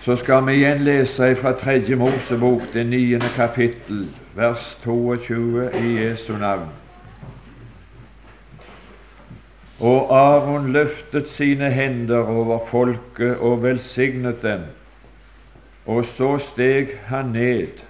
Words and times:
Så 0.00 0.16
skal 0.16 0.46
vi 0.46 0.54
igjen 0.56 0.80
lese 0.84 1.34
fra 1.36 1.52
Tredje 1.52 1.96
Mosebok, 1.96 2.62
det 2.72 2.86
niende 2.88 3.28
kapittel, 3.36 4.06
vers 4.32 4.78
22 4.84 5.66
i 5.76 5.90
Jesu 5.98 6.32
navn. 6.40 6.70
Og 9.80 10.08
Aron 10.16 10.72
løftet 10.72 11.28
sine 11.28 11.68
hender 11.70 12.24
over 12.32 12.64
folket 12.66 13.36
og 13.38 13.62
velsignet 13.62 14.40
dem. 14.42 14.64
Og 15.86 16.04
så 16.08 16.38
steg 16.38 16.96
han 17.04 17.36
ned, 17.36 17.84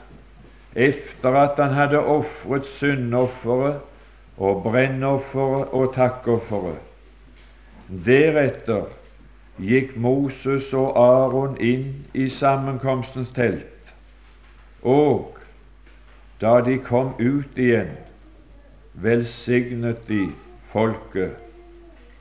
efter 0.75 1.31
at 1.31 1.63
han 1.63 1.75
hadde 1.79 1.99
ofret 1.99 2.67
syndofferet 2.67 3.79
og 4.37 4.63
brennofferet 4.63 5.71
og 5.71 5.95
takkofferet. 5.95 6.83
Deretter 8.07 8.91
gikk 9.61 9.97
Moses 9.97 10.73
og 10.77 10.97
Aron 10.99 11.57
inn 11.61 12.07
i 12.15 12.29
sammenkomstens 12.29 13.33
telt, 13.37 13.95
og 14.83 15.37
da 16.41 16.61
de 16.65 16.79
kom 16.81 17.15
ut 17.21 17.59
igjen, 17.61 17.93
velsignet 18.95 20.09
de 20.09 20.25
folket 20.73 21.37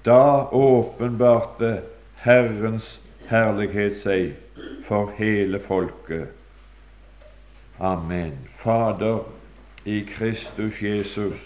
da 0.06 0.50
åpenbarte 0.52 1.82
Herrens 2.24 3.00
herlighet 3.30 3.98
seg 4.00 4.64
for 4.86 5.12
hele 5.18 5.60
folket. 5.60 6.32
Amen. 7.80 8.34
Fader 8.56 9.22
i 9.86 10.02
Kristus 10.08 10.82
Jesus, 10.84 11.44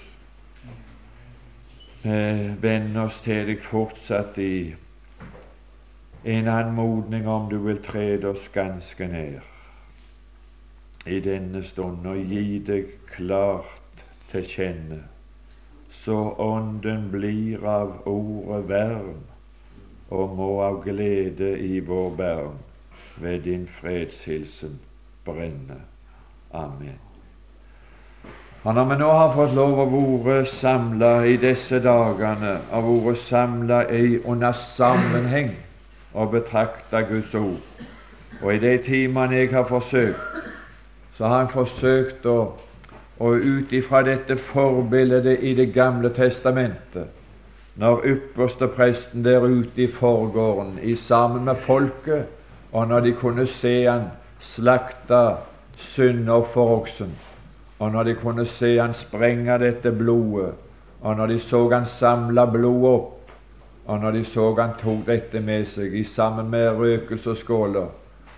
eh, 2.04 2.54
vend 2.62 2.98
oss 2.98 3.20
til 3.26 3.46
deg 3.50 3.62
fortsatt 3.62 4.38
i 4.42 4.56
en 6.24 6.48
anmodning 6.48 7.28
om 7.28 7.50
du 7.50 7.58
vil 7.58 7.82
trede 7.84 8.28
oss 8.32 8.50
ganske 8.54 9.08
ned 9.08 9.40
i 11.06 11.20
denne 11.20 11.64
stund 11.64 12.08
og 12.08 12.22
gi 12.32 12.60
deg 12.64 12.94
klart 13.12 14.06
til 14.32 14.48
kjenne 14.48 15.04
så 16.04 16.36
Ånden 16.38 17.10
blir 17.12 17.64
av 17.68 17.92
ordet 18.10 18.64
verm 18.68 19.22
og 20.12 20.36
må 20.36 20.50
av 20.66 20.82
glede 20.84 21.54
i 21.60 21.80
vår 21.80 22.10
berm 22.18 22.58
ved 23.24 23.46
din 23.46 23.68
fredshilsen 23.68 24.80
brenne. 25.26 25.80
Amen. 26.52 27.00
Og 28.64 28.76
Når 28.76 28.86
vi 28.86 28.98
nå 29.00 29.12
har 29.12 29.32
fått 29.36 29.56
lov 29.56 29.80
å 29.80 29.88
være 30.24 30.46
samla 30.46 31.14
i 31.28 31.38
disse 31.38 31.80
dagene, 31.84 32.58
og 32.72 33.06
vært 33.08 33.24
samla 33.24 33.80
under 34.26 34.52
sammenheng 34.52 35.52
og 36.14 36.32
betrakta 36.32 37.02
Guds 37.02 37.36
ord, 37.36 37.62
og 38.42 38.54
i 38.56 38.60
de 38.60 38.78
timene 38.78 39.36
jeg 39.36 39.50
har 39.50 39.66
forsøkt, 39.66 40.46
så 41.18 41.28
har 41.28 41.40
jeg 41.40 41.56
forsøkt 41.56 42.26
å 42.26 42.38
å 43.24 43.34
ut 43.38 43.74
ifra 43.74 44.02
dette 44.04 44.38
forbildet 44.40 45.44
i 45.46 45.54
Det 45.54 45.70
gamle 45.74 46.10
testamentet, 46.10 47.08
når 47.76 48.06
ypperste 48.06 48.68
presten 48.68 49.24
der 49.26 49.46
ute 49.46 49.86
i 49.86 49.88
forgården 49.88 50.80
i 50.82 50.96
sammen 50.96 51.46
med 51.46 51.58
folket, 51.58 52.26
og 52.72 52.88
når 52.88 53.02
de 53.02 53.14
kunne 53.14 53.46
se 53.48 53.86
han 53.86 54.10
slakta 54.40 55.38
syndofferoksen, 55.78 57.14
og 57.80 57.92
når 57.92 58.04
de 58.04 58.16
kunne 58.16 58.46
se 58.46 58.78
han 58.80 58.94
sprenge 58.94 59.58
dette 59.60 59.92
blodet, 59.92 60.54
og 61.02 61.18
når 61.18 61.28
de 61.28 61.40
så 61.40 61.70
han 61.70 61.86
samla 61.86 62.46
blodet 62.46 62.92
opp, 62.94 63.23
og 63.86 64.00
når 64.00 64.12
de 64.12 64.24
så 64.24 64.48
han 64.56 64.76
tok 64.80 65.06
dette 65.08 65.42
med 65.44 65.66
seg 65.68 65.94
i 65.96 66.04
sammen 66.08 66.50
med 66.52 66.80
røkelsesskåler, 66.80 67.88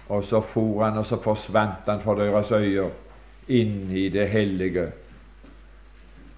og 0.09 0.23
så 0.23 0.41
for 0.41 0.83
han, 0.83 0.97
og 0.97 1.05
så 1.05 1.17
forsvant 1.21 1.89
han 1.89 2.01
for 2.01 2.17
deres 2.17 2.51
øyne 2.51 2.89
inn 3.47 3.91
i 3.93 4.09
det 4.09 4.27
hellige 4.29 4.87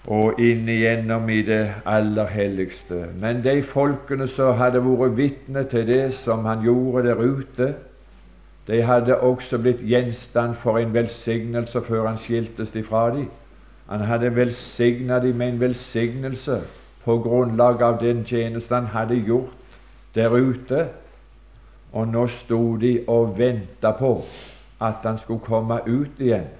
og 0.07 0.39
inn 0.39 0.69
igjennom 0.71 1.27
i 1.29 1.41
det 1.43 1.65
aller 1.85 2.29
helligste. 2.31 3.09
Men 3.19 3.41
de 3.43 3.59
folkene 3.63 4.27
som 4.31 4.55
hadde 4.55 4.79
vært 4.83 5.17
vitne 5.17 5.65
til 5.67 5.83
det 5.87 6.13
som 6.15 6.45
han 6.47 6.63
gjorde 6.63 7.09
der 7.09 7.19
ute, 7.19 7.67
de 8.67 8.81
hadde 8.83 9.19
også 9.23 9.59
blitt 9.63 9.83
gjenstand 9.83 10.55
for 10.59 10.79
en 10.79 10.93
velsignelse 10.95 11.81
før 11.83 12.07
han 12.07 12.19
skiltes 12.19 12.71
ifra 12.75 13.09
dem. 13.15 13.27
Han 13.87 14.03
hadde 14.07 14.35
velsigna 14.35 15.19
dem 15.23 15.35
med 15.39 15.53
en 15.53 15.59
velsignelse 15.59 16.61
på 17.07 17.17
grunnlag 17.23 17.81
av 17.81 17.97
den 18.03 18.25
tjeneste 18.27 18.75
han 18.75 18.91
hadde 18.91 19.17
gjort 19.23 19.81
der 20.15 20.35
ute. 20.35 20.85
Og 21.95 22.11
nå 22.11 22.27
sto 22.27 22.75
de 22.77 22.99
og 23.07 23.37
venta 23.39 23.95
på 23.95 24.17
at 24.83 25.05
han 25.07 25.17
skulle 25.17 25.45
komme 25.47 25.79
ut 25.87 26.19
igjen 26.19 26.51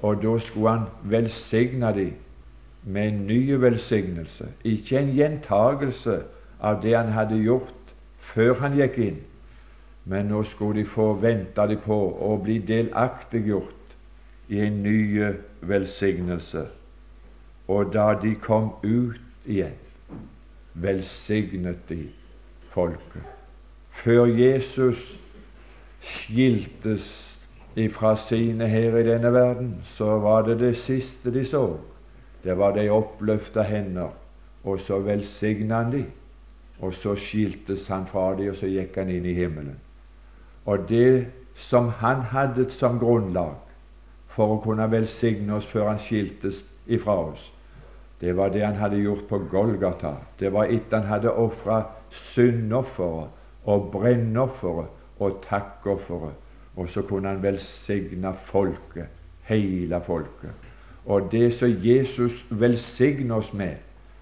og 0.00 0.22
da 0.22 0.38
skulle 0.38 0.70
han 0.70 0.86
velsigne 1.02 1.92
dem 1.94 2.14
med 2.82 3.08
en 3.08 3.26
ny 3.26 3.60
velsignelse. 3.60 4.48
Ikke 4.64 4.98
en 4.98 5.12
gjentagelse 5.12 6.22
av 6.60 6.82
det 6.82 6.96
han 6.96 7.12
hadde 7.12 7.40
gjort 7.42 7.94
før 8.18 8.54
han 8.60 8.76
gikk 8.78 8.98
inn, 9.02 9.18
men 10.04 10.30
nå 10.30 10.42
skulle 10.46 10.80
de 10.80 10.86
få 10.86 11.12
vente 11.22 11.66
de 11.66 11.78
på 11.82 11.98
å 12.28 12.36
bli 12.42 12.58
delaktiggjort 12.58 13.96
i 14.48 14.60
en 14.66 14.82
ny 14.82 15.32
velsignelse. 15.60 16.66
Og 17.68 17.90
da 17.94 18.12
de 18.22 18.36
kom 18.38 18.70
ut 18.82 19.25
igjen, 19.46 19.76
velsignet 20.74 21.88
de 21.88 22.02
folket. 22.70 23.24
Før 23.96 24.26
Jesus 24.26 25.14
skiltes 26.00 27.06
ifra 27.76 28.14
sine 28.16 28.68
her 28.68 28.96
i 28.96 29.06
denne 29.06 29.32
verden, 29.32 29.72
så 29.82 30.18
var 30.20 30.46
det 30.46 30.58
det 30.60 30.76
siste 30.76 31.32
de 31.32 31.44
så. 31.44 31.76
Det 32.44 32.58
var 32.58 32.76
de 32.76 32.88
oppløfta 32.92 33.62
hender, 33.62 34.12
og 34.64 34.80
så 34.80 35.00
velsigna 35.02 35.82
han 35.82 35.92
de. 35.92 36.04
Og 36.78 36.94
så 36.94 37.14
skiltes 37.16 37.88
han 37.88 38.06
fra 38.06 38.34
de, 38.36 38.50
og 38.50 38.56
så 38.56 38.68
gikk 38.68 38.98
han 39.00 39.10
inn 39.10 39.24
i 39.26 39.34
himmelen. 39.34 39.76
Og 40.66 40.88
det 40.88 41.26
som 41.56 41.88
han 41.88 42.20
hadde 42.20 42.68
som 42.70 42.98
grunnlag 43.00 43.56
for 44.28 44.56
å 44.56 44.60
kunne 44.60 44.88
velsigne 44.92 45.56
oss 45.56 45.68
før 45.68 45.88
han 45.94 46.00
skiltes 46.02 46.64
ifra 46.86 47.14
oss, 47.30 47.46
det 48.20 48.32
var 48.36 48.48
det 48.48 48.64
han 48.64 48.78
hadde 48.80 49.02
gjort 49.02 49.26
på 49.28 49.38
Golgata. 49.50 50.14
Det 50.38 50.52
var 50.52 50.70
etter 50.72 51.02
han 51.02 51.08
hadde 51.10 51.32
ofra 51.32 51.82
syndofferet 52.10 53.44
og 53.66 53.90
brennofferet 53.92 55.20
og 55.20 55.40
takkofferet 55.44 56.34
og 56.76 56.88
så 56.88 57.02
kunne 57.02 57.28
han 57.28 57.42
velsigne 57.42 58.34
folket, 58.44 59.06
hele 59.42 60.00
folket. 60.06 60.50
Og 61.04 61.32
det 61.32 61.54
som 61.54 61.72
Jesus 61.84 62.44
velsigner 62.50 63.34
oss 63.34 63.52
med 63.52 63.76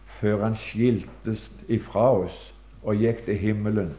før 0.06 0.44
han 0.44 0.54
skiltes 0.54 1.49
ifra 1.69 2.10
oss 2.21 2.54
og 2.83 3.00
gikk 3.00 3.25
til 3.27 3.38
himmelen, 3.41 3.91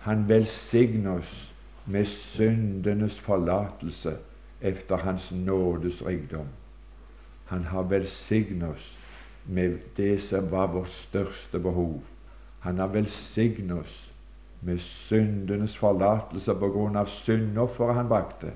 han 0.00 0.24
velsigner 0.28 1.20
oss 1.20 1.52
med 1.86 2.04
syndenes 2.04 3.20
forlatelse 3.20 4.16
efter 4.60 4.96
Hans 4.96 5.32
nådes 5.32 6.02
rikdom. 6.06 6.48
Han 7.46 7.62
har 7.62 7.82
velsignet 7.82 8.68
oss 8.68 8.96
med 9.46 9.78
det 9.96 10.20
som 10.22 10.50
var 10.50 10.72
vårt 10.72 10.88
største 10.88 11.58
behov. 11.58 12.00
Han 12.60 12.78
har 12.78 12.92
velsignet 12.92 13.78
oss 13.78 14.12
med 14.60 14.78
syndenes 14.78 15.76
forlatelse 15.80 16.54
på 16.54 16.68
grunn 16.74 16.98
av 17.00 17.08
syndofferet 17.08 17.96
han 17.96 18.10
brakte. 18.10 18.52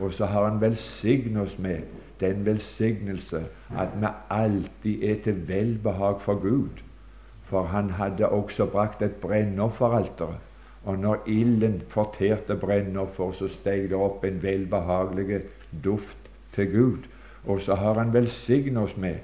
Og 0.00 0.14
så 0.14 0.26
har 0.26 0.48
han 0.48 0.60
velsignet 0.60 1.42
oss 1.42 1.58
med 1.58 1.84
den 2.20 2.46
velsignelse 2.46 3.44
at 3.76 3.94
vi 4.00 4.10
alltid 4.30 5.04
er 5.04 5.20
til 5.22 5.48
velbehag 5.48 6.20
for 6.20 6.40
Gud. 6.40 6.82
For 7.44 7.68
han 7.68 7.90
hadde 7.90 8.28
også 8.28 8.66
brakt 8.66 9.02
et 9.02 9.20
brennofferalter. 9.20 10.40
Og 10.84 10.98
når 10.98 11.22
ilden 11.26 11.82
forterte 11.88 12.56
brennoffer, 12.56 13.30
så 13.32 13.48
steg 13.48 13.90
det 13.90 14.00
opp 14.00 14.24
en 14.24 14.42
velbehagelig 14.42 15.42
duft 15.84 16.30
til 16.52 16.72
Gud. 16.72 17.06
Og 17.44 17.60
så 17.60 17.74
har 17.74 18.00
han 18.00 18.12
velsignet 18.12 18.82
oss 18.82 18.96
med 18.96 19.20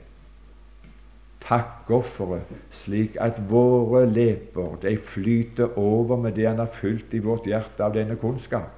takkofferet, 1.41 2.49
slik 2.71 3.17
at 3.21 3.41
våre 3.51 4.05
leper 4.07 4.77
de 4.83 4.97
flyter 4.97 5.79
over 5.79 6.17
med 6.17 6.33
det 6.37 6.49
Han 6.49 6.59
har 6.59 6.71
fylt 6.73 7.15
i 7.15 7.19
vårt 7.19 7.47
hjerte 7.47 7.85
av 7.85 7.95
denne 7.95 8.17
kunnskap. 8.17 8.71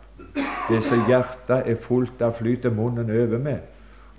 Det 0.68 0.82
som 0.84 1.02
hjertet 1.08 1.66
er 1.66 1.76
fullt 1.76 2.22
av, 2.22 2.36
flyter 2.38 2.70
munnen 2.70 3.10
over 3.10 3.38
med. 3.38 3.58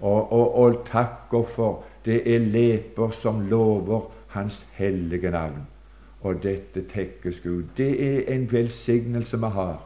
Og, 0.01 0.33
og, 0.33 0.55
og 0.55 0.81
takkoffer, 0.85 1.79
det 2.05 2.21
er 2.27 2.39
leper 2.39 3.11
som 3.15 3.45
lover 3.49 4.09
Hans 4.33 4.65
hellige 4.73 5.31
navn. 5.31 5.67
Og 6.21 6.43
dette 6.43 6.81
tekkes 6.89 7.39
Gud. 7.43 7.63
Det 7.77 7.91
er 8.01 8.33
en 8.33 8.47
velsignelse 8.51 9.37
vi 9.37 9.51
har. 9.53 9.81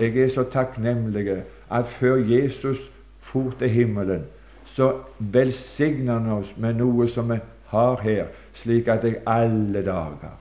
Jeg 0.00 0.16
er 0.18 0.28
så 0.28 0.42
takknemlig 0.48 1.42
at 1.70 1.86
før 1.86 2.16
Jesus 2.16 2.90
for 3.20 3.52
til 3.58 3.68
himmelen, 3.68 4.24
så 4.64 4.92
velsigner 5.18 6.18
han 6.18 6.32
oss 6.32 6.54
med 6.56 6.80
noe 6.80 7.06
som 7.08 7.30
er 7.30 7.42
har 7.72 8.00
her, 8.04 8.30
slik 8.52 8.88
at 8.92 9.04
jeg 9.04 9.22
alle 9.26 9.82
dager 9.84 10.38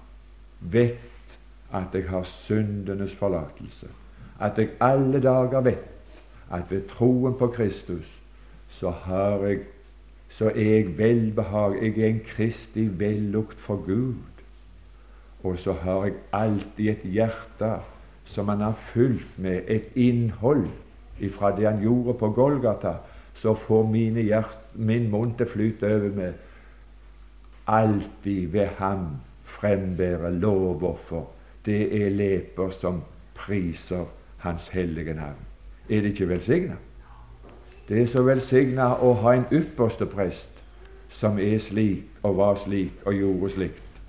vet 0.59 1.37
at 1.71 1.95
jeg 1.95 2.09
har 2.09 2.23
syndenes 2.27 3.15
forlatelse, 3.15 3.87
at 4.39 4.59
jeg 4.59 4.75
alle 4.83 5.21
dager 5.23 5.61
vet 5.61 6.17
at 6.51 6.67
ved 6.69 6.87
troen 6.91 7.37
på 7.39 7.47
Kristus 7.55 8.17
så 8.67 8.91
har 8.91 9.45
jeg 9.47 9.63
så 10.31 10.47
er 10.55 10.63
jeg 10.63 10.97
velbehag. 10.97 11.75
Jeg 11.81 11.97
er 11.97 12.07
en 12.07 12.21
Kristi 12.25 12.85
vellukt 12.99 13.59
for 13.59 13.75
Gud. 13.85 14.15
Og 15.43 15.57
så 15.59 15.73
har 15.73 16.05
jeg 16.05 16.13
alltid 16.33 16.89
et 16.89 17.03
hjerte 17.03 17.71
som 18.25 18.47
han 18.47 18.61
har 18.61 18.77
fylt 18.93 19.27
med 19.37 19.67
et 19.67 19.89
innhold 19.95 20.67
ifra 21.19 21.51
det 21.57 21.67
han 21.67 21.81
gjorde 21.81 22.13
på 22.13 22.29
Golgata, 22.29 22.93
så 23.33 23.53
får 23.53 23.95
hjert, 23.95 24.57
min 24.73 25.09
munn 25.11 25.33
til 25.35 25.45
å 25.45 25.49
flyte 25.49 25.89
over 25.95 26.15
med 26.15 26.33
alltid 27.67 28.47
ved 28.47 28.65
ham 28.65 29.07
frembære 29.43 30.33
lovoffer. 30.33 31.25
Det 31.65 32.05
er 32.05 32.09
leper 32.09 32.69
som 32.69 33.01
priser 33.35 34.05
Hans 34.37 34.67
hellige 34.67 35.13
navn. 35.13 35.37
Er 35.89 36.01
det 36.01 36.05
ikke 36.05 36.29
velsigna? 36.29 36.75
Det 37.89 38.01
er 38.01 38.07
så 38.07 38.23
velsigna 38.23 38.87
å 39.03 39.11
ha 39.21 39.35
en 39.37 39.45
ypperste 39.53 40.07
prest 40.09 40.63
som 41.09 41.37
er 41.39 41.59
slik 41.61 42.23
og 42.23 42.37
var 42.39 42.55
slik 42.57 43.03
og 43.05 43.13
gjorde 43.13 43.49
slikt. 43.53 44.01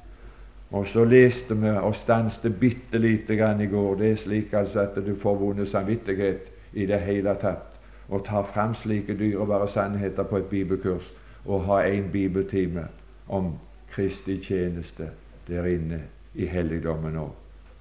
Og 0.72 0.86
så 0.86 1.04
leste 1.04 1.54
vi 1.54 1.68
og 1.68 1.94
stanset 1.94 2.56
bitte 2.60 2.98
lite 2.98 3.36
grann 3.36 3.60
i 3.60 3.66
går. 3.66 3.94
Det 4.00 4.10
er 4.10 4.16
slik 4.16 4.54
altså 4.56 4.86
at 4.86 4.96
du 5.06 5.12
får 5.16 5.36
vunnet 5.36 5.68
samvittighet 5.68 6.48
i 6.72 6.86
det 6.86 7.00
hele 7.04 7.34
tatt. 7.40 7.76
Å 8.08 8.22
ta 8.24 8.40
fram 8.40 8.72
slike 8.74 9.18
dyrebare 9.18 9.68
sannheter 9.68 10.24
på 10.24 10.40
et 10.40 10.48
bibelkurs 10.48 11.12
og 11.44 11.66
ha 11.68 11.82
en 11.84 12.08
bibeltime 12.12 12.88
om 13.28 13.52
Kristi 13.90 14.38
tjeneste 14.42 15.10
der 15.46 15.66
inne 15.68 16.00
i 16.34 16.46
helligdommen 16.46 17.12
nå. 17.12 17.26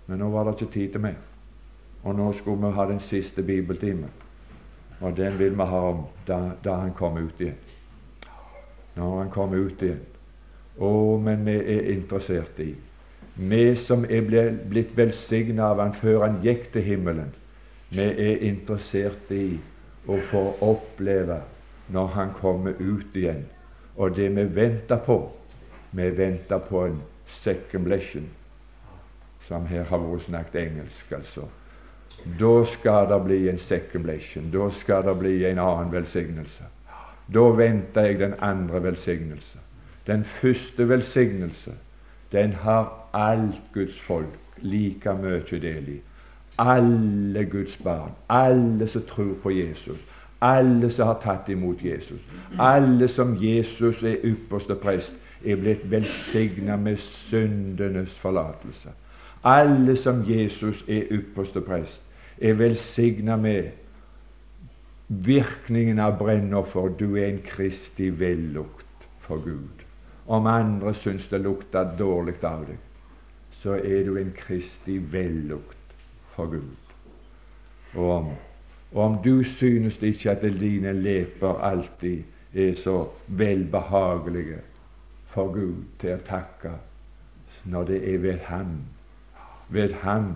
Men 0.07 0.19
nå 0.19 0.29
var 0.29 0.45
det 0.45 0.57
ikke 0.57 0.73
tid 0.73 0.91
til 0.91 1.01
mer. 1.01 1.19
Og 2.03 2.15
nå 2.17 2.31
skulle 2.33 2.67
vi 2.67 2.73
ha 2.75 2.85
den 2.89 2.99
siste 2.99 3.43
bibeltimen. 3.43 4.09
Og 5.01 5.17
den 5.17 5.37
vil 5.39 5.57
vi 5.57 5.67
ha 5.69 5.81
om 5.91 6.05
da, 6.27 6.39
da 6.63 6.75
han 6.83 6.93
kom 6.93 7.17
ut 7.17 7.41
igjen. 7.41 7.59
Når 8.95 9.17
han 9.17 9.29
kom 9.31 9.53
ut 9.53 9.81
igjen. 9.81 10.01
Å, 10.81 10.91
men 11.21 11.45
vi 11.45 11.57
er 11.59 11.91
interessert 11.93 12.59
i 12.63 12.73
Vi 13.35 13.75
som 13.79 14.03
er 14.09 14.25
blitt 14.69 14.91
velsigna 14.97 15.69
av 15.71 15.79
han 15.79 15.93
før 15.95 16.25
han 16.25 16.41
gikk 16.43 16.67
til 16.73 16.83
himmelen, 16.83 17.31
vi 17.89 18.03
er 18.03 18.43
interessert 18.47 19.31
i 19.31 19.59
å 20.07 20.17
få 20.31 20.41
oppleve 20.63 21.39
når 21.91 22.07
han 22.15 22.33
kommer 22.35 22.75
ut 22.79 23.15
igjen. 23.15 23.45
Og 24.01 24.15
det 24.17 24.31
vi 24.33 24.43
venter 24.55 24.97
på 25.05 25.17
Vi 25.91 26.09
venter 26.17 26.57
på 26.57 26.85
en 26.85 27.01
second 27.25 27.83
blessing, 27.83 28.29
som 29.39 29.65
her 29.67 29.83
har 29.83 29.99
vært 29.99 30.23
snakket 30.23 30.55
engelsk, 30.61 31.11
altså. 31.11 31.47
Da 32.39 32.51
skal 32.63 33.09
det 33.09 33.17
bli 33.25 33.39
en 33.49 33.57
second 33.59 34.05
blessing. 34.07 34.47
Da 34.53 34.69
skal 34.71 35.03
det 35.03 35.17
bli 35.19 35.33
en 35.49 35.59
annen 35.59 35.91
velsignelse. 35.91 36.63
Da 37.33 37.43
venter 37.57 38.07
jeg 38.07 38.19
den 38.19 38.33
andre 38.39 38.83
velsignelse. 38.83 39.59
Den 40.07 40.23
første 40.23 40.89
velsignelse, 40.89 41.73
den 42.31 42.53
har 42.53 43.09
alt 43.13 43.61
Guds 43.73 43.99
folk 43.99 44.39
like 44.57 45.13
mye 45.13 45.43
del 45.59 45.89
i. 45.89 45.99
Alle 46.59 47.45
Guds 47.45 47.77
barn, 47.77 48.11
alle 48.29 48.87
som 48.87 49.03
tror 49.07 49.35
på 49.43 49.51
Jesus, 49.51 49.99
alle 50.41 50.89
som 50.89 51.07
har 51.07 51.19
tatt 51.21 51.49
imot 51.53 51.83
Jesus, 51.85 52.21
alle 52.57 53.07
som 53.07 53.35
Jesus 53.37 54.03
er 54.03 54.23
ypperste 54.25 54.75
prest, 54.75 55.13
er 55.45 55.57
blitt 55.57 55.83
velsigna 55.89 56.77
med 56.77 56.97
syndenes 57.01 58.13
forlatelse. 58.17 58.93
Alle 59.43 59.95
som 59.97 60.21
Jesus 60.25 60.83
er 60.87 61.09
ypperste 61.13 61.61
prest, 61.65 62.01
er 62.41 62.57
velsigna 62.57 63.37
med 63.37 63.71
virkningen 65.07 65.99
av 65.99 66.17
brennoffer. 66.19 66.93
Du 66.99 67.17
er 67.17 67.31
en 67.31 67.41
Kristi 67.45 68.09
vellukt 68.09 69.07
for 69.19 69.41
Gud. 69.45 69.85
Om 70.27 70.47
andre 70.47 70.93
syns 70.93 71.27
det 71.27 71.41
lukter 71.41 71.97
dårlig 71.97 72.37
av 72.45 72.65
deg, 72.69 72.77
så 73.61 73.75
er 73.77 74.05
du 74.07 74.15
en 74.17 74.31
Kristi 74.37 74.97
vellukt 75.11 75.97
for 76.35 76.53
Gud. 76.53 76.77
Og 77.95 78.09
om, 78.11 78.29
og 78.91 79.03
om 79.03 79.17
du 79.23 79.43
synes 79.43 80.01
ikke 80.03 80.31
at 80.31 80.41
dine 80.41 80.93
leper 80.93 81.61
alltid 81.63 82.23
er 82.53 82.75
så 82.75 83.07
velbehagelige 83.27 84.59
for 85.25 85.53
Gud 85.53 85.83
til 85.99 86.17
å 86.17 86.23
takke 86.27 86.73
når 87.71 87.87
det 87.87 87.99
er 88.13 88.17
ved 88.17 88.39
Ham, 88.47 88.73
ved 89.69 89.93
Ham 90.01 90.33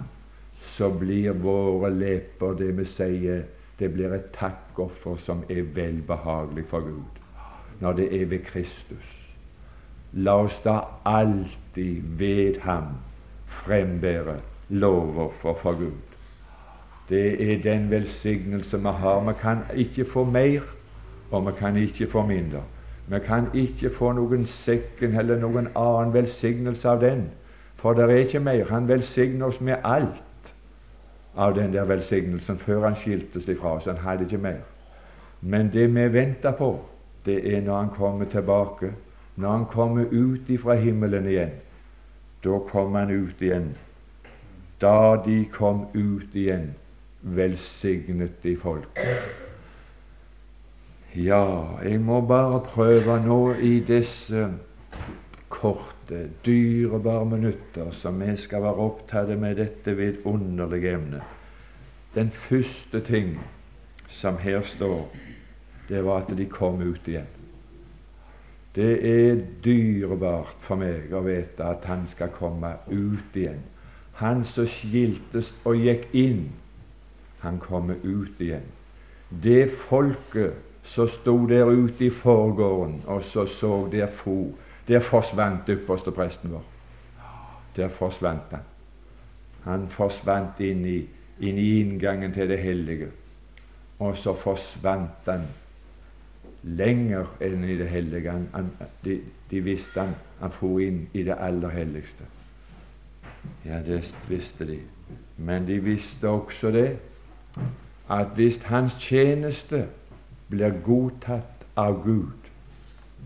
så 0.62 0.90
blir 0.90 1.36
våre 1.44 1.92
leper 1.92 2.56
det 2.60 2.72
vi 2.78 2.86
sier 2.88 3.44
det 3.80 3.92
blir 3.92 4.14
et 4.16 4.32
takkoffer 4.36 5.20
som 5.20 5.44
er 5.50 5.68
velbehagelig 5.76 6.66
for 6.72 6.88
Gud 6.88 7.22
når 7.80 7.94
det 7.94 8.22
er 8.22 8.26
ved 8.26 8.40
Kristus. 8.48 9.08
La 10.14 10.38
oss 10.46 10.62
da 10.64 10.80
alltid 11.04 12.04
ved 12.20 12.62
Ham 12.64 12.96
frembære 13.46 14.40
lovoffer 14.70 15.54
for 15.60 15.76
Gud. 15.80 16.15
Det 17.10 17.52
er 17.52 17.62
den 17.64 17.92
velsignelse 17.92 18.78
vi 18.82 18.88
har. 18.88 19.20
Vi 19.28 19.34
kan 19.42 19.58
ikke 19.76 20.06
få 20.06 20.24
mer, 20.24 20.62
og 21.32 21.46
vi 21.48 21.52
kan 21.58 21.78
ikke 21.78 22.08
få 22.08 22.26
mindre. 22.26 22.64
Vi 23.08 23.20
kan 23.20 23.48
ikke 23.54 23.90
få 23.90 24.12
noen 24.18 24.46
sekken 24.46 25.14
eller 25.20 25.38
noen 25.38 25.68
annen 25.78 26.14
velsignelse 26.14 26.90
av 26.90 27.02
den, 27.02 27.28
for 27.78 27.94
det 27.94 28.08
er 28.10 28.24
ikke 28.24 28.40
mer. 28.40 28.66
Han 28.70 28.88
velsigner 28.90 29.46
oss 29.46 29.62
med 29.62 29.78
alt 29.84 30.54
av 31.36 31.54
den 31.56 31.74
der 31.74 31.86
velsignelsen 31.86 32.58
før 32.58 32.88
han 32.88 32.96
skilte 32.98 33.42
seg 33.42 33.60
fra 33.60 33.76
oss. 33.78 33.86
Han 33.86 34.02
hadde 34.02 34.26
ikke 34.26 34.42
mer. 34.42 34.64
Men 35.42 35.70
det 35.74 35.92
vi 35.94 36.08
venter 36.14 36.56
på, 36.58 36.80
det 37.26 37.42
er 37.56 37.62
når 37.62 37.78
han 37.78 37.90
kommer 37.94 38.26
tilbake, 38.26 38.94
når 39.36 39.52
han 39.52 39.66
kommer 39.66 40.06
ut 40.12 40.50
ifra 40.50 40.74
himmelen 40.74 41.28
igjen. 41.28 41.52
Da 42.44 42.60
kommer 42.72 43.00
han 43.00 43.12
ut 43.12 43.42
igjen. 43.42 43.76
Da 44.82 45.22
de 45.26 45.46
kom 45.52 45.86
ut 45.94 46.36
igjen, 46.36 46.74
velsignet 47.26 48.44
de 48.44 48.54
folk. 48.58 49.00
Ja, 51.16 51.80
jeg 51.84 52.00
må 52.04 52.20
bare 52.28 52.60
prøve 52.68 53.18
nå 53.24 53.54
i 53.64 53.80
disse 53.80 54.50
korte, 55.50 56.30
dyrebare 56.46 57.26
minutter 57.26 57.92
som 57.96 58.20
vi 58.22 58.36
skal 58.38 58.66
være 58.66 58.84
opptatt 58.90 59.32
med 59.40 59.56
dette 59.58 59.96
vidunderlige 59.98 60.94
emnet. 61.00 61.24
Den 62.16 62.30
første 62.32 63.00
ting 63.00 63.40
som 64.08 64.38
her 64.38 64.62
står, 64.62 65.08
det 65.90 66.04
var 66.06 66.24
at 66.24 66.38
de 66.38 66.46
kom 66.46 66.84
ut 66.84 67.08
igjen. 67.08 67.32
Det 68.76 68.92
er 69.08 69.40
dyrebart 69.64 70.60
for 70.60 70.76
meg 70.80 71.14
å 71.16 71.24
vite 71.24 71.64
at 71.64 71.88
han 71.88 72.04
skal 72.12 72.34
komme 72.36 72.74
ut 72.92 73.40
igjen. 73.40 73.64
Han 74.20 74.44
som 74.44 74.68
skiltes 74.68 75.54
og 75.64 75.80
gikk 75.80 76.10
inn, 76.12 76.50
han 77.46 77.60
kommer 77.62 77.96
ut 78.04 78.42
igjen. 78.42 78.66
Det 79.30 79.70
folket 79.72 80.54
som 80.86 81.08
sto 81.10 81.38
der 81.50 81.66
ute 81.66 82.06
i 82.06 82.10
forgården 82.14 83.02
og 83.08 83.24
så 83.24 83.46
så 83.46 83.88
der 83.92 84.08
fo, 84.08 84.54
der 84.88 85.00
forsvant 85.00 85.70
ypperstepresten 85.70 86.52
vår. 86.52 86.64
Der 87.76 87.88
forsvant 87.90 88.52
han. 88.52 88.66
Han 89.66 89.88
forsvant 89.90 90.60
inn 90.62 90.86
i, 90.86 91.00
inn 91.40 91.58
i 91.58 91.70
inngangen 91.82 92.34
til 92.34 92.50
det 92.50 92.60
hellige. 92.62 93.10
Og 94.00 94.18
så 94.18 94.36
forsvant 94.38 95.26
han 95.26 95.48
lenger 96.64 97.26
enn 97.42 97.64
i 97.64 97.78
det 97.78 97.90
hellige. 97.90 98.32
Han, 98.32 98.48
han, 98.54 98.72
de, 99.06 99.20
de, 99.52 99.62
visste 99.66 100.02
han 100.02 100.16
han 100.40 100.54
for 100.54 100.80
inn 100.84 101.06
i 101.14 101.24
det 101.26 101.38
aller 101.40 101.74
helligste. 101.74 102.28
Ja, 103.66 103.82
det 103.86 104.04
visste 104.30 104.66
de. 104.70 104.80
Men 105.38 105.68
de 105.68 105.80
visste 105.84 106.30
også 106.30 106.72
det 106.74 106.88
at 108.10 108.36
hvis 108.36 108.60
hans 108.64 108.96
tjeneste 109.02 109.86
blir 110.50 110.74
godtatt 110.86 111.66
av 111.76 112.04
Gud, 112.04 112.50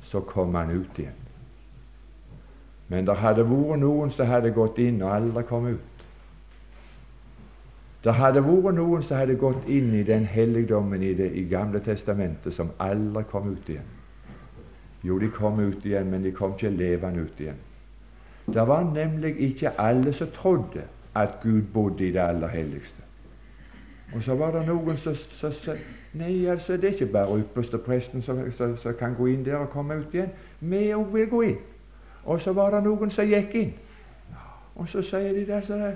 så 0.02 0.20
kommer 0.20 0.60
han 0.66 0.82
ut 0.82 1.00
igjen. 1.00 1.18
Men 2.90 3.06
det 3.06 3.20
hadde 3.22 3.46
vært 3.46 3.84
noen 3.84 4.12
som 4.12 4.28
hadde 4.28 4.54
gått 4.56 4.80
inn 4.82 5.04
og 5.04 5.14
aldri 5.14 5.44
kom 5.46 5.68
ut. 5.70 6.06
Det 8.04 8.16
hadde 8.16 8.42
vært 8.46 8.78
noen 8.80 9.04
som 9.04 9.20
hadde 9.20 9.36
gått 9.38 9.68
inn 9.68 9.92
i 9.94 10.06
den 10.08 10.26
helligdommen 10.26 11.04
i 11.04 11.14
det 11.14 11.34
i 11.36 11.44
Gamle 11.52 11.84
testamentet, 11.86 12.54
som 12.56 12.72
aldri 12.80 13.26
kom 13.30 13.52
ut 13.52 13.70
igjen. 13.70 13.96
Jo, 15.04 15.20
de 15.20 15.30
kom 15.32 15.60
ut 15.60 15.86
igjen, 15.86 16.10
men 16.12 16.24
de 16.24 16.32
kom 16.36 16.56
ikke 16.56 16.72
levende 16.76 17.28
ut 17.28 17.44
igjen. 17.44 17.60
Det 18.50 18.66
var 18.68 18.88
nemlig 18.88 19.36
ikke 19.52 19.76
alle 19.78 20.14
som 20.14 20.32
trodde 20.34 20.88
at 21.16 21.38
Gud 21.44 21.70
bodde 21.74 22.08
i 22.08 22.12
det 22.12 22.24
aller 22.24 22.48
helligste. 22.48 23.04
Og 24.16 24.24
så 24.24 24.36
var 24.36 24.52
det 24.52 24.66
noen 24.68 24.98
som 24.98 25.16
sa 25.16 25.76
Nei, 26.14 26.46
altså, 26.50 26.74
det 26.74 26.84
er 26.84 26.96
ikke 26.98 27.06
bare 27.06 27.40
ypperste 27.40 27.78
presten 27.78 28.22
som, 28.22 28.40
kan 29.00 29.14
gå 29.14 29.28
inn 29.30 29.44
der 29.46 29.60
og 29.62 29.70
komme 29.70 30.00
ut 30.00 30.14
igjen. 30.14 30.32
Vi 30.60 30.88
òg 30.94 31.14
vil 31.14 31.28
gå 31.30 31.42
inn. 31.42 31.60
Og 32.26 32.42
så 32.42 32.54
var 32.54 32.72
det 32.74 32.84
noen 32.84 33.12
som 33.14 33.28
gikk 33.30 33.54
inn. 33.56 33.76
Og 34.76 34.90
så 34.90 35.04
sier 35.06 35.34
de 35.34 35.46
der, 35.46 35.62
så 35.62 35.94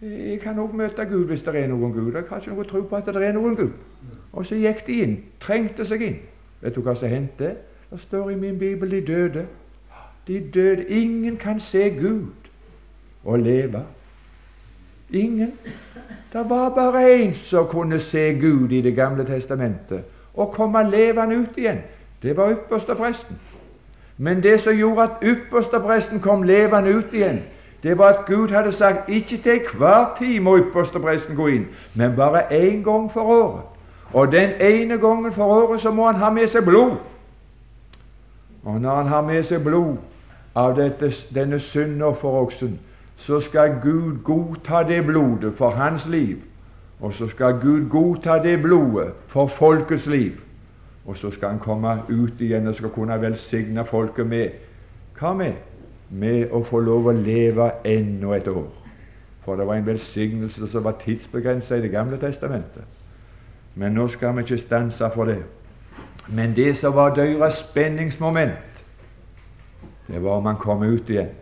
Jeg 0.00 0.40
kan 0.40 0.58
òg 0.58 0.72
møte 0.72 1.04
Gud 1.04 1.26
hvis 1.28 1.42
det 1.42 1.54
er 1.60 1.68
noen 1.68 1.92
Gud. 1.92 2.14
Jeg 2.14 2.24
har 2.28 2.40
ikke 2.40 2.54
noe 2.54 2.64
tro 2.64 2.80
på 2.80 2.96
at 2.96 3.06
det 3.06 3.20
er 3.20 3.34
noen 3.36 3.56
Gud. 3.56 3.72
Og 4.32 4.46
så 4.46 4.56
gikk 4.56 4.86
de 4.86 5.00
inn, 5.02 5.16
trengte 5.40 5.84
seg 5.84 6.02
inn. 6.06 6.16
Vet 6.62 6.74
du 6.74 6.80
hva 6.80 6.94
som 6.96 7.08
hendte? 7.12 7.56
Det 7.90 8.00
står 8.00 8.30
i 8.30 8.38
min 8.40 8.58
bibel 8.58 8.90
de 8.90 9.00
døde. 9.04 9.46
De 10.26 10.40
døde. 10.54 10.88
Ingen 10.88 11.36
kan 11.36 11.60
se 11.60 11.90
Gud 12.00 12.48
og 13.24 13.38
leve. 13.38 13.84
Ingen. 15.12 15.52
Det 16.32 16.50
var 16.50 16.70
bare 16.70 17.22
én 17.22 17.34
som 17.34 17.66
kunne 17.66 17.98
se 17.98 18.38
Gud 18.40 18.72
i 18.72 18.80
Det 18.80 18.94
gamle 18.94 19.24
testamentet 19.24 20.04
og 20.34 20.52
komme 20.52 20.90
levende 20.90 21.36
ut 21.36 21.56
igjen. 21.56 21.78
Det 22.22 22.36
var 22.36 22.50
ypperstepresten. 22.50 23.38
Men 24.18 24.42
det 24.42 24.60
som 24.60 24.72
gjorde 24.72 25.02
at 25.02 25.16
ypperstepresten 25.22 26.20
kom 26.20 26.42
levende 26.42 26.94
ut 26.94 27.12
igjen, 27.12 27.40
det 27.82 27.98
var 27.98 28.08
at 28.08 28.26
Gud 28.26 28.48
hadde 28.48 28.72
sagt 28.72 29.08
ikke 29.08 29.36
til 29.36 29.60
hver 29.78 30.14
tid 30.18 30.40
må 30.40 30.58
ypperstepresten 30.58 31.36
gå 31.36 31.46
inn, 31.46 31.66
men 31.94 32.16
bare 32.16 32.52
én 32.52 32.82
gang 32.84 33.12
for 33.12 33.20
året. 33.20 33.62
Og 34.12 34.32
den 34.32 34.50
ene 34.60 34.98
gangen 34.98 35.32
for 35.32 35.44
året 35.44 35.80
så 35.80 35.90
må 35.90 36.06
han 36.06 36.14
ha 36.14 36.30
med 36.30 36.46
seg 36.46 36.64
blod. 36.64 36.96
Og 38.62 38.80
når 38.80 38.94
han 38.94 39.06
har 39.06 39.20
med 39.20 39.42
seg 39.42 39.62
blod 39.64 39.96
av 40.54 40.76
dette, 40.76 41.12
denne 41.34 41.58
syndofferoksen, 41.58 42.78
så 43.20 43.40
skal 43.40 43.74
Gud 43.82 44.22
godta 44.24 44.82
det 44.88 45.06
blodet 45.06 45.54
for 45.54 45.70
hans 45.70 46.06
liv. 46.08 46.36
Og 47.00 47.12
så 47.12 47.28
skal 47.28 47.58
Gud 47.62 47.88
godta 47.88 48.42
det 48.42 48.62
blodet 48.62 49.12
for 49.26 49.46
folkets 49.46 50.06
liv. 50.06 50.32
Og 51.04 51.16
så 51.16 51.30
skal 51.30 51.48
han 51.48 51.58
komme 51.58 51.98
ut 52.08 52.40
igjen 52.40 52.66
og 52.66 52.74
skal 52.74 52.88
kunne 52.88 53.20
velsigne 53.20 53.84
folket 53.84 54.26
med 54.26 54.48
Hva 55.18 55.34
med? 55.36 55.52
Med 56.10 56.48
å 56.52 56.62
få 56.64 56.80
lov 56.80 57.10
å 57.10 57.12
leve 57.12 57.66
enda 57.84 58.32
et 58.36 58.48
år. 58.48 58.70
For 59.44 59.56
det 59.56 59.66
var 59.66 59.76
en 59.76 59.86
velsignelse 59.86 60.66
som 60.66 60.84
var 60.84 60.96
tidsbegrensa 61.04 61.76
i 61.76 61.82
Det 61.82 61.90
gamle 61.90 62.16
testamentet. 62.16 62.84
Men 63.74 63.92
nå 63.92 64.08
skal 64.08 64.32
vi 64.36 64.40
ikke 64.40 64.58
stanse 64.58 65.10
for 65.14 65.24
det. 65.24 65.42
Men 66.28 66.56
det 66.56 66.76
som 66.76 66.94
var 66.94 67.14
deres 67.14 67.54
spenningsmoment, 67.54 68.84
det 70.08 70.22
var 70.22 70.40
om 70.40 70.46
han 70.46 70.56
kom 70.56 70.82
ut 70.82 71.10
igjen. 71.10 71.36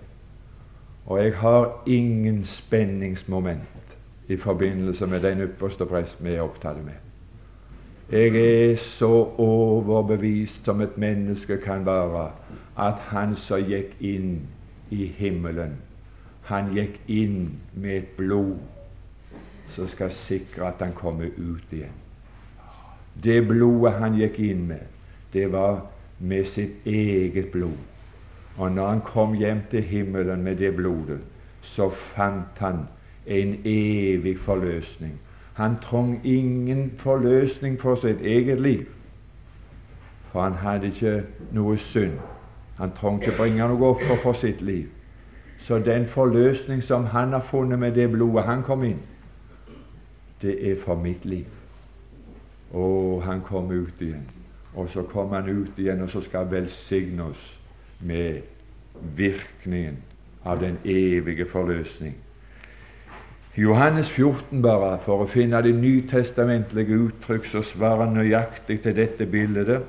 Og 1.09 1.25
jeg 1.25 1.37
har 1.41 1.83
ingen 1.87 2.45
spenningsmoment 2.45 3.99
i 4.29 4.37
forbindelse 4.37 5.07
med 5.07 5.21
den 5.25 5.41
ypperste 5.41 5.87
prest 5.89 6.21
vi 6.25 6.35
er 6.37 6.45
opptatt 6.45 6.83
med. 6.85 6.99
Jeg 8.13 8.37
er 8.37 8.77
så 8.77 9.09
overbevist 9.41 10.65
som 10.65 10.81
et 10.81 10.99
menneske 10.99 11.57
kan 11.65 11.87
være, 11.87 12.31
at 12.77 13.01
han 13.09 13.33
som 13.37 13.65
gikk 13.65 13.97
inn 14.05 14.43
i 14.93 15.07
himmelen, 15.17 15.79
han 16.49 16.73
gikk 16.77 17.01
inn 17.09 17.57
med 17.75 17.97
et 17.97 18.13
blod 18.17 18.57
som 19.69 19.89
skal 19.89 20.13
sikre 20.13 20.69
at 20.69 20.85
han 20.85 20.93
kommer 20.97 21.33
ut 21.37 21.73
igjen. 21.73 21.97
Det 23.25 23.41
blodet 23.49 23.97
han 23.97 24.17
gikk 24.17 24.41
inn 24.45 24.67
med, 24.69 24.85
det 25.33 25.49
var 25.53 25.87
med 26.19 26.45
sitt 26.49 26.85
eget 26.87 27.49
blod. 27.53 27.77
Og 28.59 28.73
når 28.73 28.89
han 28.89 29.01
kom 29.01 29.35
hjem 29.35 29.61
til 29.71 29.83
himmelen 29.83 30.43
med 30.43 30.57
det 30.57 30.75
blodet, 30.77 31.21
så 31.63 31.91
fant 31.91 32.59
han 32.59 32.87
en 33.27 33.57
evig 33.65 34.39
forløsning 34.39 35.19
han 35.59 35.77
trong 35.83 36.21
ingen 36.25 36.93
forløsning 36.97 37.81
for 37.81 37.95
sitt 37.95 38.21
eget 38.21 38.61
liv, 38.61 38.85
for 40.31 40.43
han 40.43 40.53
hadde 40.53 40.87
ikke 40.87 41.25
noe 41.53 41.77
synd. 41.77 42.13
Han 42.77 42.93
trong 43.01 43.19
ikke 43.23 43.37
bringe 43.37 43.67
noe 43.69 43.87
offer 43.87 44.21
for 44.23 44.33
sitt 44.33 44.61
liv. 44.63 44.87
Så 45.59 45.79
den 45.79 46.07
forløsning 46.07 46.83
som 46.83 47.05
han 47.05 47.33
har 47.33 47.41
funnet 47.41 47.79
med 47.79 47.93
det 47.93 48.11
blodet 48.11 48.45
han 48.45 48.63
kom 48.63 48.85
inn, 48.85 49.01
det 50.43 50.71
er 50.71 50.77
for 50.85 50.95
mitt 50.95 51.25
liv. 51.25 51.47
Og 52.71 53.23
han 53.23 53.41
kom 53.41 53.71
ut 53.71 54.01
igjen. 54.01 54.31
Og 54.75 54.89
så 54.89 55.03
kom 55.03 55.33
han 55.35 55.49
ut 55.49 55.79
igjen, 55.79 56.03
og 56.03 56.11
så 56.11 56.21
skal 56.21 56.51
velsigne 56.51 57.23
oss 57.23 57.58
med 58.01 58.41
virkningen 59.17 59.97
av 60.45 60.61
den 60.61 60.79
evige 60.85 61.47
forløsning. 61.47 62.17
Johannes 63.57 64.11
14, 64.11 64.63
bare, 64.63 64.99
for 65.03 65.25
å 65.25 65.31
finne 65.31 65.59
de 65.67 65.73
nytestamentlige 65.75 66.95
uttrykk 66.95 67.47
som 67.49 67.65
svarer 67.67 68.11
nøyaktig 68.13 68.77
til 68.85 68.95
dette 68.95 69.27
bildet. 69.27 69.81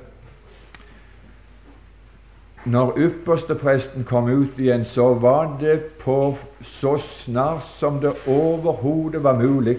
Når 2.66 2.98
ypperstepresten 2.98 4.04
kom 4.04 4.26
ut 4.28 4.58
igjen, 4.58 4.82
så 4.84 5.12
var 5.14 5.54
det 5.60 5.78
på 6.02 6.34
så 6.66 6.96
snart 6.98 7.70
som 7.78 8.00
det 8.02 8.12
overhodet 8.28 9.22
var 9.24 9.38
mulig. 9.38 9.78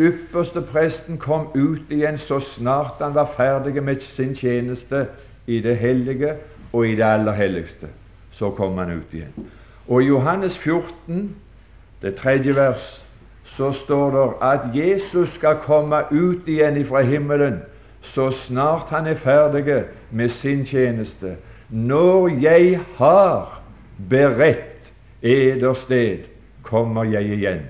Ypperstepresten 0.00 1.20
kom 1.20 1.50
ut 1.54 1.92
igjen 1.92 2.16
så 2.18 2.40
snart 2.40 3.04
han 3.04 3.14
var 3.14 3.28
ferdig 3.36 3.82
med 3.84 4.00
sin 4.02 4.32
tjeneste 4.34 5.04
i 5.46 5.60
det 5.60 5.76
hellige 5.76 6.32
og 6.72 6.88
i 6.88 6.94
det 6.96 7.04
aller 7.04 7.32
helligste. 7.32 7.86
Så 8.30 8.50
kom 8.50 8.78
han 8.78 8.90
ut 8.90 9.12
igjen. 9.12 9.48
Og 9.88 10.02
i 10.02 10.06
Johannes 10.06 10.58
14, 10.58 11.36
det 12.02 12.14
tredje 12.16 12.56
vers, 12.56 13.04
så 13.44 13.72
står 13.72 14.10
det 14.10 14.28
at 14.42 14.60
Jesus 14.74 15.28
skal 15.28 15.58
komme 15.60 16.04
ut 16.10 16.48
igjen 16.48 16.84
fra 16.86 17.02
himmelen 17.02 17.60
så 18.02 18.30
snart 18.30 18.90
han 18.90 19.06
er 19.06 19.14
ferdig 19.14 19.84
med 20.10 20.28
sin 20.28 20.64
tjeneste. 20.66 21.36
Når 21.68 22.28
jeg 22.42 22.80
har 22.96 23.62
beredt 24.08 24.92
eder 25.22 25.72
sted, 25.72 26.18
kommer 26.62 27.04
jeg 27.04 27.24
igjen. 27.24 27.60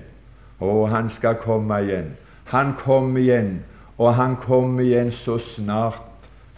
Og 0.59 0.89
han 0.89 1.09
skal 1.09 1.35
komme 1.35 1.81
igjen. 1.83 2.17
Han 2.45 2.73
kommer 2.77 3.19
igjen, 3.19 3.63
og 3.97 4.15
han 4.15 4.35
kommer 4.35 4.81
igjen 4.81 5.11
så 5.11 5.37
snart 5.37 6.01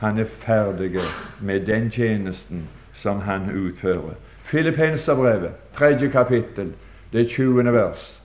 han 0.06 0.20
er 0.20 0.30
ferdig 0.30 1.00
med 1.42 1.66
den 1.66 1.90
tjenesten 1.92 2.68
som 2.94 3.20
han 3.26 3.50
utfører. 3.50 4.14
Filippenserbrevet, 4.44 5.52
tredje 5.74 6.10
kapittel, 6.10 6.74
det 7.14 7.30
tjuende 7.30 7.74
vers. 7.74 8.22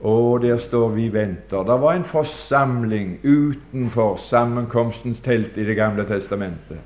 Og 0.00 0.42
der 0.42 0.56
står 0.56 0.88
vi 0.88 1.08
venter. 1.12 1.64
Det 1.64 1.80
var 1.80 1.92
en 1.92 2.04
forsamling 2.04 3.18
utenfor 3.24 4.16
sammenkomstens 4.16 5.20
telt 5.20 5.56
i 5.56 5.64
Det 5.64 5.76
gamle 5.76 6.04
testamentet. 6.04 6.78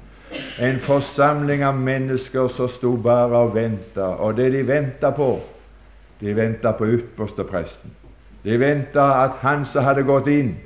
En 0.60 0.78
forsamling 0.80 1.62
av 1.62 1.74
mennesker 1.74 2.48
som 2.48 2.68
sto 2.68 2.96
bare 2.96 3.36
og 3.36 3.54
venta. 3.54 4.00
Og 4.00 4.36
det 4.36 4.52
de 4.52 4.68
venta 4.68 5.10
på, 5.10 5.40
de 6.20 6.36
venta 6.36 6.72
på 6.72 6.86
ypperstepresten. 6.86 7.90
De 8.44 8.60
venta 8.60 9.24
at 9.24 9.30
han 9.42 9.64
som 9.64 9.84
hadde 9.84 10.02
gått 10.02 10.26
inn, 10.26 10.56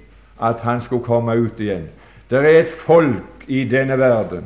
at 0.40 0.60
han 0.60 0.80
skulle 0.80 1.04
komme 1.04 1.34
ut 1.34 1.60
igjen. 1.60 1.88
Det 2.30 2.38
er 2.38 2.60
et 2.60 2.70
folk 2.86 3.35
i 3.46 3.64
denne 3.64 3.98
verden. 3.98 4.44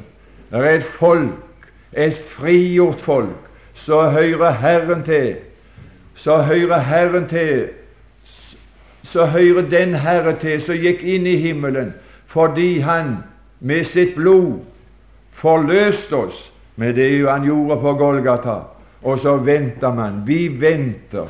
Det 0.50 0.58
er 0.58 0.76
et 0.76 0.82
folk, 0.82 1.68
et 1.92 2.24
frigjort 2.28 3.00
folk, 3.00 3.50
som 3.74 4.10
hører 4.10 4.50
Herren 4.50 5.04
til. 5.04 5.36
Så 6.14 6.38
hører 6.42 6.78
Herren 6.78 7.28
til 7.28 7.68
så 9.02 9.24
hører 9.26 9.62
den 9.68 9.94
Herre 9.94 10.36
til 10.38 10.60
som 10.62 10.78
gikk 10.78 11.02
inn 11.02 11.26
i 11.26 11.36
himmelen 11.40 11.94
fordi 12.30 12.78
Han 12.86 13.16
med 13.60 13.84
sitt 13.84 14.14
blod 14.14 14.60
forløste 15.34 16.16
oss 16.16 16.44
med 16.76 16.94
det 16.94 17.08
han 17.26 17.44
gjorde 17.44 17.80
på 17.80 17.92
Golgata. 17.98 18.54
Og 19.02 19.18
så 19.18 19.34
venter 19.36 19.92
man. 19.94 20.22
Vi 20.26 20.48
venter. 20.60 21.26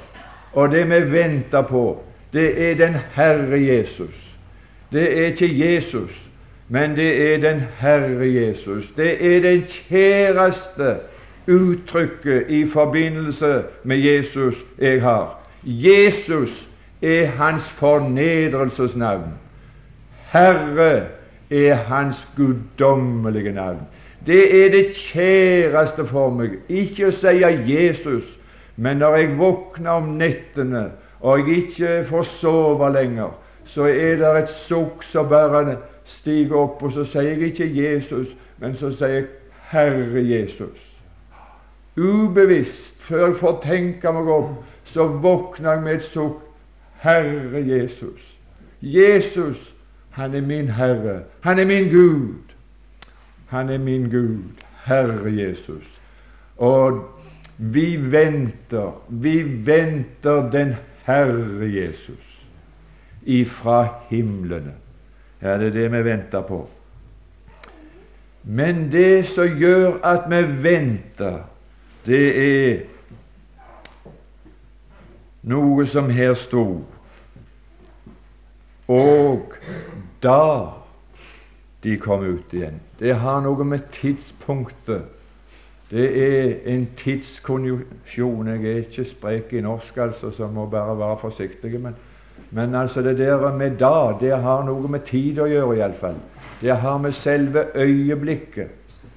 Og 0.53 0.71
det 0.71 0.85
vi 0.91 1.01
venter 1.13 1.63
på, 1.63 2.03
det 2.33 2.71
er 2.71 2.75
den 2.75 2.99
Herre 3.15 3.59
Jesus. 3.59 4.37
Det 4.93 5.07
er 5.19 5.27
ikke 5.33 5.49
Jesus, 5.49 6.30
men 6.73 6.97
det 6.97 7.35
er 7.35 7.39
den 7.43 7.63
Herre 7.79 8.33
Jesus. 8.33 8.93
Det 8.97 9.37
er 9.37 9.41
den 9.43 9.63
kjæreste 9.63 10.97
uttrykket 11.49 12.45
i 12.49 12.67
forbindelse 12.67 13.63
med 13.85 13.97
Jesus 13.97 14.57
jeg 14.79 15.03
har. 15.03 15.39
Jesus 15.65 16.69
er 17.03 17.27
hans 17.27 17.71
fornedrelsesnavn. 17.71 19.35
Herre 20.33 21.07
er 21.51 21.75
hans 21.75 22.29
guddommelige 22.37 23.53
navn. 23.53 23.81
Det 24.27 24.65
er 24.65 24.71
det 24.71 24.95
kjæreste 24.95 26.07
for 26.07 26.31
meg. 26.31 26.61
Ikke 26.69 27.09
å 27.09 27.15
si 27.15 27.35
Jesus, 27.67 28.37
men 28.77 29.03
når 29.03 29.17
jeg 29.17 29.39
våkner 29.39 29.91
om 29.91 30.13
nettene 30.21 30.91
og 31.21 31.49
jeg 31.49 31.65
ikke 31.65 32.03
får 32.07 32.23
sove 32.23 32.93
lenger, 32.95 33.33
så 33.65 33.91
er 33.91 34.21
det 34.23 34.37
et 34.39 34.53
sukk 34.55 35.03
som 35.03 35.29
bare 35.29 35.81
stiger 36.05 36.57
opp, 36.57 36.83
og 36.83 36.93
så 36.93 37.05
sier 37.05 37.43
ikke 37.47 37.69
Jesus, 37.75 38.35
men 38.59 38.75
så 38.75 38.91
sier 38.95 39.27
Herre 39.71 40.23
Jesus. 40.25 40.87
Ubevisst, 41.97 42.95
før 43.03 43.27
jeg 43.27 43.37
får 43.37 43.61
tenke 43.65 44.13
meg 44.13 44.29
om, 44.33 44.55
så 44.85 45.07
våkner 45.07 45.73
jeg 45.73 45.83
med 45.83 45.99
et 45.99 46.07
sukk 46.07 46.47
Herre 47.01 47.63
Jesus. 47.67 48.39
Jesus, 48.83 49.75
han 50.11 50.35
er 50.35 50.41
min 50.41 50.69
Herre. 50.69 51.23
Han 51.41 51.59
er 51.59 51.65
min 51.65 51.89
Gud. 51.91 52.35
Han 53.47 53.69
er 53.69 53.79
min 53.79 54.11
Gud, 54.11 54.43
Herre 54.85 55.33
Jesus. 55.37 56.01
Og 56.57 57.21
vi 57.59 58.13
venter, 58.13 59.03
vi 59.09 59.43
venter 59.67 60.51
den 60.51 60.75
Herre 61.05 61.73
Jesus 61.73 62.47
ifra 63.23 63.89
himlene. 64.09 64.75
Ja, 65.43 65.59
det 65.59 65.67
er 65.67 65.77
det 65.77 65.93
vi 65.93 66.05
venter 66.05 66.43
på. 66.45 66.69
Men 68.43 68.93
det 68.93 69.27
som 69.27 69.57
gjør 69.59 70.01
at 70.05 70.29
vi 70.31 70.41
venter, 70.63 71.43
det 72.07 72.27
er 72.41 72.83
noe 75.43 75.87
som 75.87 76.11
her 76.13 76.35
sto. 76.37 76.65
Og 78.91 79.57
da 80.23 80.45
de 81.85 81.97
kom 81.97 82.25
ut 82.27 82.53
igjen. 82.53 82.81
Det 83.01 83.15
har 83.17 83.41
noe 83.45 83.65
med 83.65 83.89
tidspunktet 83.93 85.09
Det 85.91 86.07
er 86.07 86.61
en 86.71 86.85
tidskonjunksjon. 86.97 88.47
Jeg 88.47 88.67
er 88.67 88.77
ikke 88.85 89.05
sprek 89.05 89.53
i 89.59 89.61
norsk, 89.61 89.97
altså, 89.97 90.31
så 90.31 90.47
må 90.47 90.69
bare 90.71 90.99
være 90.99 91.17
forsiktig. 91.19 91.81
Men, 91.81 91.97
men 92.51 92.75
altså 92.75 93.03
det 93.03 93.19
der 93.19 93.53
med 93.55 93.79
da, 93.79 94.17
det 94.21 94.35
har 94.43 94.65
noe 94.67 94.89
med 94.91 95.05
tid 95.07 95.39
å 95.39 95.47
gjøre, 95.47 95.77
iallfall. 95.79 96.19
Det 96.61 96.77
har 96.83 96.99
med 96.99 97.15
selve 97.15 97.69
øyeblikket, 97.79 98.71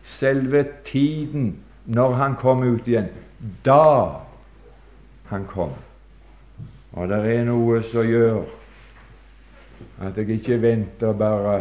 selve 0.03 0.63
tiden, 0.85 1.55
når 1.85 2.13
han 2.19 2.35
kom 2.39 2.63
ut 2.63 2.87
igjen. 2.87 3.09
Da 3.65 4.21
han 5.31 5.47
kom. 5.49 5.73
Og 6.93 7.09
det 7.09 7.19
er 7.33 7.45
noe 7.47 7.81
som 7.83 8.05
gjør 8.05 8.43
at 10.05 10.17
jeg 10.17 10.37
ikke 10.37 10.61
venter 10.61 11.13
bare 11.17 11.57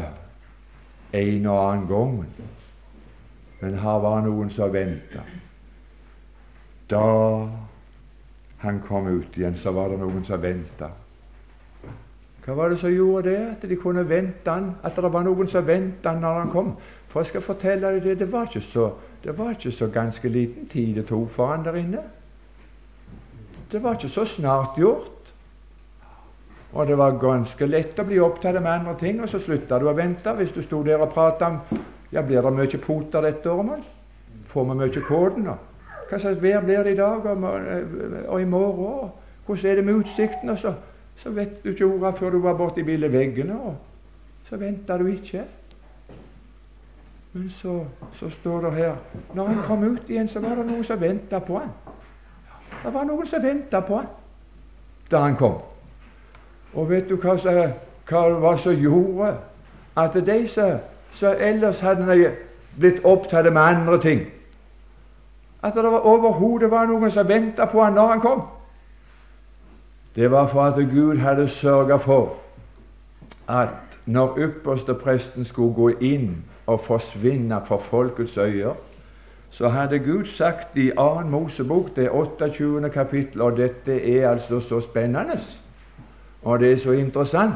en 1.17 1.47
og 1.47 1.59
annen 1.59 1.88
gang. 1.88 2.19
Men 3.62 3.79
her 3.79 4.00
var 4.05 4.21
noen 4.26 4.50
som 4.52 4.73
venta. 4.75 5.25
Da 6.91 7.07
han 8.62 8.81
kom 8.85 9.09
ut 9.09 9.38
igjen, 9.38 9.57
så 9.57 9.73
var 9.73 9.88
det 9.88 10.02
noen 10.02 10.25
som 10.26 10.43
venta. 10.43 10.91
Hva 12.43 12.57
var 12.59 12.73
det 12.73 12.81
som 12.81 12.91
gjorde 12.91 13.31
det? 13.31 13.41
At 13.53 13.69
de 13.71 13.77
kunne 13.79 14.03
vente 14.09 14.51
han, 14.51 14.73
at 14.83 14.97
det 14.99 15.13
var 15.13 15.23
noen 15.23 15.49
som 15.49 15.67
venta 15.67 16.15
når 16.19 16.41
han 16.41 16.51
kom? 16.51 16.73
For 17.09 17.23
jeg 17.23 17.31
skal 17.31 17.45
fortelle 17.45 17.93
deg 17.95 18.03
det, 18.03 18.19
det 18.25 18.33
var 18.33 18.49
ikke 18.49 18.65
så, 18.67 18.89
det 19.23 19.37
var 19.39 19.55
ikke 19.55 19.71
så 19.71 19.87
ganske 19.93 20.29
liten 20.29 20.67
tid 20.67 20.97
det 20.99 21.07
tok 21.07 21.31
for 21.31 21.53
han 21.53 21.65
der 21.65 21.79
inne. 21.79 22.03
Det 23.73 23.83
var 23.83 23.95
ikke 23.95 24.11
så 24.11 24.25
snart 24.25 24.77
gjort. 24.77 25.33
Og 26.73 26.87
det 26.89 26.97
var 26.99 27.19
ganske 27.21 27.67
lett 27.69 27.99
å 28.01 28.05
bli 28.09 28.19
opptatt 28.21 28.57
med 28.57 28.73
andre 28.73 28.95
ting, 28.99 29.21
og 29.21 29.29
så 29.29 29.39
slutta 29.39 29.79
du 29.79 29.91
å 29.91 29.97
vente 29.97 30.33
hvis 30.39 30.55
du 30.57 30.63
sto 30.65 30.81
der 30.83 31.05
og 31.05 31.13
prata 31.13 31.51
om 31.53 31.83
ja, 32.13 32.23
blir 32.25 32.43
det 32.43 32.53
mye 32.53 32.81
poter 32.81 33.25
dette 33.25 33.51
året, 33.53 33.67
mann? 33.69 33.85
Får 34.49 34.65
vi 34.69 34.79
mye 34.81 35.03
kåden? 35.07 35.51
Hva 36.09 36.19
slags 36.21 36.43
vær 36.43 36.65
blir 36.65 36.83
det 36.85 36.97
i 36.97 36.99
dag 36.99 37.27
og, 37.29 37.45
og 38.27 38.41
i 38.41 38.49
morgen? 38.49 39.13
Hvordan 39.47 39.71
er 39.71 39.79
det 39.79 39.85
med 39.85 40.01
utsikten? 40.01 40.51
Og 40.53 40.59
så, 40.59 40.75
så 41.23 41.31
vet 41.31 41.64
du 41.64 41.71
ikke 41.71 41.87
ordet 41.87 42.19
før 42.19 42.31
du 42.31 42.38
var 42.43 42.57
borti 42.59 42.83
veggene, 42.83 43.61
og 43.61 43.76
så 44.45 44.57
venter 44.57 44.99
du 44.99 45.07
ikke. 45.07 45.45
Men 47.33 47.50
så, 47.50 47.85
så, 48.12 48.31
står 48.31 48.61
det 48.61 48.73
her 48.73 48.97
Når 49.35 49.47
han 49.47 49.62
kom 49.62 49.85
ut 49.85 50.09
igjen, 50.09 50.29
så 50.29 50.41
var 50.41 50.55
det 50.55 50.67
noen 50.67 50.85
som 50.85 51.00
venta 51.00 51.38
på 51.38 51.59
han. 51.59 51.71
Det 52.85 52.93
var 52.95 53.05
noen 53.05 53.26
som 53.26 53.43
venta 53.43 53.81
på 53.81 53.97
han 53.97 54.07
da 55.11 55.19
han 55.19 55.37
kom. 55.37 55.59
Og 56.75 56.88
vet 56.91 57.09
du 57.09 57.17
hva, 57.21 57.37
som, 57.38 57.57
hva 58.09 58.21
det 58.33 58.43
var 58.43 58.57
som 58.57 58.73
gjorde 58.73 59.35
at 59.97 60.14
de 60.26 60.49
som 60.49 61.35
ellers 61.38 61.81
hadde 61.85 62.31
blitt 62.81 63.05
opptatt 63.05 63.52
med 63.52 63.62
andre 63.62 63.99
ting 64.00 64.23
At 65.62 65.75
det 65.75 65.85
overhodet 65.85 66.71
var 66.71 66.87
noen 66.88 67.11
som 67.11 67.29
venta 67.29 67.67
på 67.67 67.83
han 67.85 67.93
når 67.93 68.07
han 68.07 68.21
kom. 68.21 68.41
Det 70.14 70.31
var 70.31 70.47
for 70.47 70.62
at 70.62 70.88
Gud 70.95 71.16
hadde 71.16 71.49
sørga 71.49 71.97
for 71.97 72.37
at 73.49 73.99
når 74.07 74.38
ypperste 74.38 74.95
presten 74.95 75.45
skulle 75.45 75.75
gå 75.75 75.88
inn 76.00 76.45
og 76.66 76.80
forsvinne 76.80 77.60
for 77.65 77.78
folkets 77.78 78.37
øyer, 78.37 78.75
så 79.50 79.69
hadde 79.69 79.99
Gud 79.99 80.25
sagt 80.25 80.76
i 80.76 80.91
2. 80.97 81.21
Mosebok, 81.21 81.97
det 81.97 82.10
28. 82.10 82.91
kapittel, 82.91 83.41
og 83.41 83.56
dette 83.56 84.17
er 84.17 84.30
altså 84.30 84.60
så 84.60 84.80
spennende 84.80 85.41
og 86.43 86.60
det 86.60 86.73
er 86.73 86.76
så 86.76 86.93
interessant 86.93 87.54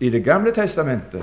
i 0.00 0.10
Det 0.10 0.24
gamle 0.24 0.52
testamentet. 0.52 1.22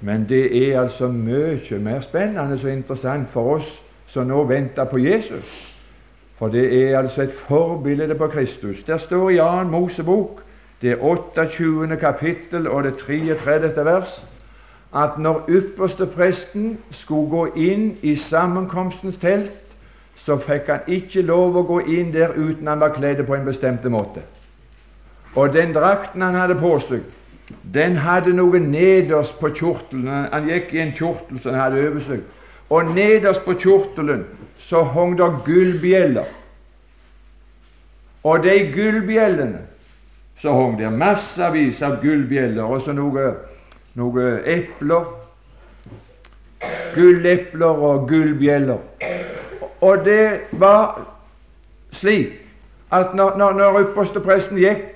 Men 0.00 0.28
det 0.28 0.72
er 0.72 0.80
altså 0.80 1.08
mye 1.08 1.78
mer 1.78 2.00
spennende 2.00 2.58
og 2.64 2.70
interessant 2.70 3.28
for 3.28 3.54
oss 3.54 3.82
som 4.06 4.26
nå 4.26 4.44
venter 4.44 4.84
på 4.84 4.98
Jesus. 4.98 5.71
For 6.42 6.48
det 6.48 6.90
er 6.90 6.98
altså 6.98 7.22
et 7.22 7.32
forbilde 7.32 8.14
på 8.14 8.26
Kristus. 8.26 8.82
Der 8.82 8.96
står 8.96 9.30
i 9.30 9.36
2. 9.36 9.62
Mosebok, 9.62 10.42
det 10.82 10.98
28. 11.00 11.96
kapittel 11.96 12.68
og 12.68 12.84
det 12.84 12.96
33. 12.96 13.84
vers, 13.84 14.24
at 14.94 15.18
når 15.18 15.44
ypperste 15.48 16.06
presten 16.06 16.78
skulle 16.90 17.30
gå 17.30 17.46
inn 17.54 17.96
i 18.02 18.16
sammenkomstens 18.16 19.16
telt, 19.22 19.76
så 20.16 20.36
fikk 20.42 20.66
han 20.66 20.90
ikke 20.90 21.22
lov 21.22 21.62
å 21.62 21.62
gå 21.62 21.78
inn 21.86 22.10
der 22.10 22.34
uten 22.34 22.66
han 22.66 22.82
var 22.82 22.90
kledd 22.98 23.22
på 23.22 23.38
en 23.38 23.46
bestemt 23.46 23.86
måte. 23.86 24.26
Og 25.38 25.54
den 25.54 25.70
drakten 25.78 26.26
han 26.26 26.34
hadde 26.34 26.58
på 26.58 26.74
seg, 26.82 27.06
den 27.62 27.96
hadde 28.02 28.34
noe 28.34 28.58
nederst 28.58 29.38
på 29.38 29.54
kjortelen. 29.54 30.10
Han 30.34 30.50
gikk 30.50 30.74
i 30.74 30.82
en 30.88 30.96
kjortel 30.98 31.38
som 31.38 31.54
han 31.54 31.68
hadde 31.68 31.86
over 31.86 32.02
seg. 32.02 32.30
Og 32.66 32.96
nederst 32.98 33.46
på 33.46 33.54
kjortelen 33.54 34.26
så 34.62 34.82
hang 34.94 35.16
det 35.18 35.28
gullbjeller. 35.46 36.28
Og 38.22 38.44
de 38.44 38.54
gullbjellene 38.74 39.64
så 40.38 40.54
hang 40.54 40.78
det 40.78 40.92
massevis 40.94 41.82
av 41.82 41.98
gullbjeller 42.02 42.62
og 42.62 42.82
så 42.82 42.94
noe, 42.96 43.26
noe 43.98 44.28
epler. 44.48 45.10
Gullepler 46.94 47.82
og 47.90 48.06
gullbjeller. 48.08 48.78
Og 49.82 50.04
det 50.06 50.54
var 50.60 51.00
slik 51.90 52.38
at 52.92 53.14
når, 53.16 53.36
når, 53.40 53.56
når 53.58 53.78
ypperste 53.86 54.20
presten 54.22 54.60
gikk 54.60 54.92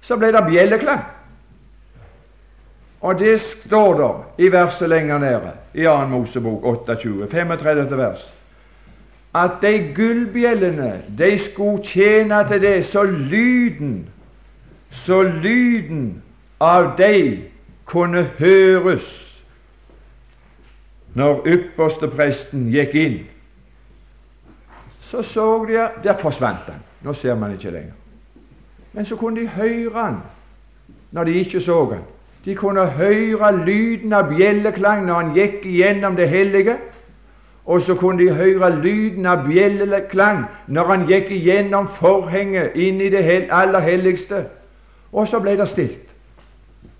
så 0.00 0.16
ble 0.16 0.32
det 0.32 0.44
bjelleklang. 0.48 1.02
Og 3.00 3.18
det 3.18 3.38
står 3.40 3.94
der 3.96 4.44
i 4.44 4.50
verset 4.52 4.88
lenger 4.88 5.18
nede, 5.18 5.52
i 5.74 5.84
2. 5.84 5.94
Mosebok 6.08 6.64
28, 6.64 7.28
35. 7.28 7.96
vers, 7.96 8.26
at 9.34 9.50
de 9.62 9.92
gullbjellene, 9.94 11.02
de 11.18 11.38
skulle 11.38 11.82
tjene 11.84 12.48
til 12.48 12.62
det, 12.62 12.84
så 12.84 13.02
lyden, 13.02 14.08
så 14.90 15.22
lyden 15.22 16.22
av 16.60 16.96
de 16.98 17.42
kunne 17.84 18.22
høres 18.38 19.26
når 21.14 21.42
ypperste 21.46 22.08
presten 22.10 22.68
gikk 22.70 22.94
inn. 22.94 23.18
Så 25.00 25.22
så 25.22 25.64
de 25.66 25.88
Der 26.04 26.18
forsvant 26.18 26.70
han. 26.70 26.82
Nå 27.02 27.12
ser 27.12 27.34
man 27.34 27.52
ikke 27.52 27.70
lenger. 27.70 27.92
Men 28.92 29.04
så 29.04 29.16
kunne 29.16 29.40
de 29.40 29.48
høre 29.48 29.90
han 29.94 30.16
når 31.10 31.24
de 31.24 31.32
ikke 31.32 31.60
så 31.60 31.84
han. 31.84 32.02
De 32.44 32.54
kunne 32.54 32.86
høre 32.86 33.64
lyden 33.66 34.12
av 34.12 34.30
bjelleklang 34.30 35.04
når 35.06 35.14
han 35.14 35.34
gikk 35.34 35.66
igjennom 35.66 36.16
det 36.16 36.28
hellige. 36.28 36.76
Og 37.64 37.80
så 37.80 37.94
kunne 37.94 38.24
de 38.24 38.34
høre 38.34 38.70
lyden 38.82 39.26
av 39.26 39.44
bjelleklang 39.46 40.44
når 40.66 40.84
han 40.84 41.06
gikk 41.06 41.30
igjennom 41.36 41.88
forhenget 41.88 42.76
inn 42.76 43.00
i 43.00 43.10
det 43.12 43.46
aller 43.50 43.80
helligste. 43.84 44.44
Og 45.12 45.28
så 45.28 45.40
ble 45.40 45.56
det 45.58 45.68
stilt. 45.68 46.14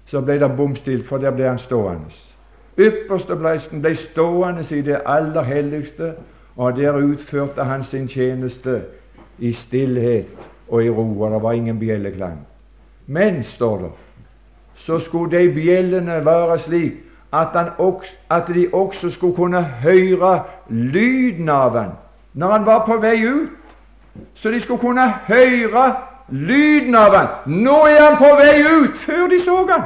Så 0.07 0.21
ble 0.21 0.41
det 0.41 0.51
bom 0.57 0.77
stilt, 0.77 1.07
for 1.07 1.19
der 1.19 1.31
ble 1.31 1.49
han 1.49 1.59
stående. 1.59 2.11
Ypperste 2.79 3.37
bleisten 3.37 3.83
ble 3.83 3.95
stående 3.95 4.65
i 4.75 4.83
det 4.83 5.01
aller 5.07 5.43
helligste, 5.43 6.15
og 6.57 6.77
der 6.77 6.97
utførte 6.99 7.65
han 7.65 7.83
sin 7.83 8.09
tjeneste 8.09 8.81
i 9.39 9.53
stillhet 9.53 10.49
og 10.69 10.85
i 10.85 10.91
ro, 10.91 11.05
og 11.23 11.31
det 11.33 11.43
var 11.43 11.53
ingen 11.53 11.79
bjelleklang. 11.79 12.39
Men, 13.07 13.43
står 13.43 13.79
det, 13.79 13.91
så 14.75 14.99
skulle 14.99 15.39
de 15.39 15.53
bjellene 15.55 16.25
være 16.25 16.59
slik 16.59 16.93
at, 17.33 17.73
også, 17.79 18.13
at, 18.31 18.49
de 18.49 18.69
også 18.73 19.11
skulle 19.11 19.37
kunne 19.37 19.63
høre 19.63 20.43
lyden 20.69 21.49
av 21.49 21.79
han 21.79 21.91
når 22.33 22.53
han 22.53 22.67
var 22.67 22.85
på 22.87 22.97
vei 23.03 23.27
ut. 23.27 23.49
Så 24.35 24.51
de 24.51 24.61
skulle 24.61 24.81
kunne 24.81 25.09
høre 25.27 25.95
lyden 26.29 26.95
av 26.95 27.17
han. 27.17 27.27
Nå 27.47 27.77
er 27.91 28.03
han 28.03 28.19
på 28.19 28.29
vei 28.39 28.63
ut! 28.63 28.99
Før 28.99 29.27
de 29.27 29.41
så 29.41 29.57
han. 29.71 29.83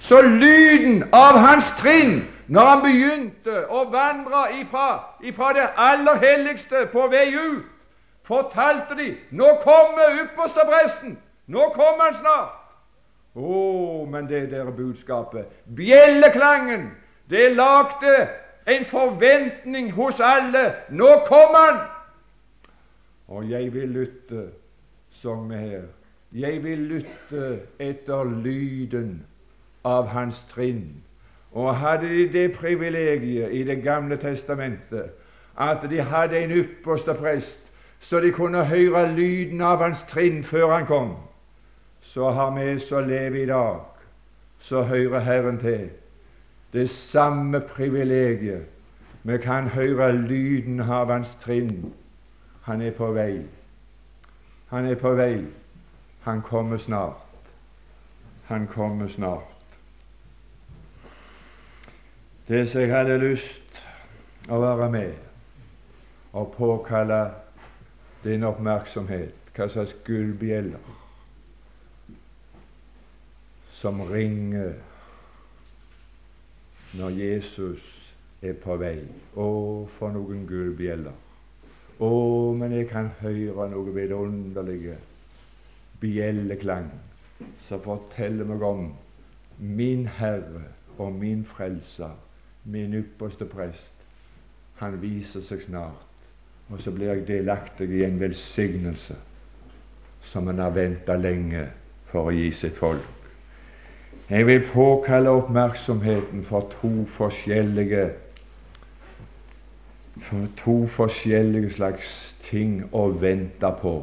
Så 0.00 0.22
lyden 0.22 1.04
av 1.12 1.38
hans 1.38 1.68
trinn 1.78 2.22
når 2.46 2.70
han 2.70 2.82
begynte 2.82 3.66
å 3.68 3.84
vandre 3.92 4.46
ifra, 4.60 4.88
ifra 5.20 5.52
det 5.52 5.68
aller 5.76 6.16
helligste 6.20 6.86
på 6.92 7.08
vei 7.12 7.28
ut 7.32 7.64
fortalte 8.24 8.96
de 8.96 9.14
nå 9.30 9.48
kommer 9.62 10.20
ypperstepresten! 10.22 11.18
Nå 11.46 11.60
kommer 11.74 12.04
han 12.04 12.14
snart! 12.14 12.63
Å, 13.34 13.42
oh, 13.42 14.08
men 14.08 14.28
det 14.30 14.50
der 14.50 14.70
budskapet 14.70 15.50
Bjelleklangen! 15.76 16.90
Det 17.30 17.52
lagde 17.56 18.28
en 18.66 18.84
forventning 18.84 19.90
hos 19.92 20.20
alle. 20.20 20.74
Nå 20.90 21.08
kom 21.26 21.56
han! 21.56 21.80
Og 23.28 23.50
jeg 23.50 23.72
vil 23.74 23.88
lytte, 23.88 24.48
sang 25.10 25.48
vi 25.50 25.56
her. 25.56 25.88
Jeg 26.32 26.62
vil 26.64 26.78
lytte 26.78 27.58
etter 27.78 28.24
lyden 28.44 29.24
av 29.84 30.06
hans 30.12 30.44
trinn. 30.50 31.02
Og 31.52 31.76
hadde 31.76 32.08
de 32.08 32.28
det 32.32 32.52
privilegiet 32.52 33.52
i 33.52 33.62
Det 33.64 33.82
gamle 33.82 34.16
testamentet 34.16 35.10
at 35.58 35.86
de 35.90 36.00
hadde 36.00 36.38
en 36.38 36.50
ypperste 36.50 37.14
prest, 37.14 37.60
så 38.00 38.20
de 38.20 38.32
kunne 38.32 38.64
høre 38.64 39.14
lyden 39.14 39.60
av 39.60 39.78
hans 39.82 40.02
trinn 40.02 40.42
før 40.44 40.72
han 40.74 40.86
kom, 40.86 41.12
så 42.04 42.30
har 42.30 42.50
vi 42.50 42.80
som 42.80 43.08
lever 43.08 43.42
i 43.42 43.46
dag, 43.46 43.80
så 44.58 44.82
hører 44.82 45.18
Herren 45.20 45.58
til, 45.58 45.90
det 46.72 46.90
samme 46.90 47.60
privilegiet. 47.60 48.66
Vi 49.22 49.38
kan 49.38 49.68
høre 49.68 50.12
lyden 50.12 50.80
av 50.80 51.10
hans 51.10 51.34
trinn. 51.40 51.92
Han 52.62 52.82
er 52.82 52.90
på 52.90 53.08
vei. 53.12 53.40
Han 54.68 54.86
er 54.86 54.94
på 55.00 55.14
vei. 55.16 55.44
Han 56.20 56.42
kommer 56.42 56.76
snart. 56.76 57.52
Han 58.44 58.66
kommer 58.66 59.08
snart. 59.08 59.54
Det 62.48 62.66
som 62.68 62.80
jeg 62.80 62.92
hadde 62.92 63.16
lyst 63.18 63.80
å 64.52 64.60
være 64.60 64.90
med 64.92 65.14
og 66.32 66.52
påkalle 66.58 67.22
din 68.24 68.44
oppmerksomhet, 68.44 69.54
hva 69.56 69.70
slags 69.72 69.96
gullbjeller 70.04 71.03
som 73.84 74.00
ringer 74.00 74.72
når 76.96 77.08
Jesus 77.10 77.82
er 78.40 78.54
på 78.56 78.78
vei. 78.80 79.02
Å, 79.36 79.48
for 79.92 80.14
noen 80.14 80.46
gullbjeller! 80.48 81.18
Å, 82.00 82.08
men 82.56 82.72
jeg 82.72 82.86
kan 82.88 83.10
høre 83.18 83.66
noe 83.68 83.92
vidunderlige 83.92 84.94
bjelleklang 86.00 86.88
som 87.66 87.82
forteller 87.84 88.48
meg 88.48 88.64
om 88.64 88.86
min 89.60 90.06
Herre 90.16 90.62
og 90.96 91.18
min 91.18 91.42
Frelser, 91.44 92.14
min 92.64 92.96
ypperste 92.96 93.44
prest. 93.50 94.06
Han 94.80 94.96
viser 95.02 95.44
seg 95.44 95.66
snart, 95.66 96.30
og 96.70 96.80
så 96.80 96.94
blir 96.94 97.12
jeg 97.12 97.26
delaktig 97.28 97.90
i 97.98 98.06
en 98.08 98.16
velsignelse 98.22 99.18
som 100.24 100.48
en 100.48 100.64
har 100.64 100.72
venta 100.72 101.18
lenge 101.20 101.66
for 102.08 102.32
å 102.32 102.34
gi 102.34 102.48
sitt 102.56 102.80
folk. 102.80 103.23
Jeg 104.30 104.46
vil 104.46 104.62
påkalle 104.72 105.30
oppmerksomheten 105.30 106.44
for 106.44 106.60
to 106.80 107.04
forskjellige 107.04 108.10
for 110.16 110.46
to 110.56 110.86
forskjellige 110.86 111.70
slags 111.70 112.36
ting 112.40 112.84
å 112.92 113.08
vente 113.20 113.68
på. 113.80 113.94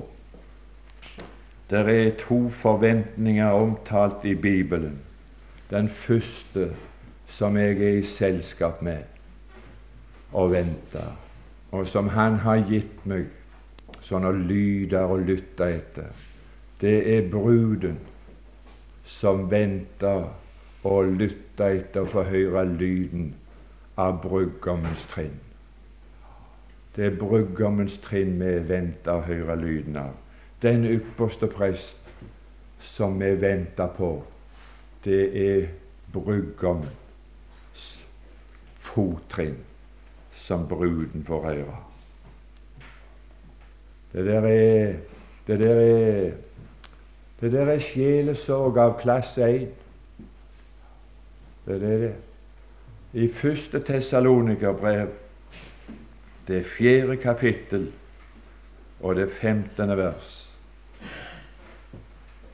Det 1.71 1.81
er 1.89 2.11
to 2.19 2.49
forventninger 2.49 3.49
omtalt 3.51 4.25
i 4.25 4.35
Bibelen. 4.35 4.99
Den 5.71 5.89
første 5.89 6.69
som 7.27 7.57
jeg 7.57 7.79
er 7.81 7.97
i 7.97 8.05
selskap 8.05 8.81
med 8.81 9.07
og 10.33 10.51
venter, 10.51 11.15
og 11.71 11.87
som 11.87 12.07
Han 12.09 12.35
har 12.35 12.61
gitt 12.69 13.05
meg 13.07 13.25
sånne 14.03 14.31
lyder 14.35 15.07
og 15.07 15.25
lytte 15.25 15.65
etter, 15.65 16.11
det 16.81 17.17
er 17.17 17.29
bruden 17.31 17.97
som 19.11 19.45
venter 19.51 20.29
og 20.87 21.13
lytter 21.19 21.77
etter 21.77 22.05
å 22.05 22.09
få 22.09 22.23
høre 22.25 22.65
lyden 22.71 23.33
av 24.01 24.21
brudgommens 24.23 25.03
trinn. 25.11 25.37
Det 26.95 27.05
er 27.07 27.19
brudgommens 27.19 27.99
trinn 28.03 28.37
vi 28.41 28.55
venter 28.67 29.19
å 29.19 29.25
høre 29.27 29.55
lyden 29.59 29.99
av 30.01 30.17
den 30.61 30.85
ypperste 30.85 31.47
prest 31.49 32.11
som 32.81 33.19
vi 33.21 33.31
venter 33.41 33.87
på, 33.97 34.11
det 35.05 35.21
er 35.37 35.69
brudgommens 36.13 37.85
fottrinn 38.77 39.57
som 40.37 40.67
bruden 40.69 41.25
får 41.25 41.47
høre. 41.47 41.79
Det 44.11 44.25
der 44.27 44.47
er 44.51 44.93
det 45.47 45.59
der 45.59 45.81
er 45.81 46.31
det 47.41 47.51
der 47.51 47.71
er 47.73 47.81
sjelesorg 47.81 48.77
av 48.77 48.99
klasse 49.01 49.47
1. 49.47 49.71
Det 51.65 51.77
er 51.77 52.03
det. 52.05 52.13
I 53.13 53.27
første 53.27 53.81
Tessalonikerbrev, 53.83 55.09
det 56.47 56.61
fjerde 56.65 57.17
kapittel 57.17 57.89
og 59.01 59.15
det 59.17 59.27
femtende 59.33 59.97
vers 59.97 60.41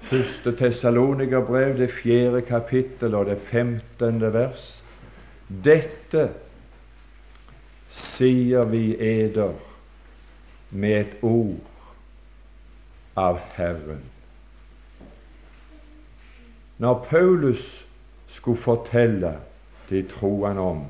Første 0.07 0.55
Tessalonikerbrev, 0.55 1.77
det 1.77 1.89
fjerde 1.91 2.41
kapittel 2.41 3.15
og 3.15 3.25
det 3.25 3.41
femtende 3.43 4.29
vers. 4.33 4.83
Dette 5.47 6.29
sier 7.91 8.69
vi 8.71 8.95
eder 9.03 9.51
med 10.71 10.95
et 11.01 11.17
ord 11.27 11.59
av 13.19 13.41
Herren. 13.57 13.99
Når 16.77 17.05
Paulus 17.09 17.87
skulle 18.27 18.57
fortelle 18.57 19.33
de 19.89 20.01
troende 20.03 20.61
om 20.61 20.83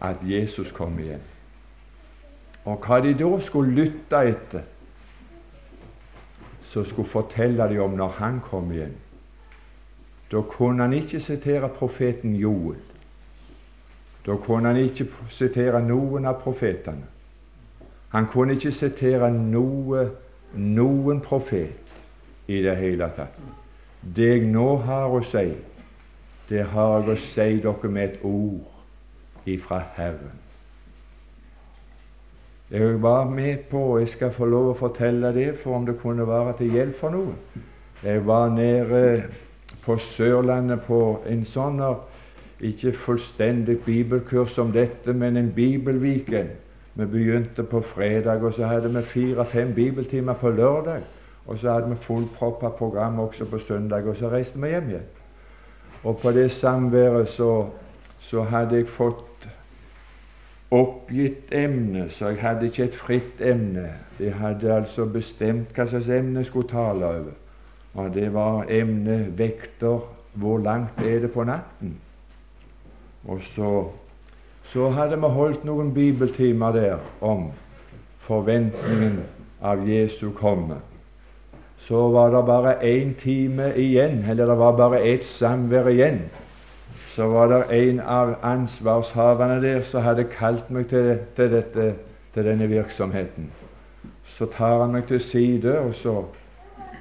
at 0.00 0.22
Jesus 0.22 0.72
kom 0.72 0.98
igjen, 0.98 1.22
og 2.64 2.80
hva 2.86 3.00
de 3.04 3.12
da 3.18 3.32
skulle 3.44 3.74
lytte 3.76 4.20
etter 4.30 4.62
så 6.74 6.84
skulle 6.84 7.08
fortelle 7.08 7.68
de 7.70 7.78
om 7.78 7.92
når 7.94 8.08
han 8.08 8.40
kom 8.42 8.72
igjen. 8.72 8.96
Da 10.32 10.40
kunne 10.50 10.82
han 10.82 10.92
ikke 10.92 11.20
sitere 11.20 11.68
profeten 11.68 12.34
Joel. 12.36 12.80
Da 14.26 14.34
kunne 14.36 14.72
han 14.72 14.80
ikke 14.80 15.06
sitere 15.30 15.82
noen 15.84 16.26
av 16.26 16.40
profetene. 16.42 17.06
Han 18.10 18.26
kunne 18.32 18.56
ikke 18.56 18.72
sitere 18.72 19.30
noe, 19.34 20.08
noen 20.54 21.20
profet 21.22 22.02
i 22.50 22.58
det 22.62 22.74
hele 22.80 23.10
tatt. 23.14 23.38
Det 24.04 24.28
jeg 24.28 24.48
nå 24.52 24.76
har 24.84 25.08
å 25.08 25.22
si, 25.24 25.46
det 26.50 26.64
har 26.74 26.98
jeg 27.00 27.14
å 27.14 27.20
si 27.20 27.46
dere 27.64 27.90
med 27.90 28.04
et 28.04 28.24
ord 28.28 29.48
ifra 29.48 29.80
Herren. 29.96 30.40
Jeg 32.70 33.00
var 33.00 33.24
med 33.30 33.68
på, 33.70 33.78
og 33.78 34.00
jeg 34.02 34.10
skal 34.12 34.32
få 34.34 34.48
lov 34.50 34.72
å 34.72 34.76
fortelle 34.76 35.32
det 35.32 35.54
for 35.60 35.78
om 35.78 35.86
det 35.88 35.96
kunne 36.00 36.26
være 36.28 36.56
til 36.58 36.76
hjelp 36.76 36.96
for 36.98 37.14
noen. 37.14 37.64
Jeg 38.04 38.26
var 38.26 38.50
nede 38.52 39.00
på 39.84 39.96
Sørlandet 40.00 40.84
på 40.84 41.00
en 41.28 41.44
sånn 41.48 41.80
ikke 42.64 42.92
fullstendig 42.96 43.78
bibelkurs 43.84 44.54
som 44.56 44.72
dette, 44.72 45.12
men 45.12 45.36
en 45.36 45.52
bibelviken. 45.52 46.52
Vi 46.94 47.06
begynte 47.10 47.64
på 47.66 47.80
fredag, 47.80 48.44
og 48.44 48.54
så 48.54 48.68
hadde 48.68 48.92
vi 48.92 49.02
fire-fem 49.02 49.74
bibeltimer 49.74 50.36
på 50.40 50.52
lørdag. 50.54 51.02
Og 51.46 51.58
så 51.58 51.72
hadde 51.72 51.90
vi 51.90 51.96
fullproppa 51.96 52.68
program 52.68 53.18
også 53.18 53.44
på 53.44 53.58
søndag, 53.58 54.06
og 54.08 54.16
så 54.16 54.30
reiste 54.32 54.60
vi 54.60 54.68
hjem 54.68 54.88
igjen. 54.88 55.10
Og 56.04 56.18
på 56.18 56.32
det 56.32 56.50
samværet 56.50 57.28
så, 57.28 57.66
så 58.20 58.42
hadde 58.42 58.76
jeg 58.76 58.88
fått 58.88 59.48
oppgitt 60.74 61.52
emne, 61.52 62.08
så 62.10 62.32
jeg 62.32 62.40
hadde 62.42 62.66
ikke 62.66 62.84
et 62.84 62.96
fritt 62.96 63.40
emne. 63.40 63.88
De 64.18 64.30
hadde 64.32 64.72
altså 64.74 65.06
bestemt 65.06 65.74
hva 65.76 65.86
slags 65.88 66.08
emne 66.08 66.42
jeg 66.42 66.50
skulle 66.50 66.68
tale 66.68 67.06
over. 67.06 67.32
Og 67.94 68.14
det 68.14 68.32
var 68.34 68.66
emnet 68.68 69.38
'vekter 69.38 70.00
hvor 70.32 70.58
langt 70.58 70.98
er 70.98 71.20
det 71.20 71.30
på 71.32 71.44
natten?' 71.44 71.98
Og 73.28 73.42
så, 73.42 73.88
så 74.62 74.88
hadde 74.90 75.16
vi 75.16 75.26
holdt 75.26 75.64
noen 75.64 75.94
bibeltimer 75.94 76.72
der 76.72 76.98
om 77.20 77.52
forventningen 78.18 79.20
av 79.62 79.88
Jesu 79.88 80.30
komme. 80.30 80.76
Så 81.84 82.08
var 82.12 82.32
det 82.32 82.46
bare 82.48 82.78
én 82.80 83.12
time 83.20 83.72
igjen, 83.76 84.24
eller 84.30 84.46
det 84.46 84.58
var 84.58 84.76
bare 84.76 85.02
ett 85.04 85.24
samvær 85.24 85.90
igjen 85.92 86.22
så 87.14 87.28
var 87.28 87.46
det 87.48 87.64
en 87.70 88.00
av 88.00 88.34
ansvarshaverne 88.42 89.60
der 89.62 89.82
som 89.86 90.02
hadde 90.02 90.24
kalt 90.24 90.70
meg 90.74 90.88
til, 90.90 91.12
til, 91.36 91.52
dette, 91.52 91.92
til 92.34 92.48
denne 92.48 92.66
virksomheten. 92.66 93.46
Så 94.26 94.48
tar 94.50 94.80
han 94.82 94.96
meg 94.96 95.06
til 95.06 95.20
side, 95.22 95.76
og 95.78 95.94
så, 95.94 96.16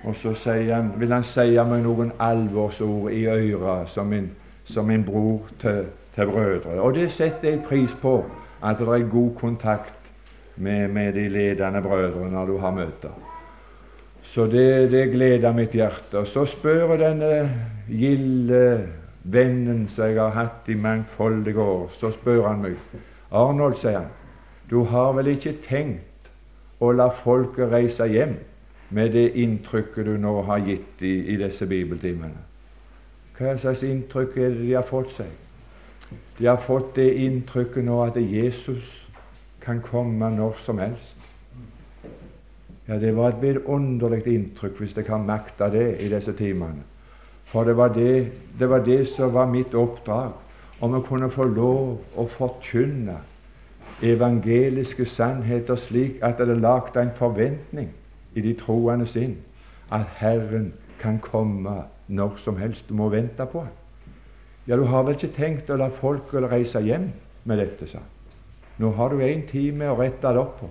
og 0.03 0.15
så 0.15 0.35
han, 0.53 0.91
vil 1.01 1.15
han 1.15 1.25
si 1.25 1.47
meg 1.57 1.81
noen 1.81 2.13
alvorsord 2.21 3.09
i 3.09 3.25
øret 3.25 3.89
som 3.89 4.13
min, 4.13 4.29
som 4.63 4.85
min 4.85 5.05
bror 5.05 5.49
til, 5.59 5.87
til, 6.13 6.29
brødre. 6.29 6.77
Og 6.77 6.93
det 6.93 7.09
setter 7.11 7.49
jeg 7.49 7.65
pris 7.65 7.97
på, 8.01 8.19
at 8.63 8.77
det 8.77 8.87
er 8.87 9.09
god 9.09 9.35
kontakt 9.39 10.13
med, 10.55 10.87
med 10.87 11.13
de 11.13 11.29
ledende 11.29 11.81
brødre 11.81 12.29
når 12.29 12.45
du 12.45 12.57
har 12.57 12.71
møter. 12.71 13.32
Så 14.33 14.47
det, 14.49 14.91
det 14.91 15.11
gleder 15.13 15.53
mitt 15.53 15.75
hjerte. 15.77 16.23
Så 16.25 16.45
spør 16.49 16.95
denne 16.97 17.33
gilde 17.85 18.61
vennen 19.23 19.83
som 19.87 20.09
jeg 20.09 20.17
har 20.17 20.33
hatt 20.33 20.69
i 20.73 20.77
mangfoldige 20.79 21.61
år, 21.61 21.91
så 21.93 22.09
spør 22.11 22.47
han 22.47 22.63
meg 22.63 22.79
Arnold, 23.33 23.77
sier 23.77 23.99
han, 23.99 24.09
du 24.69 24.81
har 24.89 25.13
vel 25.13 25.29
ikke 25.35 25.53
tenkt 25.61 26.31
å 26.81 26.89
la 26.97 27.11
folket 27.13 27.71
reise 27.71 28.07
hjem 28.09 28.35
med 28.93 29.13
det 29.13 29.29
inntrykket 29.41 30.09
du 30.09 30.17
nå 30.21 30.33
har 30.49 30.65
gitt 30.65 31.01
i, 31.05 31.13
i 31.33 31.37
disse 31.37 31.67
bibeltimene? 31.69 32.41
Hva 33.37 33.55
slags 33.57 33.85
inntrykk 33.85 34.37
er 34.37 34.53
det 34.53 34.65
de 34.65 34.73
har 34.75 34.87
fått 34.87 35.13
seg? 35.17 35.29
De 36.39 36.49
har 36.49 36.61
fått 36.61 36.95
det 36.97 37.09
inntrykket 37.23 37.85
nå 37.85 38.01
at 38.03 38.17
Jesus 38.17 39.05
kan 39.63 39.81
komme 39.81 40.29
når 40.33 40.57
som 40.61 40.81
helst. 40.81 41.22
Ja, 42.87 42.99
Det 42.99 43.15
var 43.15 43.29
et 43.29 43.41
vidunderlig 43.41 44.27
inntrykk, 44.27 44.79
hvis 44.79 44.95
jeg 44.95 45.05
kan 45.05 45.25
makte 45.25 45.71
det 45.71 46.01
i 46.03 46.09
disse 46.11 46.33
timene. 46.33 46.83
For 47.45 47.63
det 47.63 47.77
var 47.77 47.93
det, 47.93 48.31
det 48.59 48.69
var 48.69 48.83
det 48.83 49.07
som 49.07 49.33
var 49.33 49.45
mitt 49.47 49.75
oppdrag, 49.75 50.31
om 50.81 50.95
å 50.97 51.03
kunne 51.05 51.29
få 51.31 51.43
lov 51.47 52.17
å 52.19 52.25
forkynne 52.27 53.15
evangeliske 54.03 55.05
sannheter 55.05 55.79
slik 55.79 56.19
at 56.25 56.41
det 56.41 56.57
lagt 56.59 56.97
en 56.97 57.11
forventning 57.13 57.91
i 58.35 58.41
de 58.41 58.53
troende 58.57 59.05
sinn 59.07 59.37
at 59.91 60.09
Herren 60.19 60.73
kan 60.99 61.19
komme 61.23 61.83
når 62.07 62.37
som 62.43 62.57
helst. 62.57 62.89
Du 62.89 62.97
må 62.99 63.09
vente 63.09 63.45
på 63.45 63.63
ham. 63.63 63.71
Ja, 64.67 64.75
du 64.75 64.83
har 64.83 65.03
vel 65.03 65.15
ikke 65.15 65.35
tenkt 65.35 65.69
å 65.69 65.77
la 65.79 65.89
folk 65.91 66.33
reise 66.33 66.81
hjem 66.83 67.11
med 67.43 67.59
dette, 67.59 67.87
sa 67.87 67.99
Nå 68.79 68.89
har 68.97 69.11
du 69.13 69.21
én 69.21 69.43
time 69.45 69.91
å 69.91 69.97
rette 69.99 70.31
det 70.33 70.39
opp 70.41 70.55
på. 70.59 70.69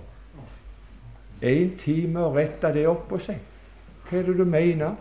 Én 1.43 1.73
time 1.77 2.21
å 2.23 2.31
rette 2.35 2.71
det 2.73 2.85
opp 2.87 3.09
på 3.09 3.19
seg. 3.19 3.41
Hva 4.07 4.19
er 4.19 4.29
det 4.29 4.37
du 4.37 4.45
mener? 4.47 4.95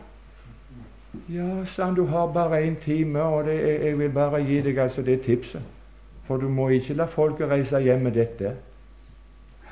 Ja, 1.28 1.64
sa 1.68 1.86
han, 1.86 1.94
du 1.94 2.06
har 2.08 2.32
bare 2.32 2.62
én 2.64 2.74
time, 2.80 3.22
og 3.22 3.44
det, 3.46 3.58
jeg 3.84 3.98
vil 3.98 4.10
bare 4.10 4.40
gi 4.42 4.60
deg 4.64 4.78
altså 4.80 5.02
det 5.06 5.20
tipset. 5.22 5.62
For 6.26 6.40
du 6.40 6.48
må 6.48 6.68
ikke 6.72 6.96
la 6.96 7.06
folket 7.10 7.50
reise 7.50 7.80
hjem 7.82 8.06
med 8.08 8.16
dette. 8.16 8.54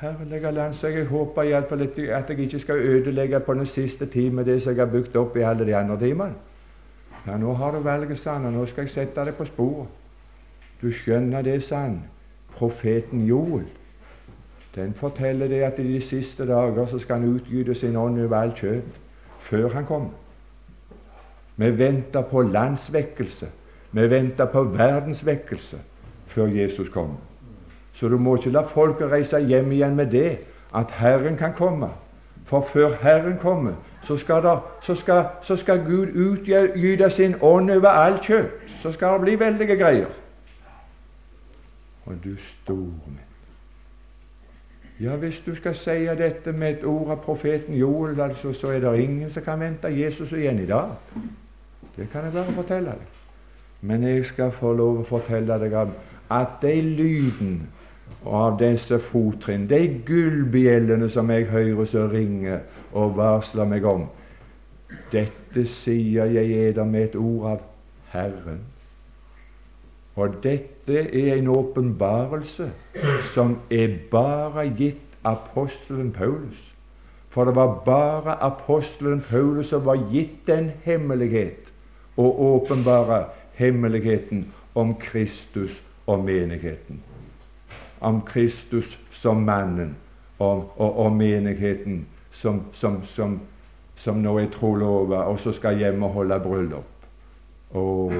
Herlige 0.01 0.51
land, 0.51 0.73
så 0.73 0.87
jeg 0.87 1.05
håper 1.09 1.49
iallfall 1.49 1.83
at 1.85 1.97
jeg 2.29 2.39
ikke 2.39 2.59
skal 2.59 2.79
ødelegge 2.79 3.39
på 3.39 3.53
den 3.53 3.65
siste 3.65 4.05
time 4.05 4.43
det 4.43 4.61
som 4.61 4.73
jeg 4.73 4.85
har 4.85 4.93
bygd 4.93 5.15
opp 5.15 5.35
i 5.37 5.43
alle 5.45 5.65
de 5.65 5.75
andre 5.75 5.99
timene. 5.99 6.37
Ja, 7.27 7.37
nå 7.37 7.53
har 7.53 7.71
du 7.71 7.79
valget, 7.85 8.17
sa 8.17 8.33
han, 8.33 8.45
og 8.45 8.53
nå 8.53 8.65
skal 8.65 8.87
jeg 8.87 8.95
sette 8.95 9.25
deg 9.25 9.35
på 9.37 9.45
sporet. 9.45 9.89
Du 10.81 10.89
skjønner 10.91 11.45
det, 11.45 11.59
sa 11.63 11.83
han. 11.85 11.99
Profeten 12.51 13.25
Joel, 13.27 13.67
den 14.75 14.93
forteller 14.93 15.47
det 15.47 15.61
at 15.61 15.79
i 15.79 15.93
de 15.93 16.01
siste 16.01 16.47
dager 16.47 16.85
så 16.87 16.99
skal 16.99 17.19
han 17.19 17.29
utgyte 17.35 17.75
sin 17.75 17.95
ånd 17.95 18.21
over 18.21 18.37
alt 18.37 18.55
kjøp 18.55 18.83
før 19.39 19.69
han 19.69 19.85
kommer. 19.85 20.09
Vi 21.55 21.77
venter 21.77 22.21
på 22.21 22.41
landsvekkelse. 22.41 23.49
Vi 23.91 24.09
venter 24.09 24.45
på 24.45 24.63
verdensvekkelse 24.63 25.77
før 26.25 26.45
Jesus 26.45 26.89
kommer. 26.89 27.15
Så 27.93 28.07
du 28.07 28.17
må 28.17 28.35
ikke 28.35 28.51
la 28.51 28.61
folket 28.61 29.11
reise 29.11 29.39
hjem 29.39 29.71
igjen 29.71 29.95
med 29.95 30.11
det 30.11 30.37
at 30.75 30.91
Herren 30.91 31.37
kan 31.37 31.53
komme. 31.53 31.89
For 32.45 32.61
før 32.61 32.95
Herren 33.01 33.37
kommer, 33.37 33.73
så 34.03 34.17
skal, 34.17 34.43
der, 34.43 34.77
så 34.81 34.95
skal, 34.95 35.25
så 35.41 35.55
skal 35.55 35.83
Gud 35.85 36.07
utgyte 36.15 37.09
sin 37.09 37.35
ånd 37.41 37.71
over 37.71 37.89
all 37.89 38.17
kjøtt. 38.23 38.51
Så 38.81 38.91
skal 38.91 39.13
det 39.13 39.21
bli 39.21 39.39
veldige 39.39 39.77
greier. 39.77 40.07
Og 42.05 42.15
du 42.23 42.35
store 42.37 42.77
min. 43.05 43.30
Ja, 45.01 45.15
hvis 45.15 45.39
du 45.45 45.55
skal 45.55 45.75
si 45.75 46.05
dette 46.17 46.51
med 46.53 46.69
et 46.71 46.83
ord 46.85 47.09
av 47.09 47.23
profeten 47.23 47.73
Joel, 47.73 48.19
altså, 48.21 48.53
så 48.53 48.67
er 48.67 48.79
det 48.79 48.99
ingen 49.01 49.29
som 49.29 49.43
kan 49.43 49.59
vente 49.59 49.89
Jesus 49.89 50.31
igjen 50.31 50.59
i 50.61 50.67
dag. 50.69 50.91
Det 51.95 52.09
kan 52.11 52.27
jeg 52.27 52.33
bare 52.33 52.53
fortelle 52.53 52.93
deg. 52.93 53.07
Men 53.81 54.03
jeg 54.03 54.25
skal 54.25 54.51
få 54.53 54.73
lov 54.77 54.99
å 55.01 55.05
fortelle 55.09 55.57
deg 55.57 55.73
at 56.29 56.59
de 56.61 56.75
lyden 56.81 57.55
av 58.25 58.59
disse 58.59 58.99
fottrinn, 59.01 59.65
de 59.67 59.79
gullbjellene 60.05 61.09
som 61.09 61.29
jeg 61.33 61.49
hører 61.49 61.85
som 61.89 62.11
ringer 62.11 62.59
og 62.93 63.15
varsler 63.17 63.65
meg 63.65 63.85
om, 63.89 64.05
dette 65.11 65.65
sier 65.65 66.29
jeg 66.29 66.53
eder 66.67 66.85
med 66.85 67.09
et 67.09 67.15
ord 67.17 67.47
av 67.55 67.65
Herren. 68.13 68.61
Og 70.15 70.37
dette 70.43 70.80
er 70.89 71.35
en 71.35 71.47
åpenbarelse 71.47 72.71
som 73.33 73.57
er 73.71 73.97
bare 74.11 74.65
gitt 74.77 75.17
apostelen 75.23 76.11
Paulus. 76.11 76.67
For 77.29 77.45
det 77.45 77.55
var 77.55 77.81
bare 77.85 78.43
apostelen 78.43 79.21
Paulus 79.21 79.67
som 79.67 79.85
var 79.85 79.99
gitt 80.11 80.47
den 80.47 80.71
hemmelighet 80.83 81.71
å 82.17 82.27
åpenbare 82.55 83.25
hemmeligheten 83.53 84.45
om 84.75 84.95
Kristus 84.99 85.81
og 86.05 86.25
menigheten. 86.25 87.01
Om 87.99 88.21
Kristus 88.25 88.97
som 89.11 89.45
mannen 89.45 89.95
og, 90.39 90.73
og, 90.77 90.97
og 90.97 91.11
menigheten 91.15 92.05
som, 92.31 92.61
som, 92.73 93.03
som, 93.03 93.39
som, 93.95 94.17
nå 94.17 94.37
er 94.39 94.49
trolova, 94.51 95.25
og 95.29 95.39
så 95.39 95.53
skal 95.53 95.77
hjem 95.77 96.03
og 96.03 96.15
holde 96.15 96.39
bryllup. 96.43 96.87
Og 97.77 98.13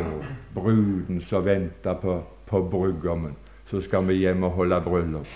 bruden 0.56 1.22
som 1.22 1.46
venter 1.46 1.98
på, 2.00 2.20
på 2.52 2.64
brudgommen. 2.72 3.36
Så 3.66 3.82
skal 3.82 4.08
vi 4.08 4.20
hjem 4.22 4.44
og 4.44 4.52
holde 4.52 4.82
bryllup. 4.86 5.28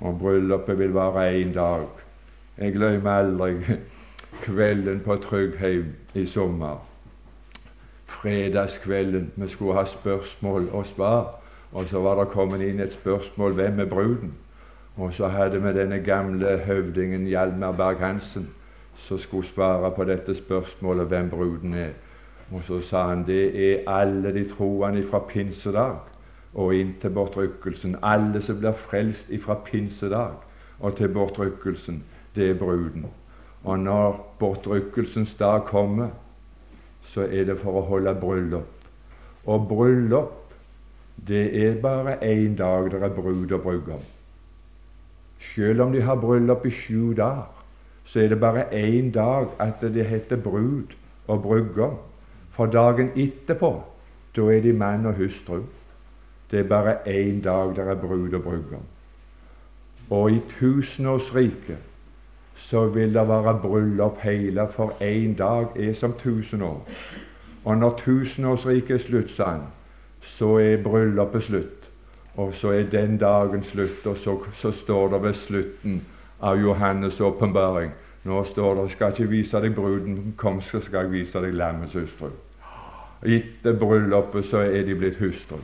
Og 0.00 0.18
bryllupet 0.18 0.78
vil 0.78 0.92
vare 0.92 1.30
én 1.40 1.54
dag. 1.54 1.86
Jeg 2.58 2.72
glemmer 2.72 3.10
aldri 3.10 3.78
kvelden 4.42 5.00
på 5.04 5.16
Tryggheim 5.16 5.94
i 6.14 6.26
sommer 6.26 6.84
fredagskvelden 8.06 9.32
vi 9.36 9.48
skulle 9.48 9.74
ha 9.74 9.84
spørsmål 9.84 10.68
og 10.72 10.86
svar. 10.86 11.34
Og 11.72 11.86
så 11.86 12.00
var 12.00 12.18
det 12.18 12.32
kommet 12.32 12.62
inn 12.64 12.80
et 12.80 12.92
spørsmål 12.92 13.52
hvem 13.52 13.80
er 13.80 13.90
bruden? 13.90 14.34
Og 14.96 15.12
så 15.12 15.28
hadde 15.28 15.60
vi 15.62 15.74
denne 15.76 15.98
gamle 16.00 16.58
høvdingen 16.58 17.26
Hjalmar 17.26 17.72
Berg-Hansen 17.72 18.48
som 18.96 19.18
skulle 19.18 19.46
svare 19.46 19.90
på 19.92 20.04
dette 20.04 20.34
spørsmålet 20.34 21.06
hvem 21.06 21.30
bruden 21.30 21.74
er. 21.74 21.92
Og 22.50 22.62
så 22.62 22.80
sa 22.80 23.08
han 23.08 23.24
det 23.26 23.44
er 23.58 23.88
alle 23.90 24.32
de 24.34 24.44
troende 24.48 25.02
fra 25.02 25.18
pinsedag 25.28 25.96
og 26.54 26.74
inn 26.74 26.94
til 27.00 27.10
bortrykkelsen. 27.10 27.96
Alle 28.02 28.40
som 28.42 28.60
blir 28.60 28.76
frelst 28.78 29.32
ifra 29.34 29.58
pinsedag 29.66 30.36
og 30.78 30.96
til 30.96 31.08
bortrykkelsen, 31.12 32.02
det 32.36 32.50
er 32.50 32.58
bruden. 32.60 33.06
Og 33.64 33.78
når 33.78 34.20
bortrykkelsens 34.38 35.34
dag 35.34 35.64
kommer, 35.64 36.08
så 37.02 37.26
er 37.26 37.44
det 37.50 37.58
for 37.58 37.80
å 37.80 37.86
holde 37.86 38.14
bryllup. 38.20 38.72
Og 39.46 39.68
bryllup, 39.68 40.54
det 41.28 41.46
er 41.66 41.80
bare 41.80 42.18
én 42.22 42.56
dag 42.58 42.90
der 42.92 43.06
er 43.06 43.14
brud 43.14 43.52
og 43.52 43.62
brudgom. 43.62 44.02
Selv 45.38 45.82
om 45.82 45.92
de 45.92 46.02
har 46.02 46.20
bryllup 46.20 46.66
i 46.66 46.70
sju 46.70 47.12
dager, 47.16 47.62
så 48.04 48.20
er 48.20 48.28
det 48.28 48.40
bare 48.40 48.68
én 48.70 49.10
dag 49.12 49.48
at 49.58 49.80
det 49.80 50.06
heter 50.06 50.36
brud 50.36 50.94
og 51.26 51.42
brudgom. 51.42 51.96
For 52.56 52.66
dagen 52.72 53.10
etterpå, 53.20 53.70
da 54.36 54.44
er 54.48 54.62
de 54.64 54.72
mann 54.72 55.06
og 55.06 55.18
hustru. 55.18 55.60
Det 56.50 56.60
er 56.60 56.68
bare 56.68 56.94
én 57.06 57.42
dag 57.44 57.74
der 57.76 57.90
er 57.90 58.00
brud 58.00 58.32
og 58.32 58.42
brudgom. 58.42 58.86
Og 60.10 60.30
i 60.32 60.40
tusenårsriket 60.48 61.78
så 62.54 62.86
vil 62.88 63.14
det 63.14 63.28
være 63.28 63.58
bryllup 63.62 64.18
hele, 64.22 64.68
for 64.72 64.94
én 65.00 65.36
dag 65.36 65.66
er 65.76 65.92
som 65.92 66.12
tusen 66.18 66.62
år. 66.62 66.88
Og 67.64 67.76
når 67.76 67.98
tusenårsriket 67.98 68.94
er 68.94 68.98
slutt, 68.98 69.36
han, 69.36 69.60
så 70.20 70.56
er 70.56 70.82
bryllupet 70.82 71.42
slutt. 71.42 71.90
Og 72.36 72.54
så 72.54 72.70
er 72.70 72.82
den 72.82 73.18
dagen 73.18 73.62
slutt, 73.62 74.06
og 74.06 74.16
så, 74.16 74.38
så 74.52 74.70
står 74.70 75.08
det 75.08 75.22
ved 75.22 75.32
slutten 75.32 76.00
av 76.40 76.56
Johannes' 76.56 77.20
åpenbaring 77.20 77.92
Nå 78.26 78.44
står 78.44 78.74
det 78.74 78.90
'Skal 78.90 79.12
ikke 79.12 79.30
vise 79.30 79.60
deg 79.60 79.74
bruden, 79.74 80.34
kom, 80.36 80.60
så 80.60 80.80
skal 80.80 80.98
jeg 80.98 81.12
vise 81.12 81.38
deg 81.38 81.54
lammets 81.54 81.94
hustru'. 81.94 82.45
Etter 83.22 83.76
bryllupet 83.78 84.44
så 84.44 84.64
er 84.66 84.84
de 84.84 84.94
blitt 84.94 85.18
hustru. 85.20 85.58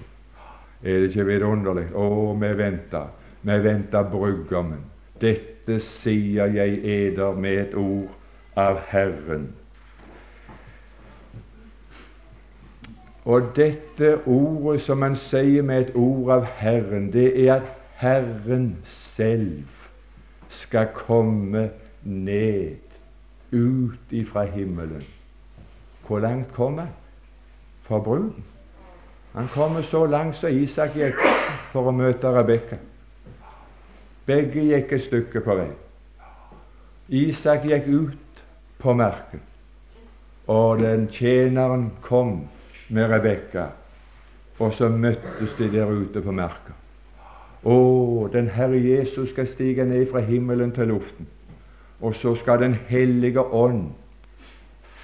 Er 0.82 1.02
det 1.02 1.12
ikke 1.12 1.26
vidunderlig? 1.28 1.90
Å, 1.94 2.32
vi 2.40 2.52
venter. 2.58 3.10
Vi 3.42 3.58
venter 3.64 4.06
brudgommen. 4.10 4.80
Dette 5.20 5.78
sier 5.82 6.50
jeg 6.50 6.80
eder 6.82 7.36
med 7.38 7.58
et 7.66 7.74
ord 7.78 8.14
av 8.58 8.80
Herren. 8.90 9.50
Og 13.24 13.52
dette 13.54 14.16
ordet 14.26 14.80
som 14.82 15.02
han 15.06 15.14
sier 15.14 15.62
med 15.62 15.84
et 15.84 15.92
ord 15.94 16.32
av 16.40 16.48
Herren, 16.58 17.12
det 17.14 17.28
er 17.44 17.60
at 17.60 17.68
Herren 18.02 18.72
selv 18.82 19.70
skal 20.50 20.90
komme 20.96 21.68
ned, 22.02 22.80
ut 23.52 24.10
ifra 24.10 24.42
himmelen. 24.48 25.04
Hvor 26.06 26.18
langt 26.24 26.50
kom 26.52 26.80
han? 26.82 26.90
For 27.82 28.00
bruden. 28.00 28.44
Han 29.32 29.48
kommer 29.48 29.82
så 29.82 30.06
langt 30.06 30.36
som 30.36 30.52
Isak 30.52 30.96
gikk 30.96 31.20
for 31.72 31.88
å 31.88 31.94
møte 31.96 32.30
Rebekka. 32.32 32.76
Begge 34.28 34.66
gikk 34.68 34.92
et 34.92 35.04
stykke 35.06 35.40
på 35.40 35.56
vei. 35.56 35.70
Isak 37.08 37.64
gikk 37.66 37.88
ut 37.88 38.42
på 38.82 38.92
marken, 38.94 39.40
og 40.46 40.82
den 40.82 41.08
tjeneren 41.10 41.90
kom 42.04 42.42
med 42.92 43.10
Rebekka, 43.10 43.66
og 44.58 44.74
så 44.74 44.88
møttes 44.92 45.56
de 45.58 45.70
der 45.72 45.90
ute 45.90 46.22
på 46.22 46.32
marka. 46.32 46.76
Å, 47.62 48.28
den 48.32 48.48
Herre 48.50 48.78
Jesus 48.78 49.30
skal 49.30 49.46
stige 49.46 49.86
ned 49.86 50.08
fra 50.10 50.22
himmelen 50.26 50.72
til 50.74 50.90
luften. 50.90 51.28
Og 52.02 52.14
så 52.18 52.34
skal 52.34 52.58
Den 52.60 52.74
hellige 52.74 53.40
ånd 53.40 53.92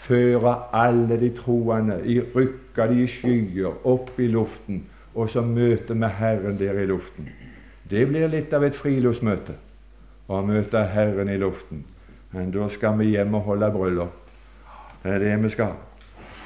føre 0.08 0.54
alle 0.72 1.20
de 1.20 1.30
troende, 1.36 2.00
i 2.04 2.20
rykke 2.20 2.88
de 2.88 3.02
i 3.04 3.08
skyer, 3.10 3.74
opp 3.84 4.16
i 4.18 4.28
luften, 4.32 4.84
og 5.14 5.30
så 5.30 5.42
møte 5.44 5.94
med 5.94 6.08
Herren 6.18 6.58
der 6.58 6.78
i 6.80 6.86
luften. 6.86 7.28
Det 7.90 8.06
blir 8.08 8.28
litt 8.28 8.52
av 8.52 8.64
et 8.64 8.76
friluftsmøte 8.76 9.56
å 10.28 10.40
møte 10.44 10.84
Herren 10.92 11.30
i 11.32 11.38
luften. 11.40 11.84
Men 12.32 12.50
da 12.52 12.68
skal 12.68 12.98
vi 13.00 13.14
hjem 13.14 13.34
og 13.38 13.46
holde 13.48 13.70
bryllup. 13.72 14.16
Det 15.02 15.14
er 15.14 15.22
det 15.22 15.36
vi 15.42 15.50
skal. 15.54 15.76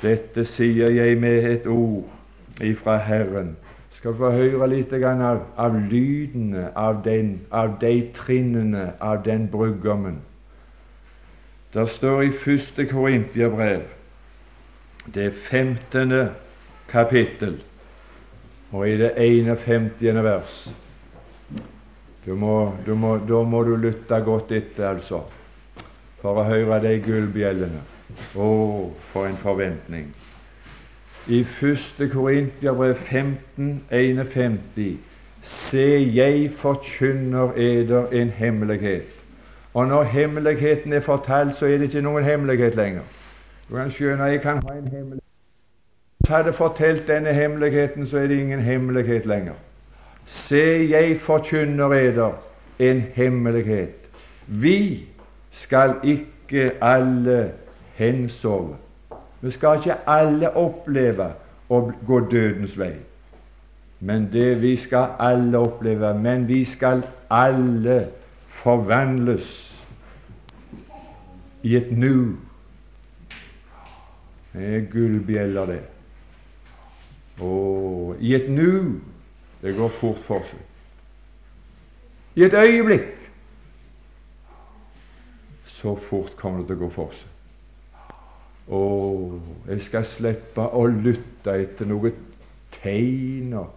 Dette 0.02 0.44
sier 0.46 0.90
jeg 0.94 1.18
med 1.18 1.46
et 1.50 1.66
ord 1.66 2.62
ifra 2.62 2.96
Herren. 3.02 3.56
Skal 3.90 4.14
få 4.18 4.30
høre 4.34 4.68
litt 4.70 4.94
av, 4.94 5.42
av 5.58 5.78
lydene 5.90 6.70
av, 6.78 7.02
den, 7.04 7.40
av 7.50 7.76
de 7.82 7.94
trinnene 8.14 8.92
av 9.00 9.24
den 9.26 9.48
brudgommen 9.50 10.20
det 11.72 11.88
står 11.88 12.22
i 12.22 12.32
første 12.36 12.86
Korintiabrev, 12.86 13.82
det 15.14 15.32
15. 15.34 16.28
kapittel, 16.88 17.62
og 18.70 18.88
i 18.88 18.96
det 18.96 19.12
51. 19.16 20.24
vers 20.24 20.70
du 22.26 22.34
må, 22.34 22.72
du 22.86 22.94
må, 22.94 23.16
Da 23.28 23.42
må 23.42 23.64
du 23.64 23.76
lytte 23.76 24.20
godt 24.24 24.52
etter, 24.52 24.92
altså, 24.92 25.24
for 26.20 26.38
å 26.38 26.44
høre 26.46 26.78
de 26.84 26.92
gullbjellene. 27.02 27.80
Å, 28.38 28.50
for 29.10 29.26
en 29.26 29.40
forventning! 29.40 30.12
I 31.32 31.40
første 31.46 32.06
Korintiabrev 32.10 32.94
15, 32.94 33.80
51 33.90 34.60
Se, 35.42 35.86
jeg 36.14 36.50
forkynner 36.54 37.56
eder 37.58 38.12
en 38.14 38.30
hemmelighet 38.30 39.21
og 39.74 39.86
når 39.86 40.02
hemmeligheten 40.02 40.92
er 40.92 41.00
fortalt, 41.00 41.54
så 41.54 41.66
er 41.66 41.78
det 41.78 41.82
ikke 41.82 42.00
noen 42.00 42.24
hemmelighet 42.24 42.76
lenger. 42.76 43.02
Du 43.70 43.76
kan 43.76 43.90
skjønne 43.90 44.24
jeg 44.24 44.40
kan 44.40 44.60
ha 44.60 44.74
en 44.76 44.88
hemmelighet. 44.88 45.24
Hvis 46.20 46.30
jeg 46.30 46.36
hadde 46.36 46.52
fortalt 46.52 47.08
denne 47.08 47.32
hemmeligheten, 47.32 48.06
så 48.06 48.18
er 48.18 48.26
det 48.26 48.38
ingen 48.38 48.60
hemmelighet 48.60 49.26
lenger. 49.26 49.54
Se, 50.24 50.88
jeg 50.90 51.16
forkynner 51.20 51.92
eder 51.92 52.32
en 52.78 53.00
hemmelighet. 53.14 54.10
Vi 54.46 55.08
skal 55.50 55.94
ikke 56.02 56.72
alle 56.82 57.52
hensove. 57.94 58.76
Vi 59.40 59.50
skal 59.50 59.76
ikke 59.78 59.96
alle 60.06 60.52
oppleve 60.56 61.32
å 61.70 61.80
gå 62.06 62.20
dødens 62.30 62.76
vei. 62.78 62.92
Men 64.00 64.28
det 64.32 64.62
vi 64.62 64.76
skal 64.76 65.16
alle 65.18 65.58
oppleve. 65.58 66.14
Men 66.18 66.48
vi 66.48 66.64
skal 66.64 67.02
alle 67.30 68.06
forvandles 68.52 69.48
i 71.62 71.76
et 71.76 71.90
nu. 71.96 72.36
Det 74.52 74.68
er 74.76 74.86
gullbjeller, 74.92 75.66
det. 75.66 75.80
Og 77.40 78.16
i 78.20 78.34
et 78.34 78.50
nu 78.50 79.00
Det 79.62 79.76
går 79.76 79.88
fort 79.94 80.18
for 80.18 80.42
seg. 80.42 80.58
I 82.34 82.42
et 82.42 82.54
øyeblikk 82.58 83.12
så 85.70 85.94
fort 85.94 86.32
kommer 86.36 86.64
det 86.64 86.72
til 86.72 86.80
å 86.80 86.80
gå 86.80 86.88
for 86.96 87.14
seg. 87.14 88.16
Å, 88.74 88.80
jeg 89.68 89.84
skal 89.86 90.08
slippe 90.08 90.66
å 90.66 90.82
lytte 90.90 91.54
etter 91.62 91.86
noe 91.86 92.10
tegn 92.74 93.54
og 93.60 93.70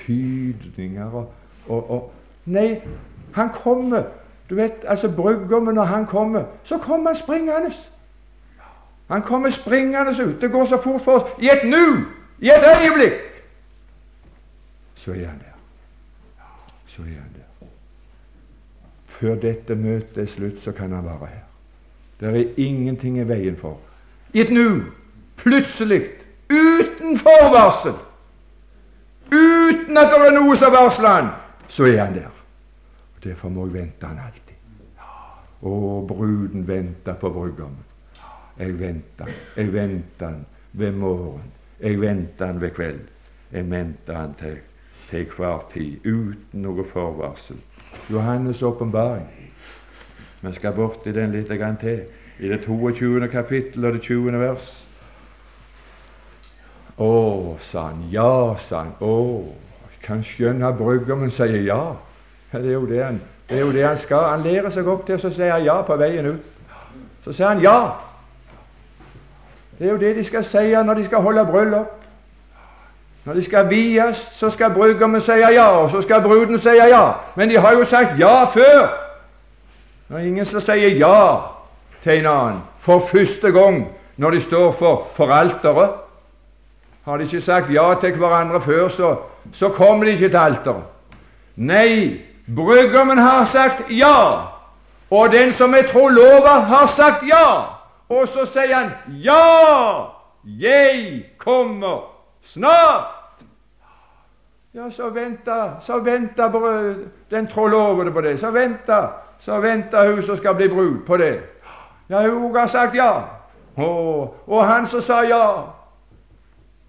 tydninger 0.00 1.18
og, 1.20 1.28
og, 1.68 1.92
og 1.98 2.14
Nei, 2.48 2.78
han 3.34 3.50
kommer. 3.50 4.02
Du 4.50 4.54
vet, 4.54 4.72
altså 4.84 5.08
Brudgommen, 5.08 5.74
når 5.74 5.84
han 5.84 6.06
kommer, 6.06 6.44
så 6.64 6.78
kommer 6.78 7.10
han 7.10 7.16
springende. 7.16 7.72
Han 9.08 9.22
kommer 9.22 9.50
springende 9.50 10.24
ut. 10.24 10.40
Det 10.40 10.50
går 10.50 10.64
så 10.64 10.82
fort 10.82 11.00
for 11.00 11.12
oss. 11.12 11.32
I 11.42 11.50
et 11.52 11.64
nu! 11.64 12.04
I 12.38 12.48
et 12.48 12.64
øyeblikk! 12.82 13.12
Så 14.94 15.10
er 15.10 15.14
han 15.14 15.38
der. 15.38 15.58
Så 16.86 17.02
er 17.02 17.06
han 17.06 17.34
der. 17.36 17.66
Før 19.06 19.34
dette 19.34 19.74
møtet 19.74 20.22
er 20.22 20.26
slutt, 20.26 20.62
så 20.62 20.72
kan 20.72 20.92
han 20.92 21.04
være 21.04 21.26
her. 21.26 21.44
Det 22.20 22.40
er 22.40 22.52
ingenting 22.56 23.18
i 23.18 23.28
veien 23.28 23.56
for. 23.56 23.78
I 24.32 24.40
et 24.40 24.50
nu, 24.50 24.82
plutselig, 25.36 26.02
uten 26.50 27.18
forvarsel, 27.18 27.94
uten 29.32 29.96
at 29.96 30.10
det 30.12 30.26
er 30.26 30.34
noe 30.34 30.56
som 30.56 30.72
varsler 30.72 31.08
han, 31.08 31.30
så 31.68 31.86
er 31.86 32.04
han 32.04 32.14
der. 32.14 32.37
Derfor 33.24 33.48
må 33.48 33.66
jeg 33.66 33.74
vente 33.74 34.06
han 34.06 34.20
alltid. 34.22 34.54
Å, 35.58 35.72
bruden 36.06 36.66
venter 36.68 37.18
på 37.18 37.30
brudgommen. 37.34 37.84
Jeg 38.58 38.78
venter. 38.78 39.30
Jeg 39.56 39.72
venter 39.72 40.26
han 40.26 40.44
ved 40.72 40.92
morgen. 40.92 41.50
Jeg 41.80 42.00
venter 42.00 42.46
han 42.46 42.60
ved 42.60 42.74
kveld. 42.74 43.04
Jeg 43.52 43.70
venter 43.70 44.14
han 44.14 44.34
til, 44.38 44.58
til 45.10 45.26
hver 45.36 45.64
tid, 45.72 46.06
uten 46.06 46.62
noe 46.62 46.84
forvarsel. 46.86 47.58
Johannes' 48.10 48.62
åpenbaring. 48.62 49.28
Vi 50.40 50.52
skal 50.54 50.74
borti 50.74 51.12
den 51.14 51.34
litt 51.34 51.50
til. 51.80 52.02
I 52.38 52.48
det 52.48 52.60
22. 52.64 53.28
kapittel 53.28 53.84
og 53.84 53.92
det 53.96 54.02
20. 54.02 54.38
vers. 54.38 54.84
Å, 56.98 57.56
sa 57.58 57.88
han. 57.88 58.04
Ja, 58.10 58.54
sa 58.58 58.84
han. 58.84 58.94
Å, 59.02 59.14
kan 60.02 60.22
skjønne 60.22 60.70
brudgommen 60.78 61.30
sier 61.34 61.62
ja. 61.66 61.96
Det 62.52 62.66
er 62.66 62.72
jo 62.72 62.86
det 62.86 63.04
han, 63.04 63.20
det 63.48 63.60
jo 63.60 63.72
det 63.72 63.86
han 63.86 63.96
skal. 63.96 64.30
Han 64.30 64.42
lærer 64.42 64.70
seg 64.70 64.86
opp 64.88 65.06
til 65.06 65.20
å 65.20 65.30
si 65.30 65.42
ja 65.42 65.80
på 65.82 65.96
veien 66.00 66.26
ut. 66.26 66.46
Så 67.24 67.32
sier 67.32 67.48
han 67.48 67.60
ja. 67.60 67.78
Det 69.78 69.86
er 69.86 69.92
jo 69.92 70.00
det 70.00 70.16
de 70.16 70.24
skal 70.24 70.44
si 70.44 70.70
når 70.72 70.94
de 70.94 71.04
skal 71.04 71.22
holde 71.22 71.44
bryllup. 71.46 71.94
Når 73.24 73.34
de 73.34 73.44
skal 73.44 73.68
vies, 73.70 74.16
så 74.32 74.48
skal 74.50 74.72
brudgommen 74.72 75.20
si 75.20 75.36
ja, 75.36 75.66
og 75.82 75.90
så 75.90 76.00
skal 76.00 76.22
bruden 76.24 76.58
si 76.58 76.72
ja. 76.78 77.12
Men 77.36 77.50
de 77.50 77.58
har 77.60 77.76
jo 77.76 77.84
sagt 77.84 78.18
ja 78.18 78.44
før. 78.48 78.88
Det 80.08 80.16
er 80.16 80.24
ingen 80.24 80.44
som 80.48 80.64
sier 80.64 80.96
ja 80.96 81.36
til 82.00 82.22
en 82.22 82.30
annen 82.32 82.62
for 82.80 83.04
første 83.04 83.52
gang 83.52 83.82
når 84.16 84.30
de 84.30 84.40
står 84.40 84.72
for, 84.72 85.08
for 85.14 85.32
alteret. 85.32 85.90
Har 87.04 87.16
de 87.16 87.28
ikke 87.28 87.40
sagt 87.40 87.70
ja 87.74 87.94
til 88.00 88.16
hverandre 88.16 88.60
før, 88.60 88.88
så, 88.88 89.16
så 89.52 89.68
kommer 89.68 90.04
de 90.04 90.16
ikke 90.16 90.28
til 90.28 90.40
alteret. 90.40 90.82
Nei, 91.56 92.20
Brudgommen 92.56 93.18
har 93.18 93.44
sagt 93.44 93.90
ja, 93.90 94.40
og 95.10 95.32
den 95.32 95.52
som 95.52 95.74
er 95.74 95.82
trolova, 95.88 96.58
har 96.60 96.86
sagt 96.86 97.24
ja. 97.28 97.64
Og 98.08 98.28
så 98.28 98.46
sier 98.48 98.74
han 98.74 98.92
ja, 99.20 100.04
jeg 100.44 101.24
kommer 101.38 102.08
snart. 102.42 103.44
Ja, 104.74 104.90
så 104.90 105.10
venter, 105.10 105.80
så 105.80 105.98
venter 105.98 106.94
den 107.30 107.46
trollovede 107.46 108.12
på 108.12 108.20
det. 108.20 108.38
Så 108.40 108.50
venter, 108.50 109.08
så 109.38 109.60
venter 109.60 110.14
hun 110.14 110.22
som 110.22 110.36
skal 110.36 110.54
bli 110.54 110.68
brud, 110.68 111.06
på 111.06 111.16
det. 111.16 111.40
Ja, 112.08 112.28
hun 112.28 112.56
har 112.56 112.66
sagt 112.66 112.94
ja. 112.94 113.12
Og, 113.76 114.36
og 114.46 114.66
han 114.66 114.86
som 114.86 115.00
sa 115.00 115.20
ja 115.22 115.44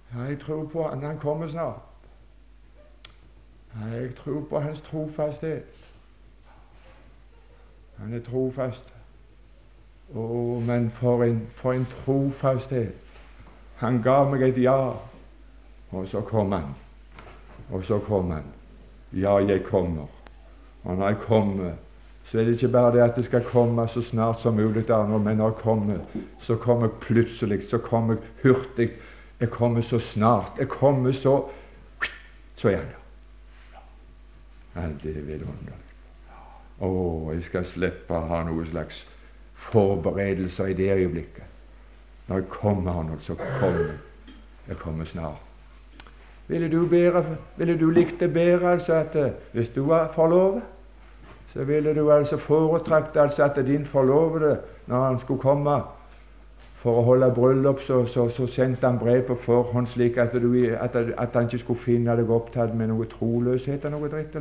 Ja, 0.09 0.23
jeg 0.29 0.39
tror 0.39 0.65
på 0.65 0.87
han. 0.87 1.03
Han 1.03 1.17
kommer 1.17 1.47
snart. 1.47 1.88
Jeg 3.75 4.15
tror 4.15 4.41
på 4.49 4.59
hans 4.59 4.81
trofasthet. 4.81 5.89
Han 7.97 8.13
er 8.13 8.23
trofast. 8.25 8.93
Å, 10.15 10.23
men 10.65 10.89
for 10.89 11.23
en, 11.23 11.43
for 11.53 11.77
en 11.77 11.85
trofasthet! 11.91 13.05
Han 13.79 14.01
ga 14.03 14.23
meg 14.27 14.41
et 14.47 14.57
ja, 14.59 14.95
og 15.91 16.07
så 16.09 16.21
kom 16.25 16.51
han. 16.51 16.73
Og 17.69 17.83
så 17.85 17.99
kom 18.03 18.31
han. 18.33 18.47
Ja, 19.13 19.37
jeg 19.37 19.63
kommer. 19.67 20.09
Og 20.83 20.97
når 20.97 21.13
jeg 21.13 21.19
kommer, 21.23 21.77
så 22.23 22.39
er 22.39 22.45
det 22.45 22.57
ikke 22.57 22.73
bare 22.73 22.91
det 22.95 23.03
at 23.05 23.15
det 23.15 23.25
skal 23.25 23.45
komme 23.45 23.87
så 23.87 24.01
snart 24.01 24.41
som 24.41 24.57
mulig, 24.57 24.83
men 24.89 25.37
når 25.37 25.45
jeg 25.45 25.61
kommer, 25.61 25.97
så 26.39 26.55
kommer 26.55 26.87
jeg 26.87 26.99
plutselig, 27.01 27.63
så 27.69 27.77
kommer 27.77 28.15
jeg 28.17 28.23
hurtig. 28.43 28.89
Jeg 29.39 29.49
kommer 29.49 29.81
så 29.81 29.99
snart. 29.99 30.51
Jeg 30.59 30.67
kommer 30.67 31.11
så 31.11 31.45
Så 32.55 32.69
er 32.69 32.75
han 32.75 32.85
der. 32.85 32.98
Alt 34.75 35.03
det 35.03 35.15
er 35.17 35.25
vidunderlig. 35.25 35.77
Å, 36.79 36.89
jeg 37.33 37.43
skal 37.43 37.65
slippe 37.67 38.15
å 38.15 38.27
ha 38.29 38.43
noen 38.47 38.67
slags 38.69 39.03
forberedelser 39.59 40.71
i 40.71 40.77
det 40.77 40.91
øyeblikket. 40.93 41.43
Når 42.29 42.43
jeg 42.43 42.49
kommer 42.53 42.99
Arnold, 43.01 43.21
så 43.25 43.35
kommer 43.35 43.79
jeg. 43.87 43.99
Jeg 44.69 44.77
kommer 44.77 45.05
snart. 45.05 45.45
Ville 46.47 46.69
du, 46.69 46.85
bedre, 46.89 47.23
ville 47.57 47.75
du 47.77 47.89
likt 47.93 48.19
det 48.21 48.31
bedre 48.33 48.71
altså 48.73 48.93
at 48.93 49.15
eh, 49.17 49.33
hvis 49.53 49.69
du 49.73 49.83
var 49.89 50.11
forlovet, 50.13 50.63
så 51.53 51.65
ville 51.65 51.93
du 51.93 52.11
altså 52.13 52.37
foretrakt 52.37 53.17
altså 53.17 53.43
at 53.43 53.57
din 53.65 53.85
forlovede, 53.85 54.59
når 54.87 55.03
han 55.05 55.19
skulle 55.19 55.41
komme 55.41 55.75
for 56.79 57.01
å 57.01 57.03
holde 57.03 57.27
bryllup, 57.35 57.81
så, 57.83 58.05
så, 58.07 58.29
så 58.31 58.47
sendte 58.47 58.87
han 58.87 58.99
brev 59.01 59.25
på 59.27 59.35
forhånd 59.35 59.89
slik 59.91 60.17
at, 60.21 60.35
du, 60.39 60.53
at, 60.71 60.95
at, 60.95 61.33
han 61.35 61.49
ikke 61.49 61.59
skulle 61.65 61.81
finne 61.81 62.15
deg 62.15 62.31
opptatt 62.31 62.71
med 62.77 62.93
noe 62.93 63.07
troløshet 63.11 63.83
og 63.89 63.97
noe 63.97 64.11
dritt 64.11 64.37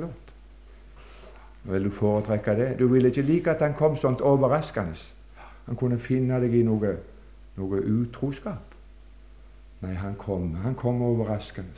Vil 1.69 1.85
du 1.85 1.91
foretrekke 1.91 2.55
det? 2.55 2.69
Du 2.79 2.87
ville 2.87 3.11
ikke 3.11 3.27
like 3.27 3.51
at 3.51 3.63
han 3.63 3.75
kom 3.75 3.97
sånt 3.97 4.23
overraskende. 4.23 4.95
Han 5.67 5.77
kunne 5.77 5.99
finne 5.99 6.39
deg 6.41 6.55
i 6.55 6.63
noe, 6.63 6.95
noe 7.59 7.81
utroskap. 7.83 8.77
Nei, 9.83 9.95
han 9.95 10.15
kom. 10.19 10.55
Han 10.63 10.75
kom 10.75 11.03
overraskende. 11.03 11.75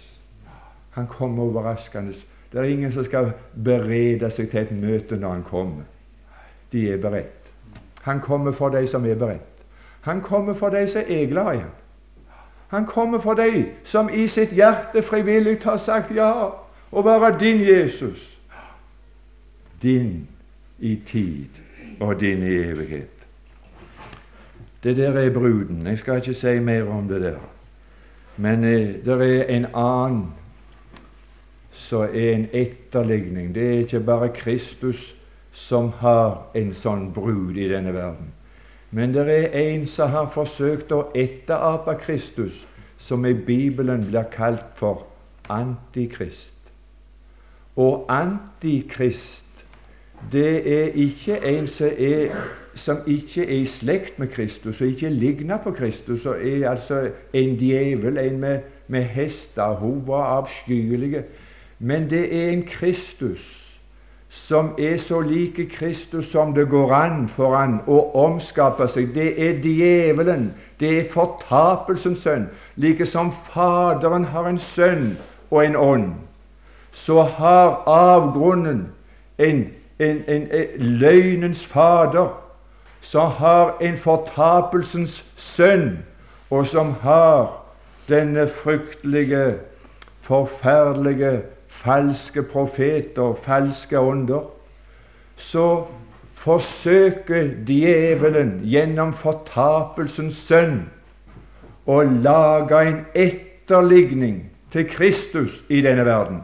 Han 0.95 1.09
kom 1.09 1.41
overraskende. 1.41 2.13
Det 2.53 2.61
er 2.61 2.69
ingen 2.69 2.93
som 2.93 3.05
skal 3.05 3.33
berede 3.65 4.31
seg 4.31 4.51
til 4.51 4.61
et 4.61 4.77
møte 4.77 5.17
når 5.17 5.39
han 5.39 5.43
kommer. 5.47 5.89
De 6.73 6.85
er 6.93 7.01
beredt. 7.01 7.51
Han 8.03 8.21
kommer 8.21 8.53
for 8.53 8.73
de 8.75 8.87
som 8.87 9.05
er 9.07 9.19
beredt. 9.19 9.50
Han 10.01 10.21
kommer 10.21 10.55
for 10.55 10.69
de 10.69 10.89
som 10.89 11.03
er 11.07 11.27
glad 11.27 11.55
i 11.55 11.59
ham. 11.59 11.71
Han 12.69 12.87
kommer 12.87 13.21
for 13.21 13.35
de 13.35 13.67
som 13.85 14.11
i 14.13 14.27
sitt 14.27 14.53
hjerte 14.55 15.03
frivillig 15.03 15.59
har 15.65 15.77
sagt 15.77 16.15
ja, 16.15 16.33
og 16.93 17.05
være 17.05 17.39
din 17.41 17.61
Jesus. 17.61 18.39
Din 19.83 20.29
i 20.79 20.97
tid 21.07 21.49
og 22.01 22.21
din 22.21 22.43
i 22.43 22.55
evighet. 22.55 23.11
Det 24.83 24.97
der 24.97 25.13
er 25.13 25.31
bruden. 25.31 25.87
Jeg 25.87 25.99
skal 25.99 26.17
ikke 26.17 26.35
si 26.35 26.59
mer 26.59 26.89
om 26.89 27.09
det 27.09 27.21
der. 27.23 27.39
Men 28.37 28.65
eh, 28.65 29.05
det 29.05 29.41
er 29.41 29.43
en 29.45 29.67
annen 29.75 30.33
som 31.71 32.03
er 32.03 32.33
en 32.33 32.49
etterligning. 32.53 33.55
Det 33.55 33.67
er 33.69 33.79
ikke 33.79 34.01
bare 34.01 34.29
Kristus 34.29 35.17
som 35.53 35.91
har 35.99 36.47
en 36.55 36.75
sånn 36.75 37.11
brud 37.13 37.57
i 37.57 37.69
denne 37.69 37.93
verden. 37.95 38.31
Men 38.91 39.15
det 39.15 39.29
er 39.29 39.59
en 39.59 39.87
som 39.87 40.11
har 40.11 40.31
forsøkt 40.35 40.93
å 40.93 41.05
etterape 41.15 41.95
Kristus, 42.03 42.65
som 42.99 43.25
i 43.27 43.35
Bibelen 43.35 44.03
blir 44.09 44.27
kalt 44.33 44.67
for 44.75 45.07
Antikrist. 45.51 46.73
Og 47.79 48.11
Antikrist, 48.11 49.47
det 50.33 50.51
er 50.67 50.99
ikke 50.99 51.39
en 51.49 51.71
som, 51.71 51.95
er, 51.97 52.35
som 52.75 53.07
ikke 53.07 53.47
er 53.47 53.63
i 53.63 53.69
slekt 53.69 54.19
med 54.19 54.35
Kristus, 54.35 54.81
og 54.81 54.91
ikke 54.91 55.15
ligner 55.15 55.63
på 55.63 55.71
Kristus, 55.71 56.27
og 56.27 56.43
er 56.43 56.69
altså 56.71 57.07
en 57.33 57.57
djevel, 57.57 58.19
en 58.19 58.43
med, 58.43 58.67
med 58.89 59.07
hester. 59.15 59.79
Hun 59.81 60.03
var 60.07 60.37
avskyelig. 60.41 61.25
Men 61.79 62.11
det 62.11 62.27
er 62.27 62.51
en 62.51 62.67
Kristus 62.67 63.60
som 64.31 64.75
er 64.79 64.97
så 64.97 65.21
like 65.21 65.67
Kristus 65.67 66.31
som 66.31 66.55
det 66.55 66.69
går 66.69 66.93
an 66.95 67.25
for 67.29 67.57
han 67.57 67.81
å 67.91 67.99
omskape 68.15 68.87
seg. 68.89 69.11
Det 69.15 69.33
er 69.43 69.59
djevelen. 69.59 70.53
Det 70.79 70.91
er 70.99 71.09
fortapelsens 71.11 72.23
sønn. 72.23 72.47
Like 72.79 73.07
som 73.07 73.33
Faderen 73.35 74.29
har 74.31 74.47
en 74.47 74.59
sønn 74.59 75.17
og 75.51 75.65
en 75.65 75.77
ånd, 75.77 76.13
så 76.93 77.23
har 77.27 77.83
avgrunnen 77.91 78.87
en, 79.39 79.67
en, 79.99 80.23
en, 80.29 80.47
en 80.53 80.97
løgnens 81.03 81.67
fader, 81.67 82.31
som 83.01 83.35
har 83.35 83.77
en 83.83 83.97
fortapelsens 83.97 85.25
sønn, 85.37 86.05
og 86.51 86.67
som 86.71 86.95
har 87.03 87.51
denne 88.07 88.47
fryktelige, 88.47 89.57
forferdelige 90.23 91.41
falske 91.81 92.43
profeter, 92.43 93.35
falske 93.35 93.99
ånder, 93.99 94.51
så 95.37 95.87
forsøker 96.35 97.51
djevelen 97.67 98.61
gjennom 98.65 99.13
fortapelsens 99.17 100.39
sønn 100.49 100.83
å 101.89 102.03
lage 102.05 102.81
en 102.89 103.01
etterligning 103.15 104.43
til 104.73 104.87
Kristus 104.89 105.61
i 105.69 105.81
denne 105.85 106.05
verden. 106.05 106.43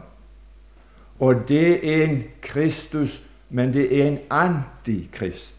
Og 1.19 1.47
det 1.49 1.79
er 1.81 2.03
en 2.07 2.23
Kristus, 2.41 3.19
men 3.49 3.73
det 3.73 3.87
er 3.89 4.07
en 4.07 4.19
antikrist. 4.29 5.55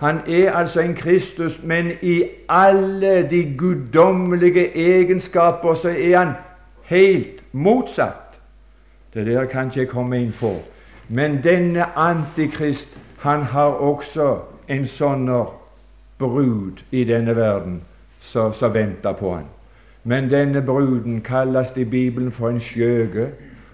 Han 0.00 0.20
er 0.26 0.52
altså 0.52 0.80
en 0.80 0.94
Kristus, 0.94 1.60
men 1.62 1.92
i 2.02 2.22
alle 2.48 3.28
de 3.30 3.42
guddommelige 3.58 4.70
egenskaper 4.76 5.74
så 5.74 5.88
er 5.88 6.18
han 6.18 6.34
helt 6.88 7.42
motsatt. 7.52 8.29
Det 9.14 9.26
der 9.26 9.44
kan 9.44 9.66
ikke 9.66 9.80
jeg 9.80 9.88
komme 9.88 10.20
inn 10.22 10.32
på. 10.32 10.54
Men 11.08 11.40
denne 11.42 11.98
antikrist, 11.98 12.98
han 13.18 13.42
har 13.42 13.80
også 13.82 14.36
en 14.68 14.86
sånn 14.86 15.26
brud 16.18 16.84
i 16.90 17.04
denne 17.04 17.34
verden 17.36 17.80
som 18.20 18.52
venter 18.74 19.12
på 19.12 19.34
han. 19.34 19.48
Men 20.04 20.30
denne 20.30 20.62
bruden 20.62 21.20
kalles 21.20 21.74
i 21.76 21.84
Bibelen 21.84 22.32
for 22.32 22.48
en 22.48 22.60
skjøge, 22.60 23.30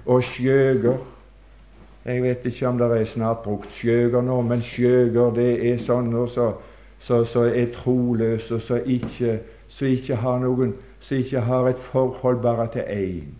og 0.06 0.24
skjøger 0.24 0.96
Jeg 2.06 2.22
vet 2.22 2.44
ikke 2.46 2.68
om 2.68 2.78
det 2.78 2.86
er 3.00 3.04
snart 3.04 3.40
brukt 3.42 3.72
skjøger 3.74 4.22
nå, 4.22 4.42
men 4.42 4.60
skjøger 4.62 5.32
det 5.34 5.72
er 5.72 5.78
sånne 5.82 6.28
som 6.30 6.52
så, 6.98 7.24
så 7.24 7.40
er 7.50 7.72
troløse, 7.74 8.60
som 8.60 8.78
ikke, 8.86 9.40
ikke, 9.82 10.16
har 10.16 10.38
noen, 10.38 10.74
som 11.00 11.18
ikke 11.18 11.40
har 11.40 11.66
et 11.68 11.78
forhold 11.78 12.40
bare 12.42 12.68
til 12.72 12.86
én. 12.86 13.34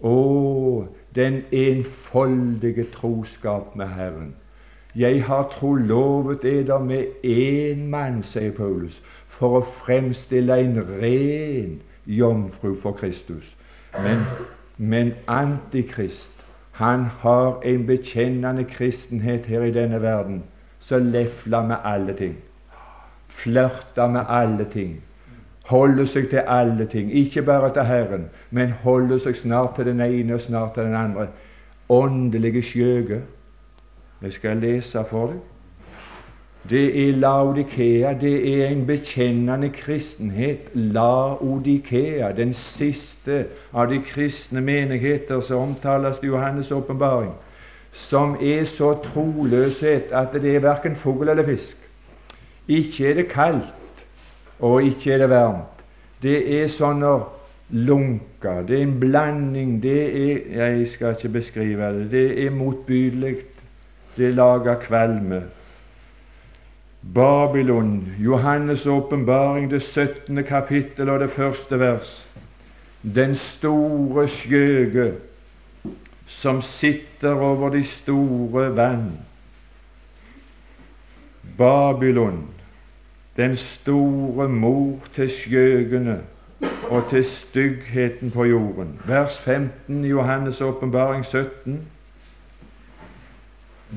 Å, 0.00 0.86
den 1.14 1.42
enfoldige 1.52 2.86
troskap 2.94 3.74
med 3.76 3.88
Herren. 3.88 4.34
Jeg 4.96 5.24
har 5.24 5.50
trolovet 5.52 6.44
eder 6.44 6.78
med 6.78 7.20
én 7.22 7.86
mann, 7.90 8.22
sier 8.22 8.54
Paulus, 8.56 9.00
for 9.28 9.60
å 9.60 9.66
fremstille 9.84 10.56
en 10.64 10.80
ren 10.88 11.76
jomfru 12.06 12.72
for 12.74 12.96
Kristus. 12.98 13.52
Men, 14.02 14.24
men 14.76 15.12
Antikrist, 15.28 16.46
han 16.80 17.04
har 17.20 17.60
en 17.66 17.86
bekjennende 17.86 18.64
kristenhet 18.64 19.46
her 19.46 19.68
i 19.68 19.74
denne 19.74 20.00
verden 20.02 20.42
som 20.80 21.12
lefler 21.12 21.66
med 21.68 21.84
alle 21.84 22.16
ting. 22.16 22.34
Flørter 23.28 24.08
med 24.08 24.24
alle 24.28 24.64
ting 24.64 24.98
holder 25.70 26.06
seg 26.10 26.28
til 26.30 26.42
alle 26.46 26.86
ting, 26.90 27.12
ikke 27.14 27.42
bare 27.46 27.70
til 27.74 27.86
Herren, 27.86 28.26
men 28.50 28.74
holder 28.82 29.18
seg 29.22 29.36
snart 29.38 29.76
til 29.76 29.86
den 29.86 30.00
ene 30.02 30.34
og 30.34 30.40
snart 30.40 30.74
til 30.74 30.88
den 30.88 30.94
andre. 30.98 31.28
Åndelige 31.88 32.62
skjøge. 32.62 33.22
Jeg 34.22 34.32
skal 34.32 34.56
lese 34.62 35.04
for 35.08 35.32
deg. 35.32 35.40
Det 36.70 37.08
er 37.08 37.12
Laodikea, 37.16 38.12
det 38.20 38.62
er 38.62 38.66
en 38.68 38.82
bekjennende 38.86 39.70
kristenhet. 39.72 40.68
Laodikea, 40.74 42.32
den 42.36 42.52
siste 42.54 43.46
av 43.72 43.88
de 43.88 44.02
kristne 44.04 44.60
menigheter 44.60 45.40
som 45.40 45.70
omtales 45.70 46.20
i 46.22 46.28
Johannes' 46.28 46.72
åpenbaring, 46.74 47.32
som 47.90 48.36
er 48.42 48.64
så 48.64 48.92
troløshet 49.04 50.12
at 50.12 50.36
det 50.36 50.56
er 50.56 50.60
verken 50.60 50.96
fugl 50.96 51.28
eller 51.28 51.44
fisk. 51.48 51.76
Ikke 52.68 53.08
er 53.10 53.14
det 53.14 53.28
kaldt, 53.28 53.74
og 54.60 54.82
ikke 54.82 55.12
er 55.12 55.18
det 55.18 55.30
varmt. 55.30 55.84
Det 56.22 56.38
er 56.60 56.68
sånne 56.68 57.12
lunker. 57.70 58.62
Det 58.68 58.78
er 58.78 58.82
en 58.82 58.98
blanding. 59.00 59.78
Det 59.82 60.02
er 60.08 60.58
Jeg 60.58 60.88
skal 60.88 61.16
ikke 61.16 61.32
beskrive 61.38 61.92
det. 61.96 62.10
Det 62.10 62.44
er 62.44 62.50
motbydelig. 62.50 63.36
Det 64.16 64.34
lager 64.34 64.74
kvalme. 64.74 65.42
Babylon, 67.14 68.08
Johannes' 68.18 68.88
åpenbaring, 68.88 69.70
det 69.70 69.82
17. 69.82 70.44
kapittel 70.44 71.08
og 71.08 71.20
det 71.20 71.30
første 71.30 71.78
vers. 71.80 72.28
Den 73.02 73.34
store 73.34 74.28
skjøge 74.28 75.12
som 76.26 76.60
sitter 76.62 77.32
over 77.34 77.68
de 77.68 77.84
store 77.84 78.76
vann. 78.76 79.12
Babylon, 81.58 82.44
den 83.40 83.56
store 83.56 84.48
mor 84.48 84.98
til 85.14 85.30
skjøgene 85.30 86.18
og 86.90 87.06
til 87.10 87.24
styggheten 87.24 88.30
på 88.30 88.44
jorden. 88.44 89.00
Vers 89.06 89.38
15 89.38 90.04
i 90.04 90.12
Johannes' 90.12 90.62
åpenbaring 90.62 91.24
17. 91.24 91.80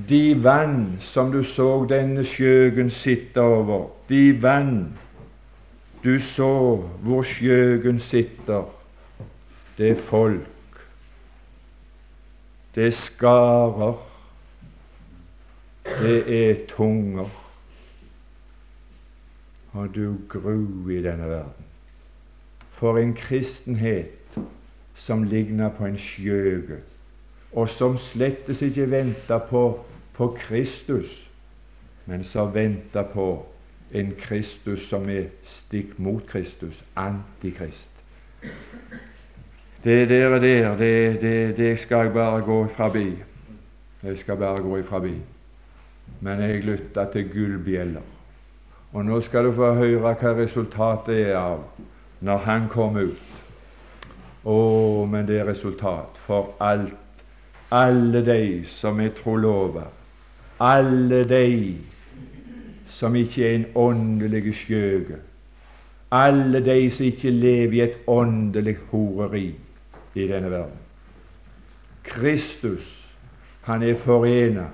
De 0.10 0.44
vann 0.44 0.96
som 1.00 1.32
du 1.32 1.44
så 1.44 1.86
denne 1.90 2.24
skjøgen 2.24 2.90
sitte 2.90 3.42
over, 3.42 3.90
de 4.10 4.42
vann 4.42 4.98
du 6.04 6.20
så 6.20 6.76
hvor 7.04 7.22
skjøgen 7.24 8.00
sitter, 8.00 8.64
det 9.78 9.92
er 9.92 9.96
folk, 9.96 10.82
det 12.76 12.88
er 12.88 12.92
skarer, 12.92 13.96
det 16.02 16.50
er 16.50 16.56
tunger 16.68 17.43
og 19.74 19.96
du 19.96 20.16
gru 20.30 20.90
i 20.90 21.02
denne 21.02 21.30
verden. 21.30 21.70
For 22.70 22.98
en 22.98 23.14
kristenhet 23.14 24.40
som 24.94 25.24
ligner 25.24 25.70
på 25.70 25.86
en 25.86 25.98
skjøge, 25.98 26.78
og 27.54 27.70
som 27.70 27.98
slettes 27.98 28.62
ikke 28.62 28.90
venter 28.92 29.40
på, 29.50 29.64
på 30.14 30.28
Kristus, 30.38 31.30
men 32.06 32.24
som 32.24 32.54
venter 32.54 33.04
på 33.14 33.46
en 33.94 34.14
Kristus 34.18 34.88
som 34.90 35.10
er 35.10 35.30
stikk 35.46 35.98
mot 36.02 36.26
Kristus, 36.28 36.84
antikrist. 36.96 37.90
Det 39.84 40.10
der 40.10 40.40
der, 40.40 40.78
det, 40.78 41.22
det, 41.22 41.58
det 41.58 41.80
skal 41.80 42.06
jeg 42.06 42.14
bare 42.14 42.42
gå 42.42 42.68
forbi. 42.68 43.14
Jeg 44.04 44.18
skal 44.18 44.38
bare 44.38 44.62
gå 44.62 44.84
forbi. 44.84 45.12
bi. 45.12 45.22
Men 46.22 46.40
jeg 46.40 46.64
lytta 46.64 47.06
til 47.12 47.30
gullbjeller. 47.30 48.13
Og 48.94 49.06
nå 49.06 49.20
skal 49.26 49.48
du 49.48 49.54
få 49.58 49.72
høre 49.74 50.02
hva 50.02 50.34
resultatet 50.38 51.16
er 51.32 51.38
av 51.40 51.64
når 52.22 52.44
han 52.46 52.68
kom 52.70 52.98
ut. 52.98 53.42
Å, 54.46 54.58
men 55.10 55.26
det 55.26 55.40
er 55.42 55.50
resultat 55.50 56.20
for 56.28 56.54
alt. 56.62 56.94
Alle 57.74 58.22
de 58.22 58.62
som 58.70 59.00
er 59.02 59.16
trolova, 59.18 59.88
alle 60.62 61.24
de 61.26 61.74
som 62.86 63.16
ikke 63.18 63.48
er 63.48 63.56
en 63.56 63.66
åndelig 63.82 64.54
skjøge, 64.60 65.18
alle 66.14 66.62
de 66.62 66.78
som 66.94 67.08
ikke 67.08 67.32
lever 67.34 67.78
i 67.80 67.82
et 67.88 67.98
åndelig 68.08 68.78
horeri 68.92 69.48
i 70.14 70.28
denne 70.30 70.52
verden. 70.52 70.78
Kristus, 72.06 73.08
han 73.66 73.82
er 73.82 73.98
forena 73.98 74.68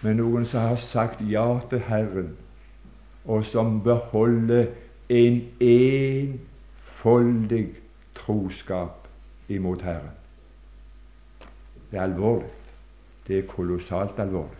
med 0.00 0.16
noen 0.22 0.46
som 0.48 0.70
har 0.70 0.80
sagt 0.80 1.20
ja 1.28 1.58
til 1.68 1.82
Herren, 1.90 2.30
og 3.24 3.44
som 3.44 3.82
beholder 3.82 4.66
en 5.08 5.48
enfoldig 5.60 7.68
troskap 8.14 9.08
imot 9.48 9.82
Herren. 9.82 10.10
Det 11.90 11.98
er 11.98 12.02
alvorlig. 12.02 12.50
Det 13.26 13.38
er 13.38 13.46
kolossalt 13.46 14.18
alvorlig 14.18 14.56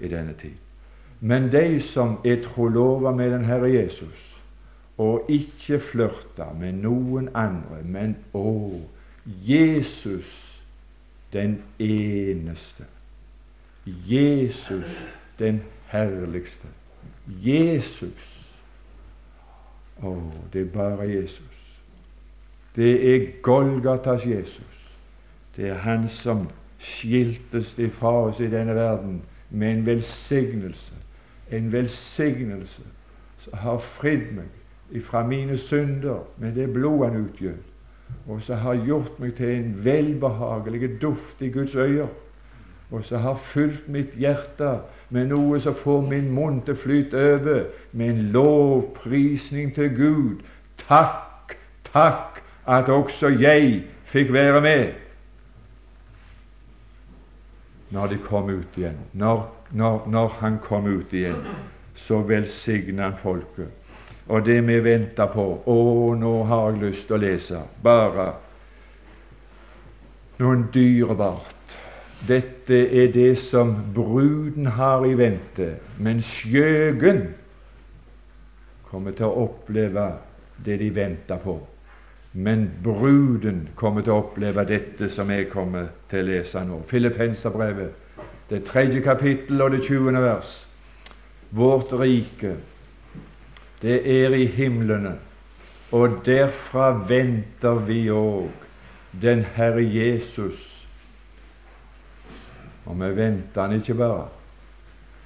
i 0.00 0.08
denne 0.08 0.34
tid. 0.38 0.54
Men 1.20 1.52
de 1.52 1.80
som 1.80 2.18
er 2.24 2.42
trolova 2.42 3.12
med 3.12 3.32
den 3.32 3.44
Herre 3.44 3.72
Jesus, 3.72 4.42
og 4.98 5.26
ikke 5.28 5.80
flørter 5.80 6.52
med 6.58 6.72
noen 6.72 7.28
andre, 7.34 7.82
men 7.84 8.16
å, 8.34 8.80
Jesus 9.26 10.60
den 11.32 11.62
eneste. 11.78 12.84
Jesus 13.86 15.02
den 15.38 15.60
herligste. 15.92 16.68
Jesus. 17.26 18.32
Å, 20.02 20.12
det 20.52 20.66
er 20.66 20.72
bare 20.74 21.08
Jesus. 21.08 21.62
Det 22.76 22.92
er 23.14 23.30
Golgatas 23.42 24.26
Jesus. 24.26 24.82
Det 25.56 25.70
er 25.70 25.80
Han 25.86 26.08
som 26.08 26.48
skiltes 26.78 27.72
ifra 27.78 28.12
oss 28.28 28.40
i 28.40 28.50
denne 28.52 28.74
verden 28.76 29.22
med 29.50 29.72
en 29.72 29.86
velsignelse. 29.86 30.92
En 31.50 31.72
velsignelse 31.72 32.82
som 33.38 33.58
har 33.62 33.78
fridd 33.78 34.32
meg 34.36 34.96
ifra 34.96 35.22
mine 35.26 35.56
synder 35.58 36.26
med 36.36 36.54
det 36.54 36.68
blod 36.72 37.04
han 37.06 37.24
utgjød, 37.24 37.62
og 38.26 38.42
som 38.42 38.60
har 38.62 38.84
gjort 38.86 39.18
meg 39.22 39.34
til 39.38 39.50
en 39.54 39.72
velbehagelig 39.84 40.90
duft 41.02 41.42
i 41.42 41.50
Guds 41.50 41.74
øyne, 41.74 42.08
og 42.90 43.04
som 43.04 43.20
har 43.20 43.38
fylt 43.42 43.88
mitt 43.88 44.14
hjerte 44.14 44.76
med 45.08 45.30
noe 45.30 45.60
som 45.62 45.74
får 45.74 46.02
min 46.08 46.30
munn 46.34 46.60
til 46.66 46.74
å 46.74 46.80
flyte 46.80 47.24
over 47.36 47.64
med 47.92 48.08
en 48.10 48.30
lovprisning 48.34 49.72
til 49.74 49.92
Gud. 49.94 50.44
Takk, 50.82 51.56
takk 51.86 52.42
at 52.66 52.90
også 52.90 53.30
jeg 53.38 53.84
fikk 54.06 54.32
være 54.34 54.60
med 54.60 54.86
når 57.94 58.06
de 58.10 58.18
kom 58.18 58.50
ut 58.50 58.78
igjen. 58.78 58.98
Når, 59.12 59.44
når, 59.70 60.06
når 60.10 60.28
han 60.40 60.58
kom 60.62 60.88
ut 60.90 61.12
igjen, 61.14 61.38
så 61.94 62.18
velsigna 62.26 63.06
han 63.06 63.16
folket. 63.16 63.70
Og 64.26 64.42
det 64.46 64.58
vi 64.66 64.80
venter 64.82 65.30
på 65.30 65.44
Å, 65.70 65.76
nå 66.18 66.32
har 66.50 66.72
jeg 66.72 66.82
lyst 66.82 67.06
til 67.06 67.14
å 67.16 67.22
lese 67.22 67.60
bare 67.82 68.26
noen 70.42 70.66
dyrebart. 70.74 71.55
Dette 72.24 72.78
er 72.96 73.12
det 73.12 73.36
som 73.38 73.74
bruden 73.94 74.66
har 74.66 75.04
i 75.04 75.14
vente, 75.18 75.74
men 76.00 76.20
skjøgen 76.24 77.26
kommer 78.88 79.12
til 79.12 79.28
å 79.28 79.46
oppleve 79.46 80.06
det 80.64 80.78
de 80.80 80.90
venter 80.96 81.40
på. 81.42 81.58
Men 82.36 82.66
bruden 82.84 83.68
kommer 83.76 84.04
til 84.04 84.12
å 84.12 84.22
oppleve 84.24 84.64
dette 84.68 85.08
som 85.12 85.30
jeg 85.32 85.48
kommer 85.52 85.90
til 86.10 86.24
å 86.24 86.28
lese 86.30 86.64
nå. 86.64 86.82
Filippenserbrevet, 86.84 87.92
det 88.48 88.64
tredje 88.68 89.00
kapittel 89.04 89.62
og 89.62 89.72
det 89.72 89.82
tjuende 89.84 90.20
vers. 90.24 90.58
Vårt 91.56 91.92
rike, 91.96 92.56
det 93.82 94.00
er 94.08 94.34
i 94.36 94.46
himlene, 94.50 95.16
og 95.96 96.22
derfra 96.26 96.90
venter 97.08 97.84
vi 97.86 98.06
òg 98.12 98.48
den 99.22 99.44
Herre 99.56 99.84
Jesus. 99.84 100.75
Og 102.86 103.00
vi 103.00 103.16
venter 103.16 103.62
Han 103.62 103.72
ikke 103.80 103.94
bare, 103.94 104.26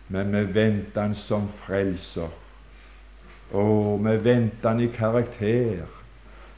men 0.09 0.33
vi 0.33 0.55
venter 0.55 1.03
Han 1.03 1.15
som 1.15 1.49
frelser. 1.49 2.29
Og 3.53 4.05
vi 4.05 4.25
venter 4.25 4.69
Han 4.69 4.81
i 4.81 4.87
karakter 4.87 5.87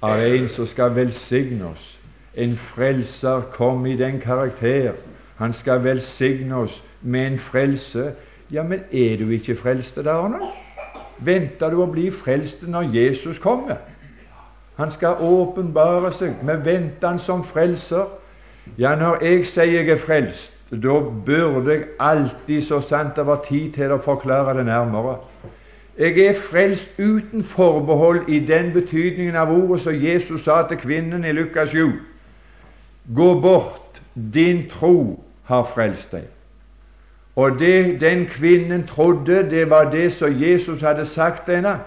av 0.03 0.19
en 0.21 0.49
som 0.49 0.67
skal 0.67 0.95
velsigne 0.97 1.67
oss. 1.71 1.99
En 2.35 2.57
frelser 2.57 3.41
kom 3.53 3.87
i 3.87 3.97
den 3.97 4.21
karakter. 4.21 4.93
Han 5.37 5.53
skal 5.53 5.85
velsigne 5.85 6.57
oss 6.57 6.83
med 7.01 7.27
en 7.27 7.39
frelse. 7.39 8.13
Ja, 8.51 8.63
men 8.63 8.81
er 8.93 9.17
du 9.17 9.31
ikke 9.31 9.57
frelst 9.57 9.97
da, 9.97 10.11
Arne? 10.11 10.41
Venter 11.19 11.71
du 11.71 11.83
å 11.83 11.91
bli 11.91 12.11
frelst 12.11 12.65
når 12.67 12.91
Jesus 12.95 13.39
kommer? 13.39 13.79
Han 14.77 14.91
skal 14.91 15.21
åpenbare 15.21 16.13
seg. 16.13 16.41
Vi 16.43 16.57
venter 16.65 17.09
han 17.09 17.19
som 17.19 17.45
frelser. 17.45 18.09
Ja, 18.79 18.95
når 18.97 19.23
jeg 19.25 19.47
sier 19.47 19.71
jeg 19.71 19.91
er 19.93 20.01
frelst, 20.01 20.53
da 20.73 21.01
burde 21.27 21.73
jeg 21.73 21.85
alltid, 22.01 22.63
så 22.63 22.81
sant 22.81 23.17
det 23.17 23.27
var 23.27 23.45
tid 23.45 23.73
til 23.77 23.93
å 23.93 24.01
forklare 24.01 24.57
det 24.57 24.65
nærmere. 24.67 25.19
Jeg 25.99 26.17
er 26.25 26.39
frelst 26.41 26.89
uten 26.99 27.45
forbehold 27.45 28.29
i 28.33 28.39
den 28.41 28.73
betydningen 28.73 29.37
av 29.37 29.53
ordet 29.53 29.83
som 29.85 29.93
Jesus 29.93 30.47
sa 30.49 30.63
til 30.69 30.81
kvinnen 30.81 31.25
i 31.29 31.35
Lukas 31.37 31.75
7. 31.77 31.93
Gå 33.17 33.29
bort, 33.41 34.01
din 34.15 34.65
tro 34.71 35.21
har 35.45 35.69
frelst 35.69 36.17
deg. 36.17 36.31
Og 37.37 37.59
det 37.61 38.01
den 38.01 38.25
kvinnen 38.27 38.87
trodde, 38.89 39.43
det 39.51 39.71
var 39.71 39.91
det 39.91 40.13
som 40.13 40.33
Jesus 40.43 40.81
hadde 40.81 41.07
sagt 41.07 41.45
til 41.45 41.61
henne. 41.61 41.79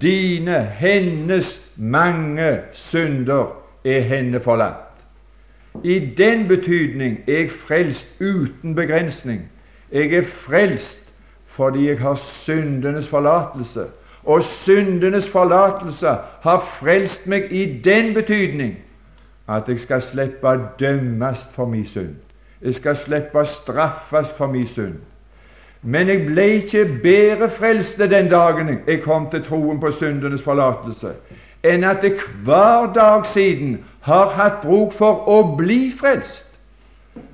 Dine, 0.00 0.58
hennes 0.58 1.60
mange 1.76 2.60
synder 2.72 3.54
er 3.84 4.00
henne 4.00 4.40
forlatt. 4.40 4.83
I 5.82 5.98
den 6.16 6.48
betydning 6.48 7.18
er 7.26 7.38
jeg 7.38 7.50
frelst 7.50 8.08
uten 8.20 8.74
begrensning. 8.74 9.42
Jeg 9.92 10.12
er 10.12 10.22
frelst 10.22 11.00
fordi 11.46 11.88
jeg 11.88 11.98
har 11.98 12.14
syndenes 12.14 13.08
forlatelse. 13.08 13.86
Og 14.24 14.42
syndenes 14.42 15.28
forlatelse 15.30 16.16
har 16.40 16.60
frelst 16.80 17.26
meg 17.26 17.52
i 17.52 17.80
den 17.84 18.14
betydning 18.14 18.76
at 19.48 19.68
jeg 19.68 19.80
skal 19.80 20.02
slippe 20.02 20.48
å 20.48 20.60
dømmes 20.80 21.44
for 21.52 21.68
min 21.68 21.84
synd. 21.84 22.14
Jeg 22.62 22.78
skal 22.78 22.96
slippe 22.96 23.42
å 23.42 23.44
straffes 23.44 24.32
for 24.32 24.48
min 24.48 24.66
synd. 24.66 24.96
Men 25.82 26.08
jeg 26.08 26.24
ble 26.26 26.46
ikke 26.62 26.86
bedre 27.02 27.50
frelst 27.52 27.98
den 27.98 28.30
dagen 28.32 28.70
jeg 28.86 29.02
kom 29.04 29.28
til 29.30 29.44
troen 29.44 29.80
på 29.80 29.90
syndenes 29.92 30.42
forlatelse, 30.42 31.12
enn 31.60 31.84
at 31.84 32.04
jeg 32.04 32.16
hver 32.44 32.88
dag 32.96 33.26
siden 33.28 33.82
har 34.04 34.34
hatt 34.36 34.60
bruk 34.60 34.92
for 34.92 35.24
å 35.32 35.38
bli 35.56 35.88
frelst. 35.96 36.46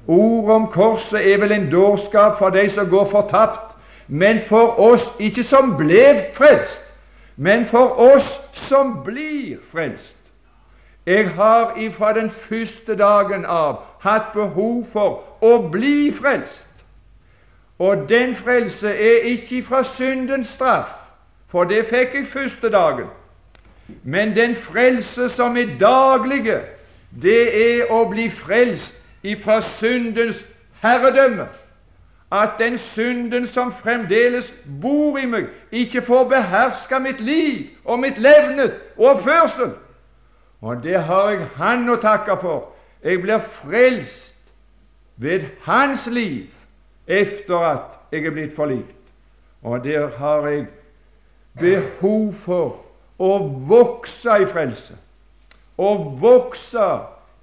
Ordet 0.07 0.55
om 0.55 0.69
korset 0.71 1.27
er 1.27 1.41
vel 1.43 1.53
en 1.53 1.67
dårskap 1.71 2.39
for 2.39 2.55
de 2.55 2.69
som 2.71 2.87
går 2.91 3.09
fortapt, 3.11 3.75
men 4.09 4.39
for 4.41 4.79
oss 4.79 5.09
ikke 5.19 5.43
som 5.47 5.75
ble 5.79 6.05
frelst, 6.35 6.83
men 7.37 7.67
for 7.67 7.99
oss 7.99 8.39
som 8.53 9.01
blir 9.05 9.59
frelst. 9.73 10.17
Jeg 11.07 11.31
har 11.35 11.75
ifra 11.77 12.13
den 12.13 12.31
første 12.31 12.95
dagen 12.95 13.45
av 13.47 13.83
hatt 14.05 14.31
behov 14.35 14.85
for 14.93 15.23
å 15.43 15.57
bli 15.73 16.13
frelst. 16.15 16.69
Og 17.79 18.07
den 18.09 18.35
frelse 18.35 18.93
er 18.95 19.25
ikke 19.33 19.63
fra 19.63 19.83
syndens 19.83 20.55
straff, 20.55 20.93
for 21.49 21.65
det 21.65 21.87
fikk 21.91 22.15
jeg 22.15 22.27
første 22.31 22.71
dagen. 22.71 23.09
Men 24.03 24.37
den 24.37 24.55
frelse 24.55 25.29
som 25.29 25.57
er 25.57 25.77
daglige, 25.81 26.61
det 27.23 27.43
er 27.63 27.91
å 27.93 28.05
bli 28.11 28.29
frelst 28.31 28.97
ifra 29.23 29.61
syndens 29.61 30.45
herredømme 30.83 31.49
at 32.33 32.51
den 32.59 32.79
synden 32.79 33.47
som 33.47 33.73
fremdeles 33.73 34.55
bor 34.83 35.19
i 35.19 35.27
meg, 35.27 35.49
ikke 35.71 36.03
får 36.03 36.29
beherske 36.31 37.01
mitt 37.03 37.21
liv 37.21 37.67
og 37.85 37.99
mitt 37.99 38.19
levnet 38.23 38.77
og 38.97 39.17
oppførsel. 39.17 39.73
Og 40.61 40.83
det 40.83 41.01
har 41.03 41.31
jeg 41.31 41.49
Han 41.57 41.89
å 41.89 41.97
takke 41.97 42.37
for. 42.41 42.69
Jeg 43.03 43.23
blir 43.23 43.39
frelst 43.39 44.53
ved 45.17 45.49
Hans 45.67 46.07
liv 46.07 46.47
etter 47.07 47.67
at 47.67 47.99
jeg 48.13 48.27
er 48.27 48.31
blitt 48.37 48.55
forlikt. 48.55 48.97
Og 49.63 49.85
der 49.85 50.09
har 50.17 50.47
jeg 50.47 50.67
behov 51.59 52.33
for 52.35 52.90
å 53.21 53.37
vokse 53.69 54.41
i 54.43 54.49
frelse. 54.49 54.97
Å 55.81 55.91
vokse 56.21 56.89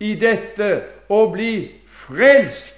i 0.02 0.16
dette 0.20 0.72
å 1.14 1.24
bli 1.32 1.52
frelst 1.86 2.76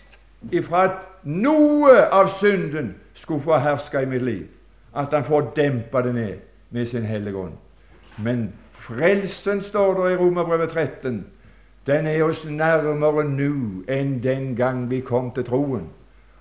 ifra 0.56 0.86
at 0.88 1.06
noe 1.24 1.96
av 2.16 2.30
synden 2.32 2.94
skulle 3.14 3.44
få 3.44 3.60
herske 3.60 4.04
i 4.04 4.10
mitt 4.10 4.24
liv. 4.24 4.46
At 4.96 5.14
han 5.14 5.28
får 5.28 5.52
dempe 5.56 6.04
det 6.04 6.14
ned 6.16 6.38
med 6.76 6.88
sin 6.88 7.06
Hellige 7.06 7.38
Ånd. 7.38 7.58
Men 8.18 8.50
frelsen, 8.72 9.62
står 9.62 9.94
det 10.00 10.14
i 10.14 10.18
Romerbrevet 10.18 10.70
13, 10.70 11.26
den 11.88 12.08
er 12.08 12.24
oss 12.24 12.44
nærmere 12.46 13.24
nå 13.24 13.54
enn 13.90 14.18
den 14.24 14.56
gang 14.56 14.88
vi 14.90 15.00
kom 15.06 15.32
til 15.32 15.48
troen. 15.48 15.88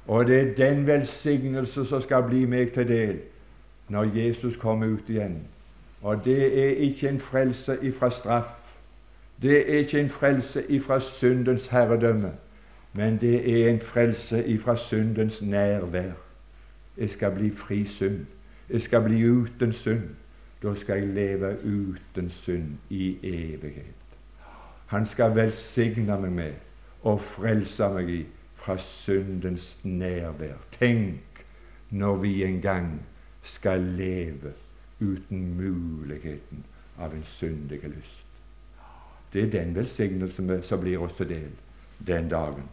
Og 0.08 0.26
det 0.26 0.38
er 0.40 0.54
den 0.56 0.86
velsignelse 0.86 1.84
som 1.86 2.00
skal 2.00 2.24
bli 2.26 2.46
meg 2.48 2.72
til 2.72 2.88
del 2.88 3.18
når 3.92 4.10
Jesus 4.16 4.56
kommer 4.56 4.88
ut 4.96 5.08
igjen. 5.08 5.42
Og 6.02 6.24
det 6.24 6.68
er 6.68 6.76
ikke 6.76 7.08
en 7.08 7.20
frelse 7.20 7.78
ifra 7.82 8.10
straff. 8.10 8.48
Det 9.42 9.74
er 9.74 9.78
ikke 9.78 10.00
en 10.00 10.10
frelse 10.10 10.64
ifra 10.68 11.00
syndens 11.00 11.66
herredømme, 11.66 12.32
men 12.92 13.16
det 13.16 13.62
er 13.62 13.70
en 13.70 13.80
frelse 13.80 14.46
ifra 14.46 14.76
syndens 14.76 15.42
nærvær. 15.42 16.12
Jeg 16.98 17.10
skal 17.10 17.30
bli 17.30 17.50
fri 17.50 17.84
synd. 17.84 18.26
Jeg 18.70 18.80
skal 18.80 19.02
bli 19.02 19.30
uten 19.30 19.72
synd. 19.72 20.02
Da 20.62 20.74
skal 20.74 20.98
jeg 20.98 21.06
leve 21.06 21.56
uten 21.64 22.30
synd 22.30 22.66
i 22.90 23.16
evighet. 23.22 23.94
Han 24.86 25.06
skal 25.06 25.34
velsigne 25.36 26.20
meg 26.20 26.32
med 26.32 26.52
og 27.02 27.20
frelse 27.20 27.88
meg 27.94 28.10
i 28.10 28.22
fra 28.58 28.78
syndens 28.78 29.76
nærvær. 29.82 30.56
Tenk 30.74 31.44
når 31.90 32.16
vi 32.16 32.44
en 32.44 32.60
gang 32.60 33.02
skal 33.42 33.80
leve 33.80 34.52
uten 35.00 35.56
muligheten 35.56 36.64
av 36.98 37.14
en 37.14 37.24
syndig 37.24 37.82
lyst. 37.84 38.24
Det 39.32 39.42
er 39.42 39.50
den 39.52 39.74
velsignelsen 39.76 40.62
som 40.62 40.80
blir 40.80 41.02
oss 41.04 41.12
til 41.18 41.28
del 41.28 41.50
den 42.06 42.28
dagen. 42.28 42.68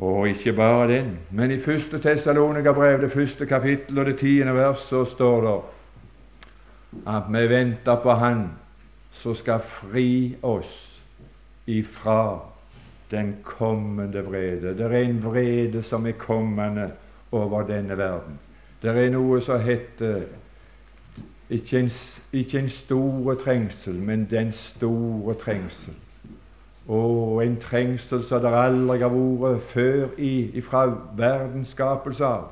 Og 0.00 0.28
ikke 0.28 0.52
bare 0.56 0.88
den, 0.88 1.18
men 1.30 1.50
i 1.50 1.58
første 1.60 1.98
Tessalonika-brev, 1.98 3.00
det 3.02 3.12
første 3.12 3.46
kapittel 3.46 3.98
og 3.98 4.06
det 4.06 4.18
tiende 4.18 4.54
vers, 4.54 4.86
så 4.88 5.04
står 5.04 5.40
det 5.44 5.58
at 7.06 7.28
vi 7.28 7.48
venter 7.48 7.96
på 8.02 8.14
Han 8.14 8.46
som 9.12 9.34
skal 9.34 9.60
fri 9.60 10.36
oss 10.42 11.02
ifra 11.66 12.38
den 13.10 13.36
kommende 13.42 14.24
vrede. 14.24 14.74
Det 14.78 14.86
er 14.86 14.96
en 14.98 15.24
vrede 15.24 15.82
som 15.82 16.06
er 16.06 16.12
kommende 16.18 16.90
over 17.32 17.62
denne 17.62 17.98
verden. 17.98 18.38
Det 18.82 18.90
er 18.96 19.10
noe 19.10 19.40
som 19.44 19.60
heter 19.60 20.22
ikke 21.50 21.78
en, 21.78 21.90
ikke 22.32 22.58
en 22.58 22.68
store 22.68 23.34
trengsel, 23.34 23.94
men 23.94 24.24
den 24.30 24.52
store 24.52 25.34
trengsel. 25.34 25.94
Og 26.88 27.46
en 27.46 27.56
trengsel 27.60 28.22
som 28.22 28.42
det 28.42 28.52
aldri 28.54 28.98
har 28.98 29.14
vært 29.14 29.66
før 29.72 30.14
i, 30.18 30.60
fra 30.62 30.86
verdens 31.16 31.74
skapelse 31.74 32.24
av, 32.26 32.48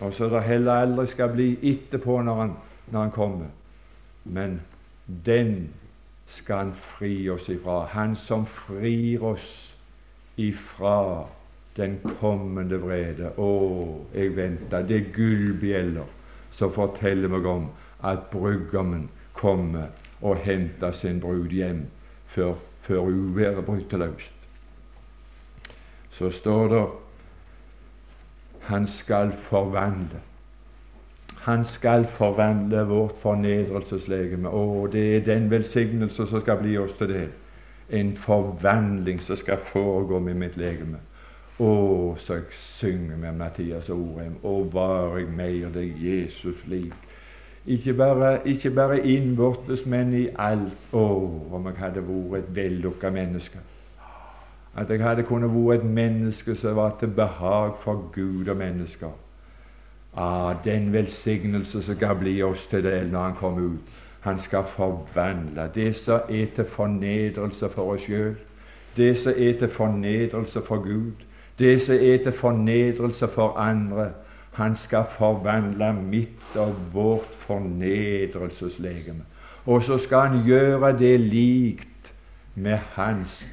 og 0.00 0.14
som 0.14 0.30
det 0.30 0.42
heller 0.46 0.84
aldri 0.84 1.06
skal 1.10 1.32
bli 1.34 1.48
etterpå 1.72 2.20
når 2.22 2.40
han, 2.40 2.54
når 2.90 3.00
han 3.00 3.10
kommer. 3.14 3.50
Men 4.24 4.60
den 5.26 5.68
skal 6.26 6.56
han 6.56 6.72
fri 6.72 7.28
oss 7.30 7.48
ifra. 7.48 7.84
Han 7.94 8.14
som 8.14 8.46
frir 8.46 9.24
oss 9.24 9.74
ifra 10.36 11.26
den 11.76 11.98
kommende 12.20 12.78
vrede. 12.82 13.32
Å, 13.38 13.50
jeg 14.14 14.34
venter. 14.36 14.86
Det 14.86 14.96
er 14.96 15.12
gullbjeller 15.14 16.16
som 16.50 16.72
forteller 16.74 17.30
meg 17.30 17.46
om 17.46 17.68
at 18.04 18.30
brudgommen 18.32 19.10
kommer 19.32 19.86
og 20.20 20.36
henter 20.36 20.90
sin 20.92 21.20
brud 21.20 21.48
hjem 21.48 21.86
før, 22.26 22.54
før 22.82 22.98
uværet 22.98 23.64
bryter 23.64 23.98
løs. 23.98 24.32
Så 26.10 26.30
står 26.30 26.68
det 26.68 26.86
han 28.60 28.86
skal 28.86 29.32
forvandle 29.32 30.20
han 31.40 31.64
skal 31.64 32.04
forvandle 32.04 32.82
vårt 32.84 33.16
fornedrelseslegeme. 33.22 34.50
Å, 34.52 34.88
det 34.92 35.04
er 35.16 35.22
den 35.24 35.46
velsignelse 35.50 36.26
som 36.28 36.42
skal 36.42 36.58
bli 36.60 36.74
oss 36.76 36.92
til 36.98 37.08
del. 37.14 37.30
En 37.96 38.10
forvandling 38.16 39.22
som 39.24 39.38
skal 39.40 39.62
foregå 39.64 40.20
med 40.20 40.36
mitt 40.42 40.58
legeme. 40.60 41.00
Å, 41.60 41.70
så 42.20 42.42
jeg 42.42 42.52
synger 42.56 43.16
med 43.22 43.40
Mathias 43.40 43.88
Orem. 43.92 44.36
Å, 44.44 44.52
var 44.72 45.16
jeg 45.16 45.32
mer 45.32 45.72
det 45.72 45.86
Jesus 45.96 46.60
lik. 46.68 46.92
Ikke 47.66 47.92
bare, 47.94 48.48
ikke 48.48 48.70
bare 48.70 49.06
innvortes, 49.06 49.86
men 49.86 50.12
i 50.16 50.28
alt. 50.38 50.76
Å, 50.92 51.06
om 51.52 51.66
jeg 51.68 51.76
hadde 51.78 52.04
vært 52.06 52.44
et 52.44 52.54
vellukka 52.56 53.10
menneske. 53.10 53.58
At 54.76 54.90
jeg 54.90 55.02
hadde 55.02 55.26
kunnet 55.28 55.52
vært 55.52 55.82
et 55.84 55.90
menneske 55.90 56.54
som 56.56 56.76
var 56.76 56.96
til 57.00 57.12
behag 57.14 57.76
for 57.78 58.08
Gud 58.14 58.48
og 58.48 58.56
mennesker 58.56 59.10
Ah, 60.16 60.54
den 60.64 60.92
velsignelse 60.92 61.82
som 61.82 61.96
skal 61.96 62.16
bli 62.16 62.42
oss 62.42 62.66
til 62.66 62.82
del 62.84 63.06
når 63.12 63.22
Han 63.22 63.34
kommer 63.34 63.62
ut. 63.62 63.98
Han 64.20 64.38
skal 64.38 64.64
forvandle 64.64 65.70
det 65.74 65.96
som 65.96 66.20
er 66.28 66.46
til 66.54 66.64
fornedrelse 66.64 67.68
for 67.68 67.92
oss 67.92 68.02
sjøl, 68.02 68.34
det 68.96 69.18
som 69.18 69.32
er 69.36 69.58
til 69.58 69.68
fornedrelse 69.68 70.62
for 70.62 70.76
Gud, 70.76 71.12
det 71.58 71.80
som 71.80 71.94
er 71.94 72.16
til 72.22 72.32
fornedrelse 72.32 73.28
for 73.28 73.56
andre. 73.56 74.10
Han 74.52 74.76
skal 74.76 75.04
forvandle 75.10 75.92
mitt 75.92 76.56
og 76.56 76.74
vårt 76.92 77.34
fornedrelseslegeme. 77.44 79.22
Og 79.66 79.82
så 79.82 79.98
skal 79.98 80.28
han 80.28 80.44
gjøre 80.46 80.98
det 80.98 81.20
likt 81.20 82.12
med 82.54 82.78
hans 82.96 83.48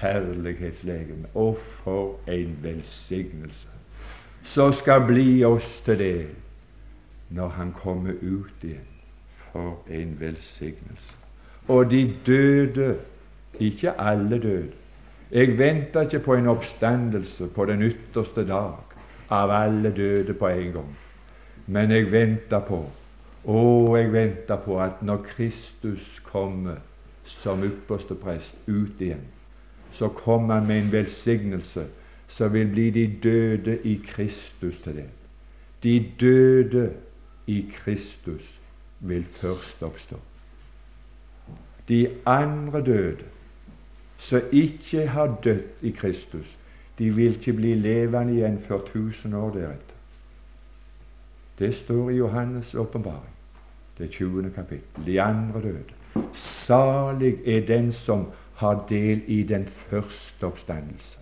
herlighetslegeme. 0.00 1.28
Og 1.34 1.58
for 1.58 2.18
en 2.28 2.58
velsignelse! 2.62 3.68
Så 4.42 4.72
skal 4.72 5.04
bli 5.06 5.44
oss 5.44 5.80
til 5.84 5.98
det 5.98 6.26
når 7.30 7.48
Han 7.48 7.72
kommer 7.72 8.12
ut 8.12 8.64
igjen. 8.64 8.86
For 9.52 9.78
en 9.90 10.16
velsignelse. 10.20 11.14
Og 11.68 11.90
de 11.90 12.14
døde, 12.26 12.98
ikke 13.60 14.00
alle 14.00 14.38
døde. 14.42 14.70
Jeg 15.30 15.58
venter 15.58 16.00
ikke 16.00 16.18
på 16.18 16.34
en 16.34 16.46
oppstandelse 16.46 17.46
på 17.46 17.64
den 17.64 17.82
ytterste 17.82 18.46
dag 18.46 18.89
av 19.30 19.50
alle 19.50 19.92
døde 19.96 20.34
på 20.34 20.48
en 20.48 20.72
gang. 20.72 20.90
Men 21.66 21.90
jeg 21.90 22.10
venter 22.12 22.64
på 22.66 22.84
Å, 23.40 23.60
jeg 23.96 24.10
venter 24.12 24.58
på 24.60 24.74
at 24.84 24.98
når 25.00 25.22
Kristus 25.24 26.18
kommer 26.26 26.82
som 27.24 27.62
ypperste 27.64 28.12
prest 28.20 28.52
ut 28.66 29.00
igjen, 29.00 29.22
så 29.96 30.10
kommer 30.12 30.58
han 30.58 30.66
med 30.68 30.82
en 30.82 30.92
velsignelse 30.92 31.86
så 32.30 32.48
vil 32.48 32.68
bli 32.70 32.90
de 32.90 33.06
døde 33.22 33.78
i 33.84 33.96
Kristus 34.06 34.76
til 34.84 35.00
det. 35.00 35.08
De 35.82 36.12
døde 36.20 36.92
i 37.46 37.64
Kristus 37.72 38.60
vil 39.00 39.24
først 39.24 39.82
oppstå. 39.82 40.16
De 41.88 42.08
andre 42.26 42.84
døde, 42.84 43.26
som 44.18 44.40
ikke 44.52 45.06
har 45.08 45.38
dødd 45.44 45.82
i 45.82 45.90
Kristus, 45.90 46.56
de 47.00 47.10
vil 47.16 47.32
ikke 47.32 47.56
bli 47.56 47.74
levende 47.80 48.34
igjen 48.36 48.58
før 48.60 48.82
tusen 48.84 49.34
år 49.34 49.54
deretter. 49.54 49.96
Det 51.58 51.70
står 51.74 52.10
i 52.10 52.18
Johannes' 52.18 52.76
åpenbaring, 52.76 53.32
det 53.98 54.10
20. 54.10 54.50
kapittel. 54.54 55.06
De 55.06 55.20
andre 55.20 55.62
døde. 55.62 55.96
Salig 56.32 57.38
er 57.46 57.66
den 57.66 57.92
som 57.92 58.26
har 58.54 58.84
del 58.88 59.22
i 59.26 59.42
den 59.42 59.64
første 59.64 60.46
oppstandelse. 60.46 61.18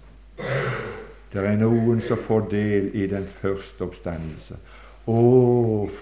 Det 1.32 1.44
er 1.44 1.56
noen 1.60 2.00
som 2.00 2.18
får 2.18 2.48
del 2.50 2.90
i 2.94 3.06
den 3.06 3.26
første 3.26 3.86
oppstandelse. 3.86 4.58
Å, 5.06 5.22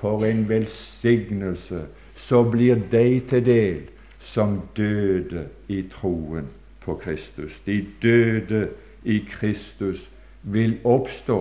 for 0.01 0.25
en 0.25 0.49
velsignelse! 0.49 1.85
Så 2.17 2.43
blir 2.49 2.81
de 2.91 3.21
til 3.29 3.45
del 3.45 3.83
som 4.19 4.57
døde 4.77 5.45
i 5.69 5.83
troen 5.93 6.49
på 6.81 6.97
Kristus. 7.03 7.61
De 7.67 7.83
døde 8.03 8.69
i 9.07 9.19
Kristus 9.31 10.09
vil 10.43 10.79
oppstå, 10.85 11.39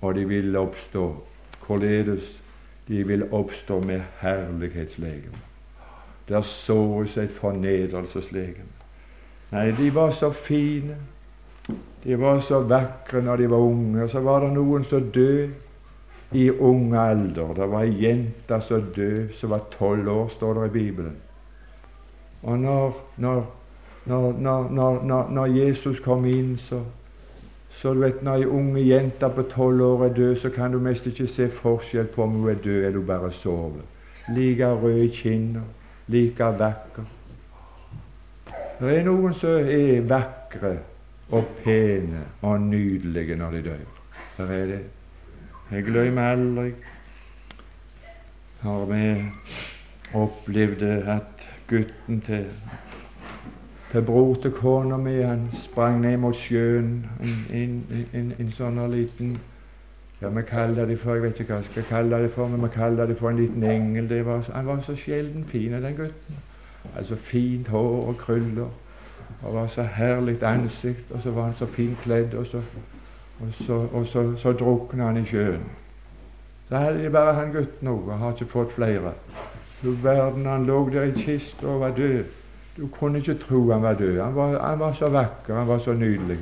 og 0.00 0.14
de 0.14 0.26
vil 0.28 0.56
oppstå 0.56 1.06
hvorledes? 1.66 2.38
De 2.88 3.06
vil 3.06 3.24
oppstå 3.32 3.80
med 3.80 4.02
herlighetslegeme. 4.20 5.40
Der 6.28 6.40
såes 6.40 7.16
et 7.16 7.30
fornedrelseslegeme. 7.30 8.72
Nei, 9.52 9.70
de 9.76 9.88
var 9.94 10.10
så 10.10 10.30
fine. 10.30 10.96
De 12.04 12.18
var 12.20 12.40
så 12.40 12.60
vakre 12.60 13.22
når 13.22 13.36
de 13.36 13.50
var 13.50 13.56
unge. 13.56 14.08
Så 14.08 14.20
var 14.20 14.44
det 14.44 14.52
noen 14.54 14.84
som 14.84 15.10
døde 15.14 15.50
i 16.32 16.50
ung 16.50 16.94
alder. 16.96 17.54
Det 17.54 17.68
var 17.70 17.84
ei 17.84 17.96
jente 18.04 18.60
som 18.64 18.86
døde, 18.96 19.32
som 19.36 19.52
var 19.52 19.66
tolv 19.78 20.08
år, 20.08 20.28
står 20.28 20.54
det 20.54 20.66
i 20.66 20.76
Bibelen. 20.78 21.16
Og 22.42 22.58
når, 22.58 22.96
når, 23.16 23.44
når, 24.06 25.30
når 25.30 25.46
Jesus 25.46 26.00
kom 26.00 26.24
inn, 26.26 26.56
så, 26.56 26.80
så 27.70 27.94
du 27.94 28.00
vet, 28.00 28.22
Når 28.22 28.42
ei 28.42 28.46
unge 28.46 28.82
jente 28.86 29.28
på 29.28 29.42
tolv 29.42 29.82
år 29.82 30.04
er 30.04 30.14
død, 30.14 30.36
så 30.36 30.50
kan 30.50 30.72
du 30.72 30.78
mest 30.78 31.06
ikke 31.06 31.26
se 31.26 31.48
forskjell 31.48 32.06
på 32.06 32.22
om 32.22 32.30
hun 32.30 32.50
er 32.50 32.54
død 32.54 32.84
eller 32.84 32.98
hun 32.98 33.06
bare 33.06 33.32
sover. 33.32 33.82
Like 34.34 34.66
rød 34.66 35.02
i 35.02 35.08
kinnet, 35.08 35.62
like 36.06 36.44
vakker. 36.58 37.04
Det 38.80 38.98
er 38.98 39.04
noen 39.06 39.34
som 39.34 39.50
er 39.50 40.00
vakre 40.08 40.72
og 41.30 41.44
pene 41.62 42.24
og 42.42 42.60
nydelige 42.60 43.36
når 43.36 43.50
de 43.50 43.62
dør. 43.62 43.84
Der 44.38 44.50
er 44.50 44.66
det. 44.66 44.82
Jeg 45.70 45.84
glemmer 45.84 46.32
aldri 46.32 46.72
har 48.62 48.84
vi 48.86 49.06
opplevd 50.14 50.82
at 51.10 51.46
gutten 51.66 52.20
til, 52.22 52.44
til 53.92 54.02
bror 54.02 54.34
til 54.34 54.50
kona 54.50 54.96
mi 54.96 55.18
han 55.20 55.48
sprang 55.52 56.00
ned 56.00 56.16
mot 56.16 56.36
sjøen. 56.36 57.06
En, 57.20 57.56
en, 57.60 58.06
en, 58.12 58.32
en 58.38 58.50
sånn 58.50 58.80
liten 58.90 59.34
ja, 60.22 60.28
Vi 60.28 60.42
kaller 60.46 60.86
det 60.86 60.98
for 61.00 61.18
jeg 61.18 61.22
vet 61.22 61.40
ikke 61.42 61.52
hva 61.52 61.58
jeg 61.60 61.68
skal 61.68 61.86
kalle 61.88 62.22
det 62.22 62.30
for, 62.30 62.48
men 62.48 62.62
vi 62.62 62.70
kaller 62.72 63.10
det 63.10 63.18
for 63.18 63.30
en 63.30 63.40
liten 63.42 63.64
engel. 63.66 64.08
Var, 64.24 64.48
han 64.54 64.66
var 64.66 64.80
så 64.86 64.94
sjelden 64.96 65.44
fin, 65.44 65.72
den 65.72 65.96
gutten. 65.98 66.40
Altså 66.96 67.16
fint 67.16 67.68
hår 67.68 68.08
og 68.08 68.16
krøller. 68.16 68.70
Og 69.42 69.54
var 69.54 69.66
så 69.66 69.82
herlig 69.82 70.42
ansikt, 70.46 71.10
og 71.10 71.20
så 71.20 71.30
var 71.30 71.50
han 71.50 71.54
så 71.58 71.66
fint 71.66 71.98
kledd, 72.04 72.34
og 72.34 72.46
så, 72.46 72.62
og 73.40 73.48
så, 73.50 73.86
og 73.92 74.06
så, 74.06 74.36
så 74.36 74.52
drukna 74.52 75.10
han 75.10 75.18
i 75.18 75.24
sjøen. 75.26 75.64
Så 76.68 76.78
hadde 76.78 77.02
de 77.04 77.10
bare 77.10 77.34
han 77.34 77.52
gutten 77.52 77.88
òg, 77.88 78.06
og 78.08 78.18
har 78.18 78.36
ikke 78.36 78.52
fått 78.52 78.72
flere. 78.72 79.12
Du 79.82 79.90
verden, 80.02 80.46
han 80.46 80.64
lå 80.66 80.84
der 80.92 81.10
i 81.10 81.16
kista 81.18 81.66
og 81.66 81.80
var 81.80 81.96
død. 81.96 82.24
Du 82.76 82.88
kunne 82.88 83.18
ikke 83.18 83.38
tro 83.38 83.72
han 83.72 83.82
var 83.82 83.94
død. 83.94 84.20
Han 84.20 84.34
var, 84.34 84.68
han 84.68 84.78
var 84.78 84.92
så 84.92 85.08
vakker, 85.08 85.54
han 85.54 85.68
var 85.68 85.78
så 85.78 85.92
nydelig. 85.92 86.38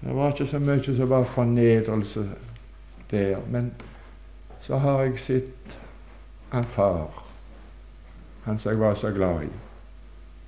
Det 0.00 0.14
var 0.14 0.32
ikke 0.32 0.46
så 0.46 0.58
mye 0.58 0.96
som 0.96 1.10
var 1.10 1.24
fornedrelse 1.24 2.28
der. 3.10 3.38
Men 3.48 3.72
så 4.60 4.78
har 4.78 5.02
jeg 5.02 5.18
sett 5.18 5.78
han 6.52 6.64
far, 6.64 7.24
han 8.44 8.58
som 8.58 8.72
jeg 8.72 8.80
var 8.80 8.94
så 8.94 9.10
glad 9.10 9.42
i. 9.42 9.48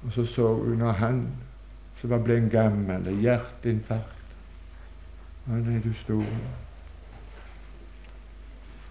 Og 0.06 0.12
så 0.12 0.26
så 0.26 0.54
hun 0.54 0.78
når 0.78 0.92
han 0.92 1.28
som 1.96 2.10
var 2.10 2.18
blitt 2.18 2.50
gammel, 2.50 3.08
hjerteinfarkt. 3.20 4.24
Han 5.46 5.76
er 5.76 5.80
du 5.80 5.92
stor. 5.92 6.24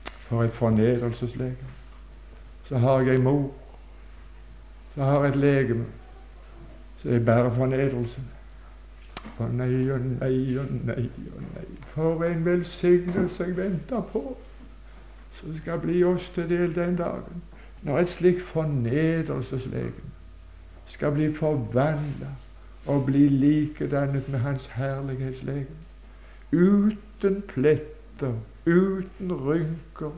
For 0.04 0.44
et 0.44 0.52
fornedrelseslegeme. 0.54 1.72
Så 2.64 2.78
har 2.78 3.00
jeg 3.00 3.16
ei 3.18 3.22
mor. 3.22 3.52
Så 4.94 5.04
har 5.04 5.24
jeg 5.24 5.34
et 5.34 5.42
legeme 5.42 5.86
så 7.04 7.10
er 7.10 7.20
bare 7.20 7.52
fornedrelse. 7.52 8.22
Å 9.40 9.48
nei 9.52 9.90
og 9.92 10.04
nei 10.22 10.56
og 10.60 10.70
nei 10.88 11.04
og 11.36 11.42
nei. 11.56 11.66
For 11.92 12.24
en 12.24 12.46
velsignelse 12.46 13.44
jeg 13.44 13.58
venter 13.58 14.06
på, 14.14 14.22
som 15.36 15.58
skal 15.58 15.82
bli 15.84 16.04
oss 16.08 16.30
til 16.36 16.48
del 16.50 16.76
den 16.76 16.96
dagen. 17.00 17.44
Når 17.84 18.00
et 18.00 18.12
slikt 18.14 18.46
fornedrelseslegeme 18.48 20.12
skal 20.88 21.12
bli 21.16 21.28
forvandla 21.36 22.32
og 22.88 23.06
bli 23.08 23.28
likedannet 23.28 24.30
med 24.32 24.40
Hans 24.40 24.68
herlighetslegeme. 24.76 25.82
Uten 26.52 27.42
pletter, 27.48 28.36
uten 28.66 29.32
rynker 29.32 30.14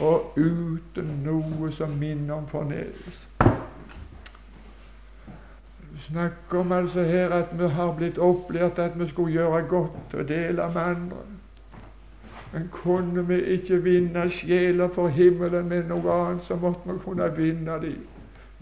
og 0.00 0.38
uten 0.38 1.18
noe 1.22 1.70
som 1.74 1.94
minner 1.98 2.40
om 2.40 2.48
fornedrelse. 2.50 3.31
Snakker 5.98 6.58
om 6.58 6.72
altså 6.72 7.02
her 7.02 7.30
at 7.30 7.52
vi 7.58 7.68
har 7.68 7.92
blitt 7.96 8.18
opplært 8.18 8.78
at 8.78 8.96
vi 8.96 9.08
skulle 9.08 9.32
gjøre 9.32 9.62
godt 9.68 10.14
og 10.14 10.28
dele 10.28 10.68
med 10.74 10.82
andre. 10.82 11.24
Men 12.52 12.68
kunne 12.72 13.28
vi 13.28 13.40
ikke 13.56 13.82
vinne 13.82 14.28
sjeler 14.30 14.88
for 14.92 15.08
himmelen 15.08 15.68
med 15.68 15.88
noe 15.88 16.12
annet, 16.12 16.44
så 16.44 16.56
måtte 16.56 16.88
vi 16.92 16.98
kunne 17.04 17.28
vinne 17.36 17.78
dem 17.80 18.00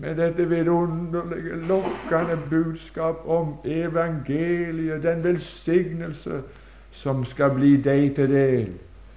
med 0.01 0.17
dette 0.17 0.49
vidunderlige, 0.49 1.57
lokkende 1.69 2.39
budskap 2.51 3.27
om 3.27 3.55
evangeliet, 3.65 5.03
den 5.03 5.25
velsignelse 5.25 6.41
som 6.91 7.25
skal 7.25 7.51
bli 7.55 7.75
deg 7.85 8.15
til 8.17 8.31
del, 8.33 8.71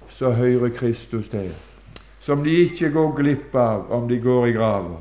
så 0.08 0.30
hører 0.30 0.74
Kristus 0.76 1.28
til. 1.28 1.48
Som 2.20 2.44
de 2.44 2.52
ikke 2.66 2.90
går 2.92 3.16
glipp 3.16 3.56
av 3.56 3.88
om 3.92 4.08
de 4.08 4.20
går 4.20 4.46
i 4.46 4.52
grava. 4.52 5.00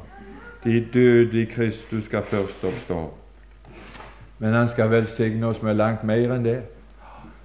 De 0.64 0.86
døde 0.93 1.41
i 1.41 1.45
Kristus 1.45 2.03
skal 2.03 2.24
først 2.24 2.64
oppstå. 2.64 3.14
Men 4.39 4.53
han 4.53 4.70
skal 4.70 4.91
velsigne 4.91 5.47
oss 5.47 5.61
med 5.61 5.76
langt 5.76 6.03
mer 6.03 6.36
enn 6.36 6.45
det. 6.45 6.61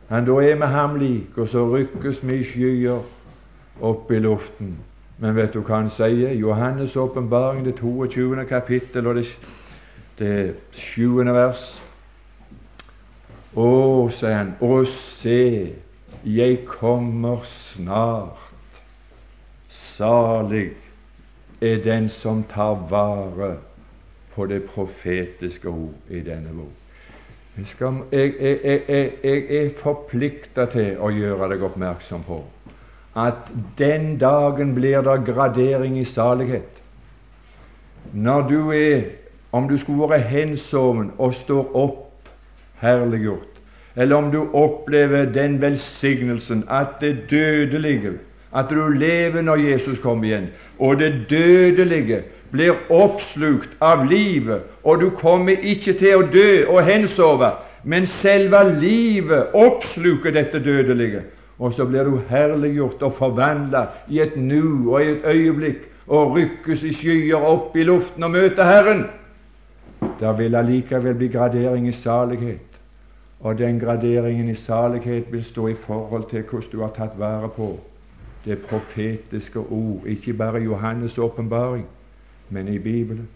Han 0.08 0.26
da 0.26 0.38
er 0.42 0.56
med 0.56 0.66
ham 0.66 0.96
lik, 0.98 1.36
og 1.36 1.48
så 1.48 1.66
rykkes 1.68 2.22
vi 2.26 2.38
i 2.38 2.44
skyer 2.44 3.02
opp 3.80 4.10
i 4.10 4.18
luften. 4.18 4.76
Men 5.18 5.36
vet 5.36 5.54
du 5.54 5.60
hva 5.60 5.82
han 5.82 5.90
sier? 5.90 6.32
Johannes' 6.38 6.96
åpenbaring, 6.98 7.64
det 7.66 7.76
22. 7.76 8.44
kapittel 8.48 9.06
og 9.06 9.18
det, 9.18 9.26
det 10.18 10.54
7. 10.72 11.24
vers. 11.34 11.64
Å, 13.58 13.70
sier 14.14 14.36
han, 14.36 14.54
å 14.62 14.84
se, 14.86 15.74
jeg 16.24 16.60
kommer 16.66 17.42
snart. 17.44 18.46
Salig 19.68 20.87
er 21.60 21.82
den 21.82 22.08
som 22.08 22.44
tar 22.48 22.86
vare 22.90 23.56
på 24.34 24.46
det 24.46 24.62
profetiske 24.70 25.68
ord 25.68 26.10
i 26.10 26.20
denne 26.20 26.52
bok. 26.54 26.74
Jeg, 27.58 28.34
jeg, 28.40 28.58
jeg, 28.88 29.12
jeg 29.24 29.64
er 29.64 29.70
forplikta 29.74 30.68
til 30.70 31.00
å 31.02 31.10
gjøre 31.10 31.48
deg 31.50 31.64
oppmerksom 31.66 32.22
på 32.22 32.38
at 33.18 33.48
den 33.78 34.12
dagen 34.18 34.76
blir 34.76 35.02
det 35.02 35.24
gradering 35.26 35.96
i 35.98 36.04
salighet. 36.04 36.82
Når 38.12 38.42
du 38.48 38.70
er, 38.70 39.02
om 39.52 39.66
du 39.68 39.74
skulle 39.78 40.10
være 40.10 40.28
hensoven 40.30 41.10
og 41.18 41.34
står 41.34 41.74
opp 41.74 42.30
herliggjort, 42.78 43.58
eller 43.96 44.16
om 44.16 44.30
du 44.30 44.38
opplever 44.54 45.26
den 45.34 45.58
velsignelsen 45.60 46.62
at 46.70 47.00
det 47.00 47.26
dødelige 47.30 48.18
At 48.52 48.70
du 48.70 48.88
lever 48.88 49.42
når 49.42 49.56
Jesus 49.56 49.98
kommer 50.00 50.24
igjen, 50.24 50.48
og 50.78 51.00
det 51.00 51.28
dødelige 51.30 52.22
blir 52.50 52.78
oppslukt 52.88 53.74
av 53.84 54.06
livet, 54.08 54.62
og 54.84 55.02
du 55.02 55.10
kommer 55.10 55.60
ikke 55.60 55.92
til 56.00 56.16
å 56.16 56.28
dø 56.32 56.64
og 56.68 56.80
hensove, 56.86 57.50
men 57.84 58.06
selve 58.08 58.62
livet 58.80 59.52
oppsluker 59.56 60.32
dette 60.32 60.62
dødelige. 60.64 61.22
Og 61.58 61.72
så 61.74 61.84
blir 61.84 62.06
du 62.06 62.20
herliggjort 62.28 63.02
og 63.02 63.12
forvandla 63.12 63.84
i 64.08 64.20
et 64.22 64.36
nu 64.36 64.92
og 64.92 65.02
i 65.02 65.10
et 65.10 65.24
øyeblikk 65.26 65.88
og 66.06 66.36
rykkes 66.36 66.84
i 66.86 66.92
skyer 66.94 67.44
opp 67.44 67.76
i 67.76 67.84
luften 67.84 68.24
og 68.24 68.30
møter 68.32 68.64
Herren. 68.64 69.04
Der 70.20 70.32
vil 70.38 70.54
allikevel 70.54 71.18
bli 71.18 71.28
gradering 71.28 71.88
i 71.88 71.92
salighet. 71.92 72.64
Og 73.40 73.58
den 73.58 73.78
graderingen 73.80 74.48
i 74.48 74.54
salighet 74.54 75.32
vil 75.32 75.44
stå 75.44 75.68
i 75.68 75.74
forhold 75.74 76.24
til 76.30 76.42
hvordan 76.42 76.70
du 76.72 76.80
har 76.82 76.94
tatt 76.94 77.18
vare 77.18 77.50
på 77.54 77.74
det 78.44 78.58
profetiske 78.58 79.58
ord, 79.58 80.06
ikke 80.06 80.32
bare 80.32 80.58
Johannes' 80.58 81.20
åpenbaring, 81.20 81.86
men 82.48 82.68
i 82.68 82.78
Bibelen. 82.78 83.28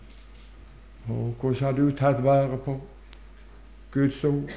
Og 1.08 1.34
hvordan 1.40 1.64
har 1.64 1.72
du 1.72 1.90
tatt 1.90 2.24
vare 2.24 2.56
på 2.64 2.80
Guds 3.92 4.24
ord? 4.24 4.50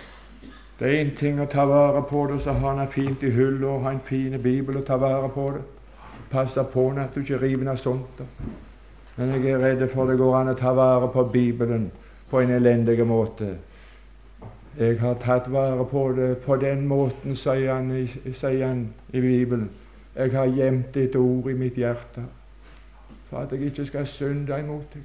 Det 0.79 0.87
er 0.87 1.05
én 1.05 1.15
ting 1.17 1.39
å 1.41 1.45
ta 1.45 1.63
vare 1.65 2.01
på 2.09 2.27
det, 2.31 2.41
så 2.41 2.51
har 2.51 2.75
han 2.75 2.87
fint 2.87 3.23
i 3.23 3.31
hullet 3.31 3.63
og 3.69 3.81
har 3.81 3.91
en 3.95 4.03
fin 4.03 4.41
bibel 4.41 4.77
å 4.77 4.83
ta 4.83 4.97
vare 4.99 5.29
på 5.29 5.51
det. 5.55 5.61
Passe 6.29 6.63
på 6.73 6.89
at 6.99 7.15
du 7.15 7.21
ikke 7.21 7.41
river 7.41 7.69
av 7.71 7.77
sånt. 7.77 8.21
Men 9.15 9.31
jeg 9.31 9.53
er 9.53 9.59
redd 9.63 9.87
for 9.89 10.05
det 10.05 10.17
går 10.17 10.35
an 10.35 10.51
å 10.51 10.57
ta 10.59 10.73
vare 10.75 11.07
på 11.13 11.23
Bibelen 11.23 11.91
på 12.29 12.39
en 12.39 12.51
elendig 12.51 13.07
måte. 13.07 13.57
Jeg 14.79 14.99
har 14.99 15.15
tatt 15.23 15.47
vare 15.51 15.85
på 15.85 16.11
det 16.17 16.37
på 16.43 16.55
den 16.55 16.87
måten, 16.87 17.35
sier 17.35 17.73
han, 17.73 18.07
sier 18.33 18.67
han 18.67 18.89
i 19.13 19.21
Bibelen. 19.21 19.69
Jeg 20.15 20.31
har 20.31 20.45
gjemt 20.47 20.93
ditt 20.95 21.15
ord 21.15 21.49
i 21.51 21.57
mitt 21.59 21.75
hjerte 21.75 22.23
for 23.29 23.41
at 23.41 23.51
jeg 23.51 23.71
ikke 23.71 23.85
skal 23.85 24.07
synde 24.07 24.59
imot 24.59 24.93
deg. 24.93 25.03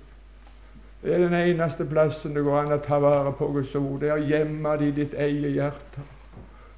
Det 1.02 1.14
er 1.14 1.22
den 1.24 1.34
eneste 1.34 1.84
plassen 1.88 2.34
det 2.36 2.44
går 2.44 2.58
an 2.60 2.74
å 2.76 2.80
ta 2.84 2.98
vare 3.00 3.32
på 3.32 3.48
Guds 3.54 3.74
ord. 3.74 4.00
Det 4.02 4.10
er 4.10 4.20
å 4.20 4.28
gjemme 4.28 4.76
det 4.78 4.88
i 4.90 4.96
ditt 5.00 5.14
eget 5.16 5.54
hjerte. 5.56 6.04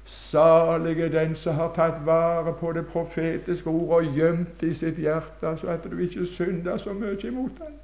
Salig 0.05 0.99
er 0.99 1.11
den 1.11 1.35
som 1.35 1.55
har 1.55 1.71
tatt 1.75 2.01
vare 2.05 2.53
på 2.59 2.71
det 2.75 2.85
profetiske 2.87 3.69
ordet 3.69 3.99
og 3.99 4.17
gjemt 4.17 4.59
det 4.59 4.71
i 4.71 4.75
sitt 4.75 4.99
hjerte, 4.99 5.53
så 5.59 5.71
at 5.75 5.85
du 5.91 5.95
ikke 5.99 6.25
synder 6.27 6.77
så 6.77 6.95
mye 6.95 7.19
imot 7.27 7.59
ham 7.63 7.79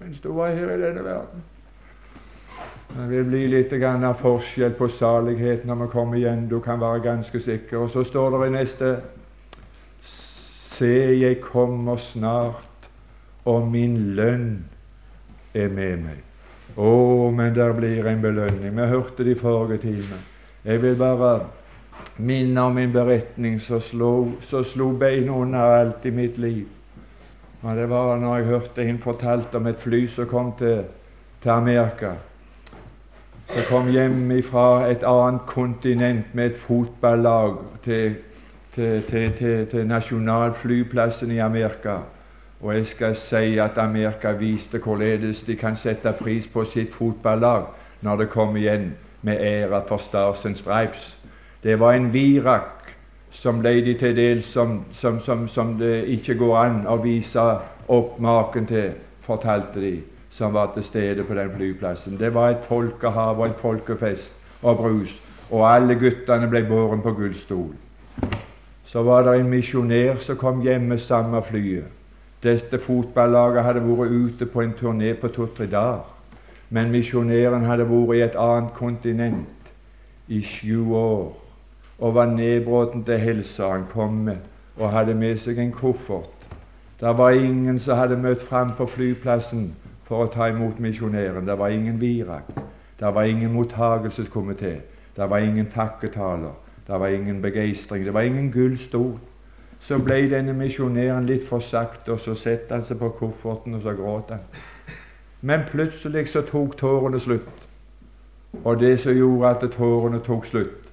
mens 0.00 0.20
du 0.20 0.30
var 0.32 0.54
her 0.56 0.70
i 0.72 0.80
denne 0.80 1.02
verden. 1.04 1.42
Det 2.90 3.10
vil 3.10 3.24
bli 3.24 3.40
litt 3.52 3.74
forskjell 4.22 4.72
på 4.72 4.88
salighet 4.88 5.66
når 5.68 5.82
vi 5.82 5.88
kommer 5.92 6.16
igjen. 6.16 6.48
Du 6.48 6.60
kan 6.60 6.80
være 6.80 7.02
ganske 7.04 7.40
sikker. 7.40 7.78
Og 7.78 7.90
så 7.90 8.02
står 8.02 8.30
det 8.30 8.48
i 8.48 8.50
neste 8.50 8.94
Se, 10.80 11.20
jeg 11.20 11.42
kommer 11.44 11.98
snart, 12.00 12.86
og 13.44 13.66
min 13.68 13.98
lønn 14.16 14.62
er 15.52 15.68
med 15.68 16.04
meg. 16.06 16.20
Å, 16.80 16.92
men 17.36 17.52
der 17.52 17.74
blir 17.76 18.06
en 18.08 18.22
belønning. 18.22 18.72
Vi 18.78 18.86
hørte 18.88 19.26
det 19.26 19.34
i 19.34 19.40
forrige 19.42 19.82
time. 19.82 20.20
Jeg 20.64 20.80
vil 20.80 20.96
bare 20.96 21.34
minne 22.16 22.64
om 22.64 22.78
en 22.80 22.94
beretning 22.94 23.58
som 23.60 23.82
slo, 23.84 24.12
så 24.40 24.62
slo 24.64 24.94
beina 24.96 25.36
under 25.36 25.74
alt 25.82 26.06
i 26.08 26.14
mitt 26.16 26.40
liv. 26.40 26.64
Men 27.60 27.76
Det 27.76 27.88
var 27.90 28.16
når 28.16 28.36
jeg 28.36 28.46
hørte 28.46 28.88
en 28.88 28.98
fortalte 28.98 29.60
om 29.60 29.66
et 29.66 29.84
fly 29.84 30.06
som 30.08 30.26
kom 30.32 30.52
til, 30.56 30.84
til 31.42 31.50
Amerika. 31.50 32.14
som 33.50 33.62
kom 33.68 33.88
hjem 33.90 34.42
fra 34.42 34.88
et 34.88 35.02
annet 35.04 35.42
kontinent 35.46 36.34
med 36.34 36.46
et 36.46 36.56
fotballag 36.56 37.56
til, 37.82 38.14
til, 38.74 39.02
til, 39.02 39.32
til, 39.32 39.66
til 39.66 39.86
nasjonalflyplassen 39.86 41.30
i 41.30 41.38
Amerika. 41.38 41.96
Og 42.60 42.74
jeg 42.74 42.86
skal 42.86 43.14
si 43.16 43.58
at 43.58 43.78
Amerika 43.78 44.32
viste 44.32 44.78
hvorledes 44.78 45.42
de 45.42 45.56
kan 45.56 45.76
sette 45.76 46.12
pris 46.12 46.46
på 46.46 46.64
sitt 46.64 46.94
fotballag 46.94 47.64
når 48.00 48.16
det 48.16 48.28
kom 48.30 48.56
igjen 48.56 48.92
med 49.22 49.40
ære 49.40 49.82
for 49.88 49.96
Stars 49.96 50.44
and 50.46 50.56
Stripes. 50.56 51.16
Det 51.62 51.80
var 51.80 51.92
en 51.92 52.12
virak 52.12 52.80
som 53.30 53.60
ble 53.60 53.80
de 53.84 53.94
til 53.94 54.16
dels 54.16 54.44
som, 54.44 54.84
som, 54.92 55.20
som, 55.20 55.48
som, 55.48 55.76
det 55.78 56.04
ikke 56.16 56.34
går 56.34 56.56
an 56.58 56.80
å 56.88 56.96
vise 57.02 57.42
opp 57.88 58.18
maken 58.18 58.66
til, 58.66 58.92
fortalte 59.22 59.80
de, 59.80 59.94
som 60.30 60.54
var 60.54 60.72
til 60.74 60.84
stede 60.84 61.24
på 61.24 61.34
den 61.34 61.52
flyplassen. 61.56 62.18
Det 62.18 62.34
var 62.34 62.50
et 62.50 62.66
folkehav 62.68 63.38
og 63.38 63.46
en 63.46 63.60
folkefest 63.60 64.32
og 64.62 64.76
brus, 64.82 65.20
og 65.50 65.68
alle 65.68 65.94
guttene 65.94 66.48
ble 66.50 66.64
båren 66.68 67.04
på 67.04 67.14
gullstol. 67.18 67.70
Så 68.90 69.02
var 69.02 69.22
det 69.22 69.40
en 69.40 69.50
misjonær 69.50 70.16
som 70.18 70.36
kom 70.36 70.62
hjem 70.66 70.88
med 70.90 70.98
samme 70.98 71.38
flyet. 71.46 71.86
Dette 72.42 72.78
fotballaget 72.82 73.62
hadde 73.62 73.82
vært 73.86 74.10
ute 74.10 74.46
på 74.50 74.64
en 74.64 74.72
turné 74.74 75.12
på 75.14 75.28
to-tre 75.30 75.68
dager. 75.70 76.08
Men 76.74 76.90
misjonæren 76.90 77.68
hadde 77.68 77.84
vært 77.86 78.16
i 78.16 78.22
et 78.24 78.38
annet 78.44 78.72
kontinent 78.74 79.70
i 80.26 80.40
sju 80.42 80.90
år 80.98 81.36
og 82.00 82.14
var 82.16 82.32
nedbråten 82.32 83.04
til 83.06 83.22
helsa. 83.22 83.68
Han 83.70 83.84
kom 83.92 84.16
med 84.26 84.40
og 84.76 84.90
hadde 84.90 85.14
med 85.14 85.38
seg 85.38 85.60
en 85.62 85.70
koffert. 85.72 86.48
Det 87.00 87.12
var 87.18 87.38
ingen 87.38 87.78
som 87.78 88.00
hadde 88.00 88.18
møtt 88.18 88.42
fram 88.42 88.72
på 88.74 88.88
flyplassen 88.90 89.68
for 90.08 90.24
å 90.24 90.32
ta 90.34 90.48
imot 90.50 90.82
misjonæren. 90.82 91.46
Det 91.46 91.58
var 91.58 91.70
ingen 91.70 92.00
virak. 92.00 92.50
Det 92.98 93.14
var 93.14 93.22
ingen 93.22 93.54
mottagelseskomité. 93.54 94.74
Det 95.16 95.30
var 95.30 95.38
ingen 95.38 95.70
takketaler. 95.70 96.58
Det 96.90 97.00
var 97.00 97.06
ingen 97.06 97.42
begeistring. 97.42 98.04
Det 98.04 98.14
var 98.14 98.20
ingen 98.20 98.52
gullstol. 98.52 99.18
Så 99.80 99.98
ble 99.98 100.24
denne 100.30 100.52
misjonæren 100.52 101.26
litt 101.26 101.44
for 101.46 101.62
sakte, 101.62 102.12
og 102.12 102.20
så 102.20 102.34
setter 102.34 102.74
han 102.74 102.84
seg 102.84 102.98
på 102.98 103.12
kofferten, 103.20 103.74
og 103.78 103.84
så 103.84 103.94
gråt 103.94 104.34
han. 104.34 104.42
Men 105.40 105.62
plutselig 105.70 106.26
så 106.28 106.42
tok 106.42 106.74
tårene 106.76 107.20
slutt. 107.20 107.68
Og 108.64 108.80
det 108.80 108.98
som 109.00 109.14
gjorde 109.14 109.54
at 109.54 109.70
tårene 109.76 110.18
tok 110.26 110.50
slutt, 110.50 110.90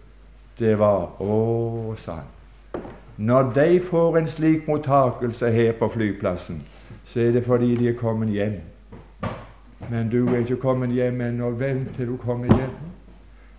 det 0.60 0.78
var 0.80 1.18
Å, 1.20 1.96
sa 1.98 2.22
han. 2.22 2.86
Når 3.18 3.52
de 3.58 3.80
får 3.82 4.18
en 4.18 4.28
slik 4.30 4.68
mottakelse 4.70 5.50
her 5.52 5.72
på 5.80 5.90
flyplassen, 5.90 6.62
så 7.06 7.26
er 7.26 7.32
det 7.32 7.46
fordi 7.46 7.76
de 7.76 7.90
er 7.90 7.98
kommet 7.98 8.30
hjem. 8.30 8.60
Men 9.90 10.10
du 10.14 10.28
er 10.28 10.46
ikke 10.46 10.62
kommet 10.62 10.94
hjem 10.94 11.22
ennå. 11.22 11.50
Vent 11.58 11.96
til 11.96 12.14
du 12.14 12.18
kommer 12.22 12.54
hjem. 12.54 12.78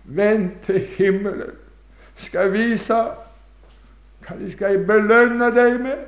Vent 0.05 0.61
til 0.63 0.79
himmelen 0.97 1.58
skal 2.19 2.51
vise 2.53 2.99
hva 4.25 4.37
de 4.37 4.51
skal 4.51 4.83
belønne 4.85 5.49
deg 5.55 5.79
med, 5.81 6.05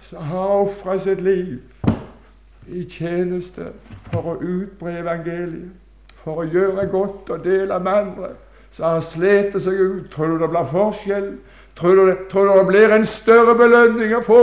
som 0.00 0.22
har 0.30 0.52
ofra 0.64 0.98
sitt 1.00 1.20
liv 1.24 1.58
i 2.70 2.84
tjeneste 2.88 3.72
for 4.12 4.34
å 4.34 4.38
utbre 4.40 4.98
evangeliet, 5.00 5.72
for 6.24 6.40
å 6.40 6.48
gjøre 6.48 6.86
godt 6.92 7.34
og 7.34 7.44
dele 7.44 7.78
med 7.80 7.92
andre, 7.92 8.30
som 8.72 8.86
har 8.88 9.02
slitt 9.04 9.56
seg 9.60 9.74
ut. 9.80 10.06
Tror 10.12 10.32
du 10.32 10.38
det 10.40 10.48
blir 10.50 10.70
forskjell? 10.70 11.28
Tror 11.74 11.98
du, 11.98 12.14
tror 12.30 12.46
du 12.46 12.52
det 12.58 12.66
blir 12.66 12.92
en 12.94 13.04
større 13.06 13.54
belønning 13.58 14.14
å 14.14 14.22
få 14.22 14.42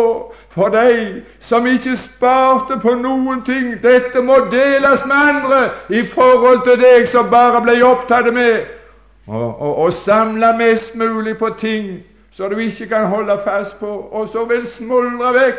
for 0.51 0.73
deg 0.73 1.21
som 1.39 1.67
ikke 1.67 1.95
sparte 1.99 2.75
på 2.83 2.93
noen 2.99 3.41
ting? 3.47 3.73
Dette 3.81 4.21
må 4.21 4.41
deles 4.51 5.05
med 5.07 5.31
andre 5.31 5.61
i 5.89 6.03
forhold 6.03 6.65
til 6.67 6.79
deg 6.81 7.07
som 7.09 7.31
bare 7.31 7.63
ble 7.63 7.79
opptatt 7.87 8.27
med 8.35 8.80
å 9.27 9.89
samle 9.93 10.53
mest 10.57 10.95
mulig 10.97 11.37
på 11.37 11.51
ting 11.59 11.99
så 12.31 12.49
du 12.49 12.57
ikke 12.57 12.87
kan 12.87 13.05
holde 13.05 13.39
fast 13.43 13.79
på, 13.79 13.87
og 13.87 14.27
så 14.27 14.45
vil 14.45 14.63
smuldre 14.67 15.33
vekk, 15.35 15.57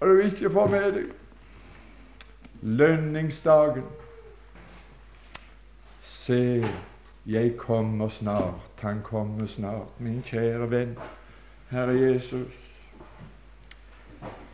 og 0.00 0.08
du 0.08 0.20
ikke 0.20 0.50
får 0.52 0.68
med 0.68 0.92
deg 0.92 1.06
lønningsdagen. 2.62 3.86
Se, 6.00 6.66
jeg 7.26 7.56
kommer 7.56 8.08
snart, 8.08 8.68
han 8.80 9.00
kommer 9.02 9.46
snart, 9.46 9.96
min 9.98 10.20
kjære 10.22 10.70
venn, 10.70 10.96
Herre 11.70 11.96
Jesus. 11.96 12.52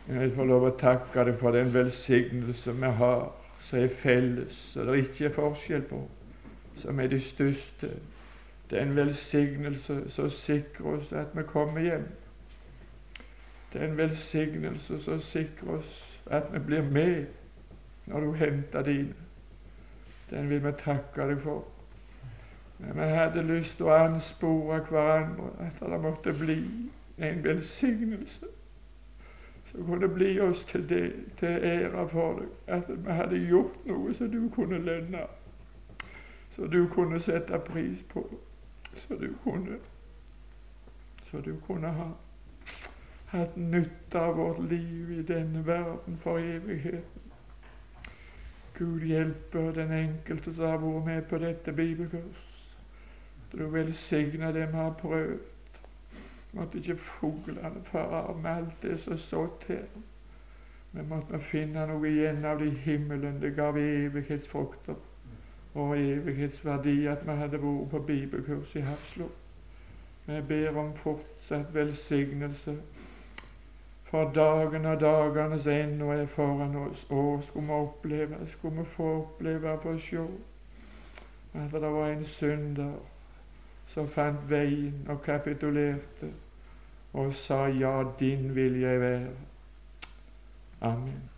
Jeg 0.07 0.19
vil 0.19 0.35
få 0.35 0.43
lov 0.45 0.69
å 0.69 0.75
takke 0.79 1.27
deg 1.27 1.39
for 1.39 1.51
den 1.51 1.73
velsignelse 1.73 2.77
vi 2.79 2.95
har, 2.99 3.31
som 3.59 3.79
er 3.81 3.91
felles, 3.91 4.57
som 4.71 4.87
det 4.87 5.01
ikke 5.03 5.27
er 5.27 5.35
forskjell 5.35 5.87
på, 5.89 6.03
som 6.79 6.99
er 6.99 7.11
de 7.11 7.19
største. 7.19 7.89
Det 8.69 8.79
er 8.79 8.83
en 8.83 8.95
velsignelse 8.95 10.09
som 10.09 10.29
sikrer 10.29 10.85
oss 10.85 11.11
at 11.13 11.27
vi 11.35 11.43
kommer 11.47 11.81
hjem. 11.81 12.07
Det 13.73 13.81
er 13.81 13.87
en 13.87 13.97
velsignelse 13.97 14.99
som 15.01 15.19
sikrer 15.19 15.77
oss 15.77 16.21
at 16.25 16.53
vi 16.53 16.59
blir 16.59 16.81
med 16.81 17.25
når 18.05 18.19
du 18.19 18.31
henter 18.33 18.81
dine. 18.81 19.13
Den 20.29 20.49
vil 20.49 20.63
vi 20.63 20.71
takke 20.77 21.27
deg 21.29 21.41
for. 21.41 21.65
Men 22.77 22.95
vi 22.95 23.01
hadde 23.01 23.43
lyst 23.43 23.77
til 23.77 23.85
å 23.85 23.97
anspore 23.97 24.81
hverandre 24.89 25.51
at 25.63 25.79
det 25.79 26.01
måtte 26.01 26.33
bli 26.33 26.57
en 27.17 27.43
velsignelse 27.43 28.47
som 29.71 29.85
kunne 29.85 30.07
bli 30.07 30.39
oss 30.39 30.65
til, 30.65 30.89
det, 30.89 31.13
til 31.37 31.47
ære 31.47 32.07
for 32.09 32.39
deg. 32.39 32.47
At 32.67 32.89
vi 32.89 33.11
hadde 33.11 33.37
gjort 33.47 33.85
noe 33.85 34.13
som 34.13 34.31
du 34.31 34.49
kunne 34.49 34.77
lønne, 34.77 35.23
som 36.51 36.69
du 36.71 36.87
kunne 36.87 37.19
sette 37.19 37.59
pris 37.59 38.03
på, 38.09 38.25
så 38.95 39.15
du 39.19 39.29
kunne 39.43 39.77
så 41.31 41.41
du 41.41 41.55
kunne 41.67 41.87
ha 41.87 42.11
hatt 43.25 43.55
nytte 43.55 44.19
av 44.19 44.35
vårt 44.35 44.59
liv 44.69 45.11
i 45.11 45.21
denne 45.21 45.65
verden 45.67 46.17
for 46.17 46.39
evigheten. 46.39 47.31
Gud 48.77 49.03
hjelpe 49.03 49.71
den 49.75 49.91
enkelte 49.91 50.53
som 50.53 50.69
har 50.69 50.79
vært 50.83 51.05
med 51.05 51.27
på 51.29 51.39
dette 51.43 51.73
bibelkurs. 51.73 52.45
Du 53.51 53.65
velsigne 53.71 54.53
det 54.53 54.67
vi 54.71 54.77
har 54.77 54.95
prøvd. 54.99 55.79
Måtte 56.55 56.79
ikke 56.79 56.95
fuglene 56.95 57.83
fare 57.83 58.35
med 58.37 58.51
alt 58.51 58.81
det 58.81 58.99
som 58.99 59.17
sådd 59.17 59.67
her. 59.67 59.87
Men 60.91 61.09
måtte 61.09 61.35
vi 61.35 61.43
finne 61.43 61.87
noe 61.87 62.07
igjen 62.07 62.45
av 62.45 62.59
det 62.59 62.71
i 62.71 62.79
himmelen. 62.85 63.41
Det 63.41 63.55
gav 63.55 63.77
evighetsfrukter 63.79 64.95
og 65.75 65.97
evighetsverdi 65.99 67.05
at 67.11 67.25
vi 67.27 67.35
hadde 67.35 67.59
vært 67.61 67.89
på 67.91 67.99
bibelkurs 68.07 68.75
i 68.75 68.83
Hafslo. 68.85 69.27
Vi 70.25 70.41
ber 70.47 70.77
om 70.79 70.93
fortsatt 70.93 71.73
velsignelse 71.73 72.77
for 74.03 74.31
dagen 74.35 74.85
og 74.85 75.01
dagenes 75.01 75.67
ennå 75.67 76.11
er 76.11 76.25
foran 76.25 76.75
oss. 76.75 77.03
Å, 77.09 77.41
skulle 77.41 77.67
vi 77.67 77.73
oppleve, 77.73 78.37
skulle 78.47 78.77
vi 78.79 78.85
få 78.85 79.09
oppleve, 79.17 79.77
få 79.83 79.97
se 79.97 80.23
at 81.55 81.71
det 81.71 81.91
var 81.91 82.09
en 82.09 82.23
synder 82.25 82.95
som 83.91 84.07
fant 84.07 84.49
veien 84.49 85.05
og 85.09 85.21
kapitulerte 85.23 86.31
og 87.15 87.33
sa 87.33 87.65
ja, 87.71 88.03
din 88.19 88.55
vil 88.55 88.81
jeg 88.81 88.99
være. 88.99 89.31
Amen. 90.81 91.34